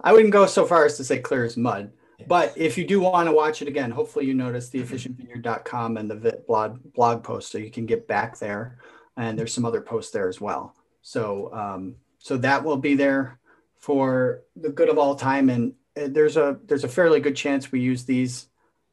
I 0.00 0.12
wouldn't 0.12 0.32
go 0.32 0.46
so 0.46 0.66
far 0.66 0.84
as 0.84 0.96
to 0.98 1.04
say 1.04 1.18
clear 1.18 1.44
as 1.44 1.56
mud, 1.56 1.90
but 2.26 2.52
if 2.56 2.76
you 2.76 2.86
do 2.86 3.00
want 3.00 3.28
to 3.28 3.32
watch 3.32 3.62
it 3.62 3.68
again, 3.68 3.90
hopefully 3.90 4.26
you 4.26 4.34
notice 4.34 4.68
the 4.68 4.82
efficientvineyard.com 4.82 5.96
and 5.96 6.10
the 6.10 6.42
blog 6.46 6.78
blog 6.94 7.24
post, 7.24 7.50
so 7.50 7.58
you 7.58 7.70
can 7.70 7.86
get 7.86 8.06
back 8.06 8.38
there. 8.38 8.78
And 9.16 9.38
there's 9.38 9.54
some 9.54 9.64
other 9.64 9.80
posts 9.80 10.12
there 10.12 10.28
as 10.28 10.40
well. 10.40 10.74
So 11.00 11.52
um, 11.54 11.96
so 12.18 12.36
that 12.38 12.62
will 12.62 12.76
be 12.76 12.94
there 12.94 13.38
for 13.78 14.42
the 14.56 14.68
good 14.68 14.88
of 14.88 14.98
all 14.98 15.14
time. 15.14 15.48
And 15.48 15.72
uh, 15.96 16.08
there's 16.10 16.36
a 16.36 16.58
there's 16.66 16.84
a 16.84 16.88
fairly 16.88 17.20
good 17.20 17.36
chance 17.36 17.72
we 17.72 17.80
use 17.80 18.04
these 18.04 18.48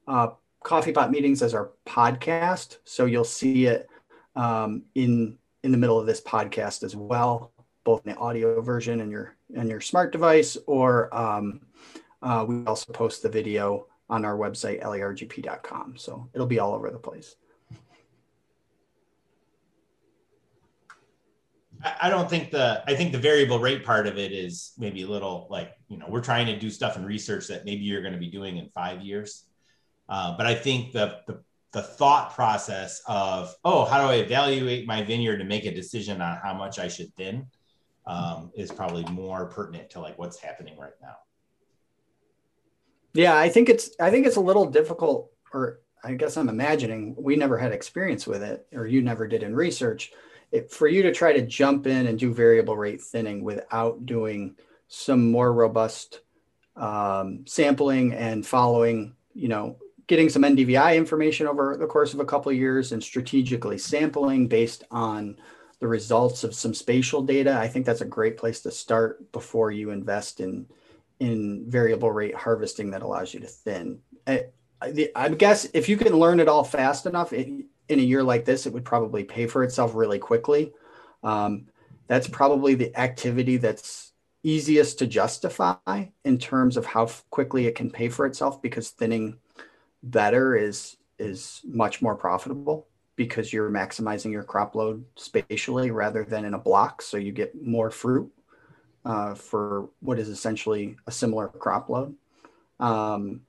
uh, 0.08 0.30
coffee 0.64 0.94
pot 0.94 1.12
meetings 1.12 1.42
as 1.42 1.54
our 1.54 1.72
podcast. 1.86 2.78
So 2.86 3.06
you'll 3.06 3.24
see 3.24 3.66
it 3.66 3.90
um, 4.36 4.84
in 4.96 5.38
in 5.64 5.72
the 5.72 5.78
middle 5.78 6.00
of 6.00 6.06
this 6.06 6.22
podcast 6.22 6.84
as 6.84 6.96
well, 6.96 7.52
both 7.84 8.06
in 8.06 8.14
the 8.14 8.18
audio 8.18 8.62
version 8.62 9.02
and 9.02 9.12
your 9.12 9.36
and 9.56 9.70
your 9.70 9.82
smart 9.82 10.12
device, 10.12 10.58
or 10.68 11.14
um, 11.16 11.62
uh, 12.22 12.46
we 12.48 12.66
also 12.66 12.92
post 12.92 13.24
the 13.24 13.30
video 13.30 13.88
on 14.10 14.26
our 14.26 14.38
website 14.38 14.82
lergp.com. 14.84 15.96
So 15.98 16.30
it'll 16.34 16.48
be 16.48 16.60
all 16.60 16.74
over 16.74 16.90
the 16.90 17.00
place. 17.00 17.36
I 22.02 22.10
don't 22.10 22.30
think 22.30 22.52
the 22.52 22.82
I 22.88 22.96
think 22.96 23.12
the 23.12 23.18
variable 23.18 23.60
rate 23.60 23.84
part 23.84 24.08
of 24.08 24.18
it 24.18 24.32
is 24.32 24.72
maybe 24.78 25.04
a 25.04 25.08
little 25.08 25.48
like 25.50 25.74
you 25.90 25.98
know 25.98 26.06
we're 26.08 26.22
trying 26.22 26.46
to 26.48 26.58
do 26.58 26.70
stuff 26.70 26.96
and 26.96 27.06
research 27.06 27.48
that 27.48 27.66
maybe 27.66 27.84
you're 27.84 28.02
going 28.02 28.14
to 28.14 28.20
be 28.20 28.32
doing 28.32 28.58
in 28.58 28.70
five 28.70 29.02
years, 29.02 29.44
uh, 30.08 30.38
but 30.38 30.46
I 30.46 30.56
think 30.56 30.94
the 30.94 31.20
the 31.28 31.44
the 31.74 31.82
thought 31.82 32.34
process 32.34 33.02
of 33.08 33.54
oh 33.66 33.84
how 33.84 34.00
do 34.00 34.08
i 34.08 34.16
evaluate 34.16 34.88
my 34.88 35.04
vineyard 35.04 35.38
to 35.38 35.44
make 35.44 35.66
a 35.66 35.74
decision 35.74 36.22
on 36.22 36.38
how 36.38 36.54
much 36.54 36.80
i 36.80 36.88
should 36.88 37.14
thin 37.16 37.46
um, 38.06 38.52
is 38.56 38.72
probably 38.72 39.04
more 39.06 39.46
pertinent 39.48 39.90
to 39.90 40.00
like 40.00 40.18
what's 40.18 40.38
happening 40.38 40.78
right 40.78 40.94
now. 41.02 41.16
Yeah 43.14 43.36
i 43.36 43.50
think 43.50 43.70
it's 43.70 43.92
i 44.00 44.10
think 44.10 44.26
it's 44.26 44.36
a 44.36 44.42
little 44.42 44.66
difficult 44.66 45.32
or 45.54 45.80
i 46.04 46.14
guess 46.14 46.38
i'm 46.38 46.50
imagining 46.50 47.16
we 47.18 47.36
never 47.36 47.58
had 47.58 47.72
experience 47.72 48.28
with 48.28 48.44
it 48.44 48.68
or 48.74 48.86
you 48.86 49.02
never 49.02 49.28
did 49.28 49.44
in 49.44 49.56
research. 49.56 50.12
It, 50.52 50.72
for 50.72 50.88
you 50.88 51.02
to 51.02 51.12
try 51.12 51.34
to 51.34 51.42
jump 51.42 51.88
in 51.88 52.06
and 52.06 52.20
do 52.20 52.32
variable 52.32 52.78
rate 52.78 53.02
thinning 53.02 53.44
without 53.44 54.06
doing 54.06 54.56
some 54.88 55.32
more 55.32 55.52
robust 55.52 56.20
um, 56.76 57.46
sampling 57.48 58.14
and 58.14 58.46
following 58.46 59.16
you 59.34 59.48
know 59.48 59.78
getting 60.08 60.30
some 60.30 60.44
NDVI 60.44 60.96
information 60.96 61.48
over 61.48 61.78
the 61.78 61.88
course 61.88 62.14
of 62.14 62.20
a 62.20 62.26
couple 62.26 62.52
of 62.52 62.58
years 62.58 62.92
and 62.92 63.04
strategically 63.04 63.78
sampling 63.78 64.48
based 64.48 64.84
on 64.92 65.38
the 65.80 65.88
results 65.88 66.44
of 66.44 66.56
some 66.56 66.74
spatial 66.74 67.22
data. 67.22 67.58
I 67.58 67.68
think 67.68 67.86
that's 67.86 68.02
a 68.02 68.06
great 68.06 68.38
place 68.38 68.62
to 68.62 68.72
start 68.72 69.32
before 69.32 69.72
you 69.72 69.92
invest 69.92 70.40
in 70.40 70.66
in 71.20 71.64
variable 71.70 72.12
rate 72.12 72.36
harvesting 72.36 72.92
that 72.92 73.02
allows 73.02 73.34
you 73.34 73.40
to 73.40 73.48
thin. 73.48 74.00
I, 74.28 74.46
I 75.16 75.30
guess 75.30 75.66
if 75.74 75.88
you 75.88 75.96
can 75.96 76.14
learn 76.14 76.40
it 76.40 76.50
all 76.50 76.64
fast 76.64 77.06
enough 77.06 77.32
in 77.32 77.68
a 77.90 77.96
year 77.96 78.24
like 78.24 78.44
this, 78.46 78.66
it 78.66 78.74
would 78.74 78.84
probably 78.84 79.24
pay 79.24 79.48
for 79.48 79.64
itself 79.64 79.96
really 79.96 80.20
quickly. 80.20 80.74
Um, 81.24 81.68
that's 82.08 82.28
probably 82.28 82.76
the 82.76 82.98
activity 83.00 83.58
that's 83.58 84.12
easiest 84.44 85.00
to 85.00 85.08
justify 85.08 86.06
in 86.26 86.38
terms 86.38 86.76
of 86.76 86.86
how 86.86 87.10
quickly 87.30 87.66
it 87.66 87.76
can 87.76 87.90
pay 87.90 88.10
for 88.10 88.26
itself 88.26 88.62
because 88.62 88.90
thinning 88.90 89.38
better 90.04 90.56
is 90.56 90.98
is 91.18 91.62
much 91.64 92.02
more 92.02 92.16
profitable 92.16 92.88
because 93.16 93.54
you're 93.54 93.70
maximizing 93.70 94.32
your 94.32 94.44
crop 94.44 94.76
load 94.76 95.06
spatially 95.16 95.92
rather 95.92 96.24
than 96.24 96.46
in 96.46 96.54
a 96.54 96.60
block 96.60 97.02
so 97.02 97.18
you 97.18 97.32
get 97.32 97.62
more 97.64 97.90
fruit 97.90 98.32
uh, 99.06 99.34
for 99.36 99.90
what 100.00 100.20
is 100.20 100.30
essentially 100.30 100.98
a 101.08 101.12
similar 101.12 101.48
crop 101.48 101.90
load. 101.90 102.16
Um, 102.80 103.42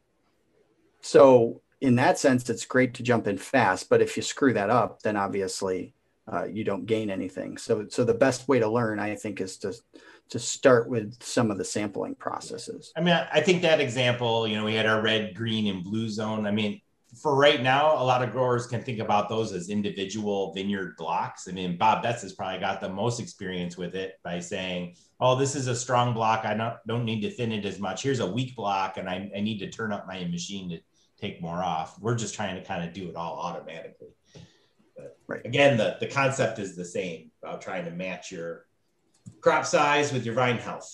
so 1.01 1.63
in 1.81 1.97
that 1.97 2.19
sense, 2.19 2.49
it's 2.49 2.65
great 2.65 2.95
to 2.95 3.03
jump 3.03 3.27
in 3.27 3.39
fast, 3.39 3.89
but 3.89 4.03
if 4.03 4.17
you 4.17 4.23
screw 4.23 4.53
that 4.55 4.71
up, 4.71 5.03
then 5.03 5.17
obviously 5.17 5.95
uh, 6.31 6.45
you 6.45 6.65
don't 6.65 6.87
gain 6.87 7.11
anything. 7.11 7.59
So, 7.59 7.87
so 7.89 8.05
the 8.05 8.15
best 8.15 8.49
way 8.49 8.59
to 8.59 8.69
learn, 8.69 8.99
I 8.99 9.15
think, 9.15 9.41
is 9.41 9.57
to 9.59 9.75
to 10.31 10.39
start 10.39 10.89
with 10.89 11.23
some 11.23 11.51
of 11.51 11.59
the 11.59 11.65
sampling 11.65 12.15
processes. 12.15 12.93
I 12.97 13.03
mean, 13.03 13.15
I 13.31 13.41
think 13.43 13.61
that 13.61 13.79
example, 13.79 14.49
you 14.49 14.57
know, 14.57 14.65
we 14.65 14.75
had 14.75 14.87
our 14.87 15.03
red, 15.03 15.35
green, 15.35 15.67
and 15.67 15.85
blue 15.85 16.09
zone. 16.09 16.47
I 16.47 16.51
mean, 16.51 16.81
for 17.21 17.37
right 17.37 17.63
now, 17.63 17.93
a 17.93 18.03
lot 18.03 18.23
of 18.23 18.33
growers 18.33 18.67
can 18.67 18.83
think 18.83 18.99
about 18.99 19.29
those 19.29 19.53
as 19.53 19.69
individual 19.69 20.53
vineyard 20.53 20.97
blocks. 20.97 21.47
I 21.47 21.53
mean, 21.53 21.77
Bob 21.77 22.03
Betts 22.03 22.23
has 22.23 22.33
probably 22.33 22.59
got 22.59 22.81
the 22.81 22.89
most 22.89 23.21
experience 23.21 23.77
with 23.77 23.95
it 23.95 24.19
by 24.25 24.41
saying, 24.41 24.97
"Oh, 25.21 25.37
this 25.37 25.55
is 25.55 25.69
a 25.69 25.77
strong 25.77 26.15
block. 26.15 26.45
I 26.45 26.55
don't 26.55 26.75
don't 26.87 27.05
need 27.05 27.21
to 27.21 27.31
thin 27.31 27.53
it 27.53 27.65
as 27.67 27.79
much. 27.79 28.03
Here's 28.03 28.21
a 28.21 28.31
weak 28.31 28.57
block, 28.57 28.97
and 28.97 29.09
I, 29.09 29.31
I 29.37 29.41
need 29.41 29.59
to 29.59 29.71
turn 29.71 29.93
up 29.93 30.07
my 30.07 30.25
machine 30.25 30.71
to 30.71 30.81
take 31.21 31.41
more 31.41 31.63
off." 31.63 32.01
We're 32.01 32.17
just 32.17 32.35
trying 32.35 32.57
to 32.57 32.67
kind 32.67 32.83
of 32.83 32.93
do 32.95 33.09
it 33.09 33.17
all 33.17 33.39
automatically. 33.39 34.09
But 34.97 35.19
Right. 35.27 35.45
again, 35.45 35.77
the 35.77 35.97
the 36.01 36.07
concept 36.07 36.59
is 36.59 36.77
the 36.77 36.85
same 36.85 37.31
about 37.43 37.61
trying 37.61 37.85
to 37.85 37.91
match 37.91 38.31
your 38.31 38.67
crop 39.41 39.67
size 39.67 40.13
with 40.13 40.25
your 40.25 40.35
vine 40.35 40.59
health. 40.59 40.91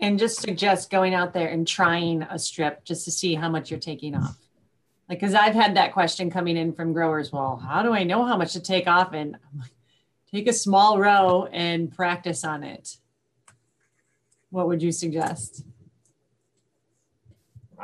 And 0.00 0.18
just 0.18 0.40
suggest 0.40 0.90
going 0.90 1.14
out 1.14 1.32
there 1.32 1.48
and 1.48 1.66
trying 1.66 2.22
a 2.22 2.38
strip 2.38 2.84
just 2.84 3.04
to 3.06 3.10
see 3.10 3.34
how 3.34 3.48
much 3.48 3.70
you're 3.70 3.80
taking 3.80 4.14
off. 4.14 4.36
Like, 5.08 5.20
because 5.20 5.34
I've 5.34 5.54
had 5.54 5.76
that 5.76 5.92
question 5.92 6.30
coming 6.30 6.56
in 6.56 6.72
from 6.72 6.92
growers. 6.92 7.32
Well, 7.32 7.56
how 7.56 7.82
do 7.82 7.92
I 7.92 8.04
know 8.04 8.24
how 8.24 8.36
much 8.36 8.52
to 8.54 8.60
take 8.60 8.86
off? 8.86 9.12
And 9.12 9.36
I'm 9.36 9.60
like, 9.60 9.70
take 10.30 10.48
a 10.48 10.52
small 10.52 10.98
row 10.98 11.46
and 11.52 11.94
practice 11.94 12.44
on 12.44 12.64
it. 12.64 12.98
What 14.50 14.66
would 14.68 14.82
you 14.82 14.92
suggest? 14.92 15.64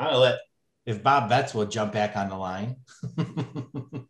I'll 0.01 0.20
let 0.20 0.38
if 0.86 1.03
Bob 1.03 1.28
Betts 1.28 1.53
will 1.55 1.66
jump 1.66 1.92
back 1.92 2.16
on 2.16 2.30
the 2.30 2.36
line. 2.36 2.76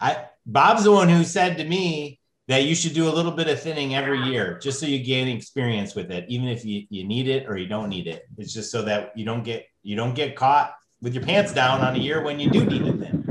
I 0.00 0.26
Bob's 0.46 0.84
the 0.84 0.92
one 0.92 1.08
who 1.08 1.24
said 1.24 1.58
to 1.58 1.64
me 1.64 2.20
that 2.46 2.62
you 2.64 2.74
should 2.74 2.94
do 2.94 3.08
a 3.08 3.12
little 3.12 3.32
bit 3.32 3.48
of 3.48 3.60
thinning 3.60 3.94
every 3.94 4.20
year 4.22 4.58
just 4.58 4.80
so 4.80 4.86
you 4.86 5.02
gain 5.02 5.28
experience 5.28 5.94
with 5.94 6.10
it, 6.10 6.24
even 6.28 6.48
if 6.48 6.64
you, 6.64 6.86
you 6.90 7.04
need 7.04 7.28
it 7.28 7.48
or 7.48 7.56
you 7.56 7.66
don't 7.66 7.88
need 7.88 8.06
it. 8.06 8.26
It's 8.38 8.52
just 8.52 8.70
so 8.70 8.82
that 8.82 9.12
you 9.16 9.24
don't 9.24 9.42
get 9.42 9.66
you 9.82 9.96
don't 9.96 10.14
get 10.14 10.36
caught 10.36 10.74
with 11.02 11.12
your 11.14 11.24
pants 11.24 11.52
down 11.52 11.80
on 11.80 11.96
a 11.96 11.98
year 11.98 12.22
when 12.22 12.38
you 12.38 12.50
do 12.50 12.64
need 12.64 12.86
it 12.86 13.00
then. 13.00 13.26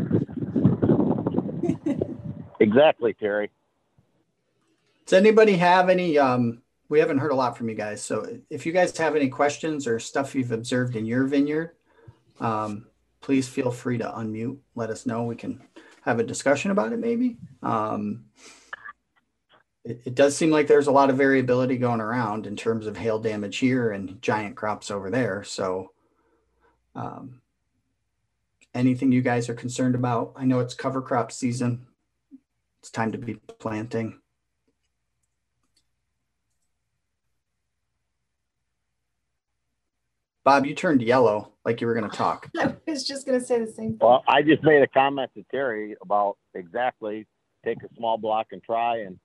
Exactly, 2.59 3.13
Terry. 3.13 3.51
Does 5.05 5.13
anybody 5.13 5.55
have 5.55 5.89
any? 5.89 6.17
Um, 6.17 6.61
we 6.89 6.99
haven't 6.99 7.19
heard 7.19 7.31
a 7.31 7.35
lot 7.35 7.57
from 7.57 7.69
you 7.69 7.75
guys, 7.75 8.01
so 8.01 8.27
if 8.49 8.65
you 8.65 8.71
guys 8.71 8.97
have 8.97 9.15
any 9.15 9.29
questions 9.29 9.87
or 9.87 9.99
stuff 9.99 10.35
you've 10.35 10.51
observed 10.51 10.95
in 10.95 11.05
your 11.05 11.25
vineyard, 11.25 11.71
um, 12.39 12.87
please 13.21 13.47
feel 13.47 13.71
free 13.71 13.97
to 13.97 14.05
unmute. 14.05 14.57
Let 14.75 14.89
us 14.89 15.05
know. 15.05 15.23
We 15.23 15.35
can 15.35 15.61
have 16.01 16.19
a 16.19 16.23
discussion 16.23 16.71
about 16.71 16.93
it, 16.93 16.99
maybe. 16.99 17.37
Um, 17.61 18.25
it, 19.83 20.01
it 20.05 20.15
does 20.15 20.35
seem 20.35 20.49
like 20.51 20.67
there's 20.67 20.87
a 20.87 20.91
lot 20.91 21.09
of 21.09 21.17
variability 21.17 21.77
going 21.77 22.01
around 22.01 22.47
in 22.47 22.55
terms 22.55 22.87
of 22.87 22.97
hail 22.97 23.19
damage 23.19 23.57
here 23.57 23.91
and 23.91 24.21
giant 24.21 24.55
crops 24.55 24.91
over 24.91 25.09
there. 25.09 25.43
So, 25.43 25.91
um, 26.95 27.41
anything 28.73 29.11
you 29.11 29.21
guys 29.21 29.49
are 29.49 29.55
concerned 29.55 29.95
about? 29.95 30.33
I 30.35 30.45
know 30.45 30.59
it's 30.59 30.73
cover 30.73 31.01
crop 31.01 31.31
season. 31.31 31.85
It's 32.79 32.89
time 32.89 33.11
to 33.11 33.17
be 33.17 33.35
planting. 33.59 34.18
Bob, 40.49 40.65
you 40.65 40.73
turned 40.73 41.03
yellow 41.03 41.51
like 41.63 41.79
you 41.79 41.85
were 41.85 41.93
going 41.93 42.09
to 42.09 42.17
talk. 42.17 42.49
I 42.57 42.73
was 42.87 43.03
just 43.03 43.27
going 43.27 43.39
to 43.39 43.45
say 43.45 43.59
the 43.59 43.67
same 43.67 43.91
thing. 43.91 43.97
Well, 44.01 44.23
I 44.27 44.41
just 44.41 44.63
made 44.63 44.81
a 44.81 44.87
comment 44.87 45.29
to 45.35 45.45
Terry 45.51 45.95
about 46.01 46.37
exactly 46.55 47.27
take 47.63 47.77
a 47.83 47.95
small 47.95 48.17
block 48.17 48.47
and 48.51 48.63
try. 48.63 49.01
And 49.01 49.19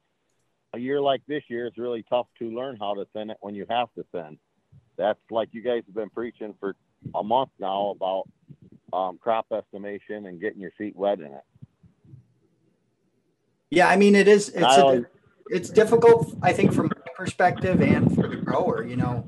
a 0.74 0.78
year 0.78 1.00
like 1.00 1.22
this 1.26 1.42
year, 1.48 1.66
it's 1.66 1.78
really 1.78 2.04
tough 2.10 2.26
to 2.40 2.50
learn 2.50 2.76
how 2.78 2.92
to 2.92 3.06
thin 3.14 3.30
it 3.30 3.38
when 3.40 3.54
you 3.54 3.64
have 3.70 3.88
to 3.94 4.04
thin. 4.12 4.36
That's 4.98 5.18
like 5.30 5.48
you 5.52 5.62
guys 5.62 5.82
have 5.86 5.94
been 5.94 6.10
preaching 6.10 6.54
for 6.60 6.76
a 7.14 7.24
month 7.24 7.52
now 7.58 7.96
about 7.96 8.28
um, 8.92 9.16
crop 9.16 9.46
estimation 9.50 10.26
and 10.26 10.38
getting 10.38 10.60
your 10.60 10.72
feet 10.76 10.94
wet 10.94 11.20
in 11.20 11.32
it. 11.32 11.44
Yeah, 13.70 13.88
I 13.88 13.96
mean 13.96 14.14
it 14.14 14.28
is. 14.28 14.50
It's 14.50 14.62
I 14.62 14.76
a, 14.76 14.82
always- 14.82 15.04
it's 15.46 15.70
difficult, 15.70 16.36
I 16.42 16.52
think, 16.52 16.74
from 16.74 16.88
my 16.88 17.12
perspective 17.16 17.80
and 17.80 18.14
for 18.14 18.28
the 18.28 18.36
grower. 18.36 18.84
You 18.84 18.96
know, 18.96 19.26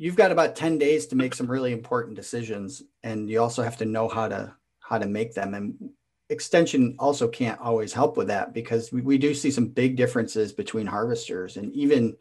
you've 0.00 0.16
got 0.16 0.32
about 0.32 0.56
ten 0.56 0.78
days 0.78 1.06
to 1.06 1.14
make 1.14 1.34
some 1.34 1.46
really 1.50 1.72
important 1.72 2.16
decisions, 2.16 2.82
and 3.02 3.28
you 3.28 3.38
also 3.38 3.62
have 3.62 3.76
to 3.76 3.84
know 3.84 4.08
how 4.08 4.28
to 4.28 4.54
how 4.80 4.96
to 4.96 5.06
make 5.06 5.34
them. 5.34 5.52
And 5.52 5.90
extension 6.30 6.96
also 6.98 7.28
can't 7.28 7.60
always 7.60 7.92
help 7.92 8.16
with 8.16 8.28
that 8.28 8.54
because 8.54 8.90
we, 8.90 9.02
we 9.02 9.18
do 9.18 9.34
see 9.34 9.50
some 9.50 9.68
big 9.68 9.96
differences 9.96 10.52
between 10.54 10.86
harvesters, 10.86 11.58
and 11.58 11.70
even 11.74 12.16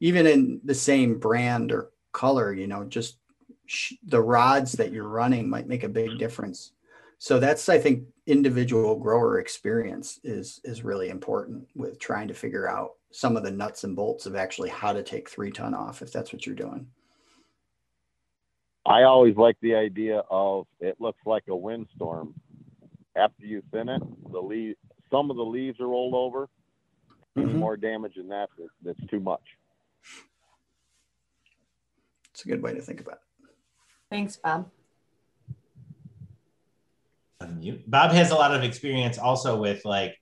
even 0.00 0.26
in 0.26 0.60
the 0.62 0.74
same 0.74 1.18
brand 1.18 1.72
or 1.72 1.90
color. 2.12 2.52
You 2.52 2.66
know, 2.66 2.84
just 2.84 3.16
sh- 3.64 3.94
the 4.04 4.20
rods 4.20 4.72
that 4.72 4.92
you're 4.92 5.08
running 5.08 5.48
might 5.48 5.66
make 5.66 5.84
a 5.84 5.88
big 5.88 6.18
difference. 6.18 6.72
So 7.16 7.40
that's 7.40 7.66
I 7.70 7.78
think 7.78 8.04
individual 8.26 8.94
grower 8.96 9.40
experience 9.40 10.20
is 10.22 10.60
is 10.64 10.84
really 10.84 11.08
important 11.08 11.66
with 11.74 11.98
trying 11.98 12.28
to 12.28 12.34
figure 12.34 12.68
out 12.68 12.90
some 13.10 13.38
of 13.38 13.42
the 13.42 13.50
nuts 13.50 13.84
and 13.84 13.96
bolts 13.96 14.26
of 14.26 14.36
actually 14.36 14.68
how 14.68 14.92
to 14.92 15.02
take 15.02 15.30
three 15.30 15.50
ton 15.50 15.72
off 15.72 16.02
if 16.02 16.12
that's 16.12 16.30
what 16.30 16.44
you're 16.44 16.54
doing. 16.54 16.88
I 18.84 19.02
always 19.04 19.36
like 19.36 19.56
the 19.60 19.74
idea 19.74 20.22
of 20.30 20.66
it 20.80 21.00
looks 21.00 21.20
like 21.24 21.44
a 21.48 21.56
windstorm. 21.56 22.34
After 23.14 23.44
you 23.46 23.62
thin 23.72 23.88
it, 23.88 24.02
the 24.32 24.40
leaf, 24.40 24.76
some 25.10 25.30
of 25.30 25.36
the 25.36 25.44
leaves 25.44 25.78
are 25.80 25.86
rolled 25.88 26.14
over. 26.14 26.48
Any 27.36 27.46
Mhm. 27.46 27.54
more 27.56 27.76
damage 27.76 28.14
than 28.16 28.28
that, 28.28 28.50
that- 28.58 28.70
that's 28.82 29.06
too 29.06 29.20
much. 29.20 29.56
It's 32.30 32.44
a 32.44 32.48
good 32.48 32.62
way 32.62 32.74
to 32.74 32.80
think 32.80 33.00
about 33.00 33.20
it. 33.44 33.54
Thanks, 34.10 34.36
Bob. 34.36 34.70
Unmute. 37.40 37.84
Bob 37.88 38.12
has 38.12 38.30
a 38.30 38.34
lot 38.34 38.54
of 38.54 38.62
experience 38.62 39.18
also 39.18 39.60
with 39.60 39.84
like 39.84 40.18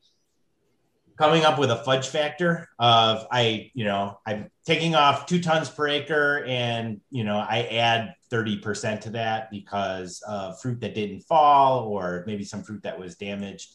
coming 1.21 1.45
up 1.45 1.59
with 1.59 1.71
a 1.71 1.77
fudge 1.77 2.09
factor 2.09 2.67
of 2.79 3.27
I, 3.31 3.71
you 3.75 3.85
know, 3.85 4.19
I'm 4.25 4.51
taking 4.65 4.95
off 4.95 5.27
two 5.27 5.39
tons 5.39 5.69
per 5.69 5.87
acre 5.87 6.43
and, 6.47 6.99
you 7.11 7.25
know, 7.25 7.37
I 7.37 7.65
add 7.65 8.15
30% 8.33 9.03
to 9.03 9.11
that 9.11 9.51
because 9.51 10.23
of 10.27 10.59
fruit 10.63 10.81
that 10.81 10.95
didn't 10.95 11.21
fall 11.21 11.89
or 11.89 12.25
maybe 12.27 12.43
some 12.43 12.63
fruit 12.63 12.85
that 12.85 12.99
was 12.99 13.17
damaged. 13.17 13.75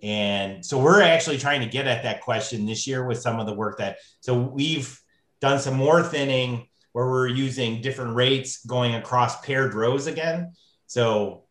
And 0.00 0.64
so 0.64 0.78
we're 0.78 1.02
actually 1.02 1.38
trying 1.38 1.60
to 1.62 1.66
get 1.66 1.88
at 1.88 2.04
that 2.04 2.20
question 2.20 2.66
this 2.66 2.86
year 2.86 3.04
with 3.04 3.18
some 3.18 3.40
of 3.40 3.46
the 3.46 3.54
work 3.54 3.78
that, 3.78 3.96
so 4.20 4.38
we've 4.38 4.96
done 5.40 5.58
some 5.58 5.74
more 5.74 6.04
thinning 6.04 6.68
where 6.92 7.10
we're 7.10 7.26
using 7.26 7.80
different 7.80 8.14
rates 8.14 8.64
going 8.64 8.94
across 8.94 9.44
paired 9.44 9.74
rows 9.74 10.06
again. 10.06 10.52
So 10.86 11.46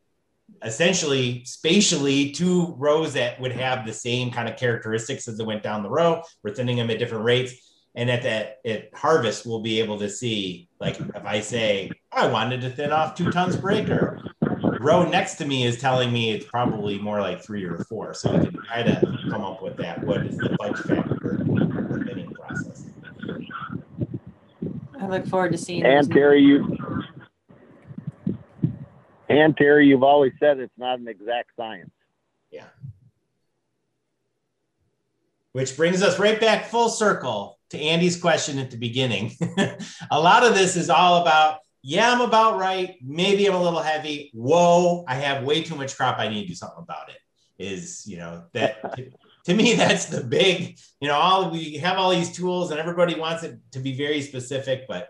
essentially 0.64 1.44
spatially 1.46 2.32
two 2.32 2.76
rows 2.78 3.14
that 3.14 3.40
would 3.40 3.52
have 3.52 3.86
the 3.86 3.94
same 3.94 4.32
kind 4.32 4.50
of 4.50 4.58
characteristics 4.58 5.28
as 5.28 5.38
they 5.38 5.44
went 5.44 5.64
down 5.64 5.84
the 5.84 5.90
row. 5.90 6.22
We're 6.44 6.54
thinning 6.54 6.78
them 6.78 6.90
at 6.90 7.00
different 7.00 7.24
rates. 7.24 7.54
And 7.96 8.10
at 8.10 8.22
that 8.24 8.58
at 8.66 8.94
harvest, 8.94 9.46
we'll 9.46 9.62
be 9.62 9.80
able 9.80 9.98
to 10.00 10.10
see, 10.10 10.70
like 10.80 11.00
if 11.00 11.26
I 11.26 11.40
say 11.42 11.92
I 12.12 12.28
wanted 12.28 12.62
to 12.62 12.70
thin 12.70 12.92
off 12.92 13.16
two 13.16 13.32
tons 13.32 13.58
per 13.58 13.72
acre, 13.72 14.22
row 14.80 15.10
next 15.10 15.36
to 15.36 15.46
me 15.46 15.66
is 15.66 15.80
telling 15.80 16.14
me 16.14 16.32
it's 16.32 16.46
probably 16.46 17.00
more 17.00 17.20
like 17.20 17.42
three 17.42 17.66
or 17.66 17.84
four. 17.86 18.14
So 18.14 18.32
we 18.32 18.46
can 18.46 18.62
try 18.64 18.84
to 18.84 19.02
come 19.30 19.42
up 19.42 19.64
with 19.64 19.76
that. 19.78 20.04
What 20.04 20.26
is 20.26 20.38
the 20.38 20.56
fudge 20.60 20.78
factor 20.78 21.42
in 21.42 21.48
the 21.48 22.04
thinning 22.06 22.32
process? 22.32 22.86
I 25.02 25.08
look 25.08 25.26
forward 25.28 25.52
to 25.54 25.58
seeing 25.58 25.84
And 25.86 26.06
those 26.06 26.14
Terry, 26.14 26.42
you 26.42 26.78
and 29.30 29.56
Terry, 29.56 29.88
you've 29.88 30.04
always 30.04 30.34
said 30.40 30.60
it's 30.60 30.74
not 30.78 31.00
an 31.00 31.08
exact 31.08 31.52
science. 31.56 31.92
Yeah. 32.52 32.66
Which 35.52 35.78
brings 35.78 36.02
us 36.02 36.20
right 36.20 36.40
back 36.40 36.66
full 36.66 36.90
circle 36.90 37.60
to 37.70 37.80
Andy's 37.80 38.20
question 38.20 38.58
at 38.58 38.72
the 38.72 38.78
beginning. 38.78 39.36
a 40.12 40.20
lot 40.20 40.44
of 40.44 40.56
this 40.56 40.76
is 40.76 40.90
all 40.90 41.22
about, 41.22 41.60
yeah, 41.84 42.12
I'm 42.12 42.22
about 42.22 42.58
right. 42.58 42.96
Maybe 43.04 43.46
I'm 43.46 43.56
a 43.56 43.62
little 43.62 43.82
heavy. 43.82 44.32
Whoa, 44.34 45.06
I 45.08 45.16
have 45.16 45.44
way 45.44 45.62
too 45.62 45.76
much 45.76 45.96
crop. 45.96 46.18
I 46.18 46.28
need 46.28 46.42
to 46.42 46.48
do 46.48 46.56
something 46.56 46.82
about 46.82 47.10
it. 47.10 47.18
Is, 47.60 48.08
you 48.08 48.18
know, 48.18 48.46
that 48.54 48.96
to, 48.96 49.12
to 49.46 49.54
me, 49.54 49.76
that's 49.76 50.06
the 50.06 50.24
big, 50.24 50.80
you 51.00 51.08
know, 51.08 51.16
all 51.16 51.52
we 51.52 51.78
have 51.78 51.98
all 51.98 52.10
these 52.10 52.32
tools 52.32 52.72
and 52.72 52.80
everybody 52.80 53.20
wants 53.20 53.44
it 53.44 53.60
to 53.72 53.80
be 53.80 53.96
very 53.96 54.22
specific, 54.22 54.86
but 54.88 55.10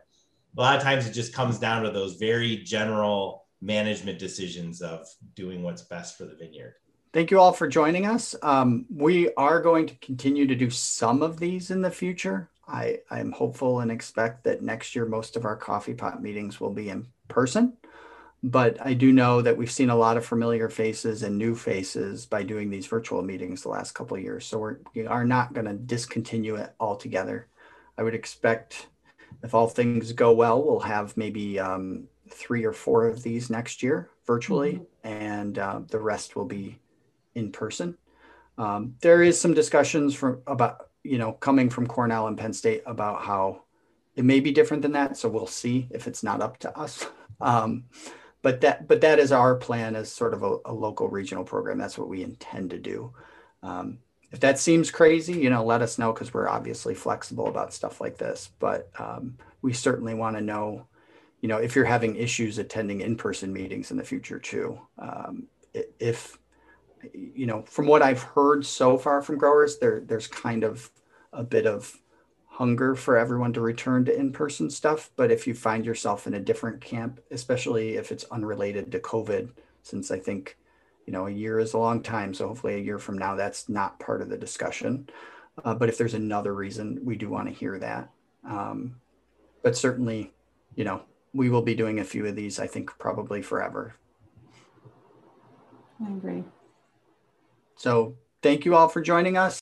a 0.57 0.61
lot 0.61 0.75
of 0.75 0.83
times 0.83 1.07
it 1.07 1.11
just 1.11 1.33
comes 1.33 1.59
down 1.59 1.83
to 1.83 1.91
those 1.91 2.15
very 2.15 2.57
general 2.57 3.38
management 3.61 4.19
decisions 4.19 4.81
of 4.81 5.07
doing 5.35 5.63
what's 5.63 5.81
best 5.81 6.17
for 6.17 6.25
the 6.25 6.35
vineyard. 6.35 6.75
thank 7.11 7.31
you 7.31 7.39
all 7.39 7.51
for 7.51 7.67
joining 7.67 8.05
us. 8.05 8.35
Um, 8.41 8.85
we 8.93 9.33
are 9.33 9.61
going 9.61 9.87
to 9.87 9.95
continue 9.95 10.45
to 10.47 10.55
do 10.55 10.69
some 10.69 11.21
of 11.21 11.39
these 11.39 11.71
in 11.71 11.81
the 11.81 11.91
future. 11.91 12.49
I, 12.67 12.99
I'm 13.09 13.31
hopeful 13.31 13.79
and 13.79 13.91
expect 13.91 14.43
that 14.43 14.61
next 14.61 14.95
year 14.95 15.05
most 15.05 15.35
of 15.35 15.43
our 15.43 15.55
coffee 15.55 15.95
pot 15.95 16.21
meetings 16.21 16.59
will 16.59 16.71
be 16.71 16.89
in 16.89 17.07
person. 17.27 17.73
But 18.41 18.77
I 18.85 18.93
do 18.93 19.11
know 19.11 19.41
that 19.41 19.57
we've 19.57 19.71
seen 19.71 19.89
a 19.89 19.95
lot 19.95 20.15
of 20.15 20.25
familiar 20.25 20.69
faces 20.69 21.23
and 21.23 21.37
new 21.37 21.55
faces 21.55 22.25
by 22.25 22.43
doing 22.43 22.69
these 22.69 22.87
virtual 22.87 23.21
meetings 23.21 23.63
the 23.63 23.69
last 23.69 23.91
couple 23.91 24.15
of 24.15 24.23
years. 24.23 24.45
So 24.45 24.59
we're, 24.59 24.77
we 24.95 25.05
are 25.05 25.25
not 25.25 25.53
going 25.53 25.65
to 25.65 25.73
discontinue 25.73 26.55
it 26.55 26.73
altogether. 26.79 27.47
I 27.97 28.03
would 28.03 28.15
expect 28.15 28.87
if 29.43 29.53
all 29.53 29.67
things 29.67 30.13
go 30.13 30.31
well, 30.31 30.63
we'll 30.63 30.79
have 30.79 31.17
maybe 31.17 31.59
um, 31.59 32.07
three 32.29 32.65
or 32.65 32.73
four 32.73 33.07
of 33.07 33.23
these 33.23 33.49
next 33.49 33.83
year 33.83 34.09
virtually, 34.25 34.81
and 35.03 35.57
uh, 35.57 35.81
the 35.87 35.99
rest 35.99 36.35
will 36.35 36.45
be 36.45 36.79
in 37.35 37.51
person. 37.51 37.97
Um, 38.57 38.95
there 39.01 39.23
is 39.23 39.39
some 39.39 39.53
discussions 39.53 40.13
from 40.13 40.41
about 40.47 40.89
you 41.03 41.17
know 41.17 41.33
coming 41.33 41.69
from 41.69 41.87
Cornell 41.87 42.27
and 42.27 42.37
Penn 42.37 42.53
State 42.53 42.83
about 42.85 43.21
how 43.21 43.63
it 44.15 44.25
may 44.25 44.39
be 44.39 44.51
different 44.51 44.83
than 44.83 44.91
that. 44.93 45.17
So 45.17 45.29
we'll 45.29 45.47
see 45.47 45.87
if 45.91 46.07
it's 46.07 46.23
not 46.23 46.41
up 46.41 46.57
to 46.59 46.77
us. 46.77 47.05
Um, 47.41 47.85
but 48.41 48.59
that 48.59 48.85
but 48.85 48.99
that 48.99 49.17
is 49.17 49.31
our 49.31 49.55
plan 49.55 49.95
as 49.95 50.11
sort 50.11 50.33
of 50.33 50.43
a, 50.43 50.57
a 50.65 50.73
local 50.73 51.07
regional 51.07 51.45
program. 51.45 51.77
That's 51.77 51.97
what 51.97 52.09
we 52.09 52.21
intend 52.21 52.71
to 52.71 52.77
do. 52.77 53.13
Um, 53.63 53.99
if 54.31 54.39
that 54.41 54.59
seems 54.59 54.91
crazy, 54.91 55.33
you 55.33 55.49
know, 55.49 55.65
let 55.65 55.81
us 55.81 55.97
know 55.97 56.13
because 56.13 56.33
we're 56.33 56.49
obviously 56.49 56.93
flexible 56.93 57.47
about 57.47 57.73
stuff 57.73 57.99
like 57.99 58.17
this. 58.17 58.51
But 58.59 58.89
um, 58.99 59.37
we 59.61 59.73
certainly 59.73 60.13
want 60.13 60.35
to 60.35 60.41
know, 60.41 60.87
you 61.41 61.47
know, 61.47 61.57
if 61.57 61.75
you're 61.75 61.85
having 61.85 62.15
issues 62.15 62.57
attending 62.57 63.01
in-person 63.01 63.51
meetings 63.53 63.91
in 63.91 63.97
the 63.97 64.03
future 64.03 64.39
too. 64.39 64.79
Um, 64.97 65.47
if 65.99 66.37
you 67.13 67.45
know, 67.45 67.61
from 67.63 67.87
what 67.87 68.01
I've 68.01 68.21
heard 68.21 68.65
so 68.65 68.97
far 68.97 69.21
from 69.21 69.37
growers, 69.37 69.77
there 69.77 70.01
there's 70.01 70.27
kind 70.27 70.63
of 70.63 70.91
a 71.31 71.43
bit 71.43 71.65
of 71.65 71.95
hunger 72.45 72.93
for 72.93 73.17
everyone 73.17 73.53
to 73.53 73.61
return 73.61 74.03
to 74.03 74.17
in-person 74.17 74.69
stuff. 74.69 75.11
But 75.15 75.31
if 75.31 75.47
you 75.47 75.53
find 75.53 75.85
yourself 75.85 76.27
in 76.27 76.33
a 76.33 76.39
different 76.41 76.81
camp, 76.81 77.21
especially 77.31 77.95
if 77.95 78.11
it's 78.11 78.25
unrelated 78.25 78.91
to 78.91 78.99
COVID, 78.99 79.51
since 79.83 80.11
I 80.11 80.19
think, 80.19 80.57
you 81.05 81.13
know, 81.13 81.27
a 81.27 81.31
year 81.31 81.59
is 81.59 81.73
a 81.73 81.77
long 81.77 82.03
time. 82.03 82.33
So 82.33 82.49
hopefully 82.49 82.75
a 82.75 82.79
year 82.79 82.99
from 82.99 83.17
now, 83.17 83.35
that's 83.35 83.69
not 83.69 83.99
part 83.99 84.21
of 84.21 84.27
the 84.27 84.37
discussion. 84.37 85.07
Uh, 85.63 85.73
but 85.73 85.87
if 85.87 85.97
there's 85.97 86.15
another 86.15 86.53
reason, 86.53 86.99
we 87.03 87.15
do 87.15 87.29
want 87.29 87.47
to 87.47 87.53
hear 87.53 87.79
that. 87.79 88.09
Um, 88.45 88.95
but 89.63 89.77
certainly, 89.77 90.33
you 90.75 90.83
know, 90.83 91.01
we 91.33 91.49
will 91.49 91.61
be 91.61 91.75
doing 91.75 91.99
a 91.99 92.03
few 92.03 92.25
of 92.25 92.35
these, 92.35 92.59
I 92.59 92.67
think, 92.67 92.97
probably 92.97 93.41
forever. 93.41 93.95
I 96.03 96.09
agree. 96.11 96.43
So 97.75 98.15
thank 98.41 98.65
you 98.65 98.75
all 98.75 98.87
for 98.87 99.01
joining 99.01 99.37
us. 99.37 99.57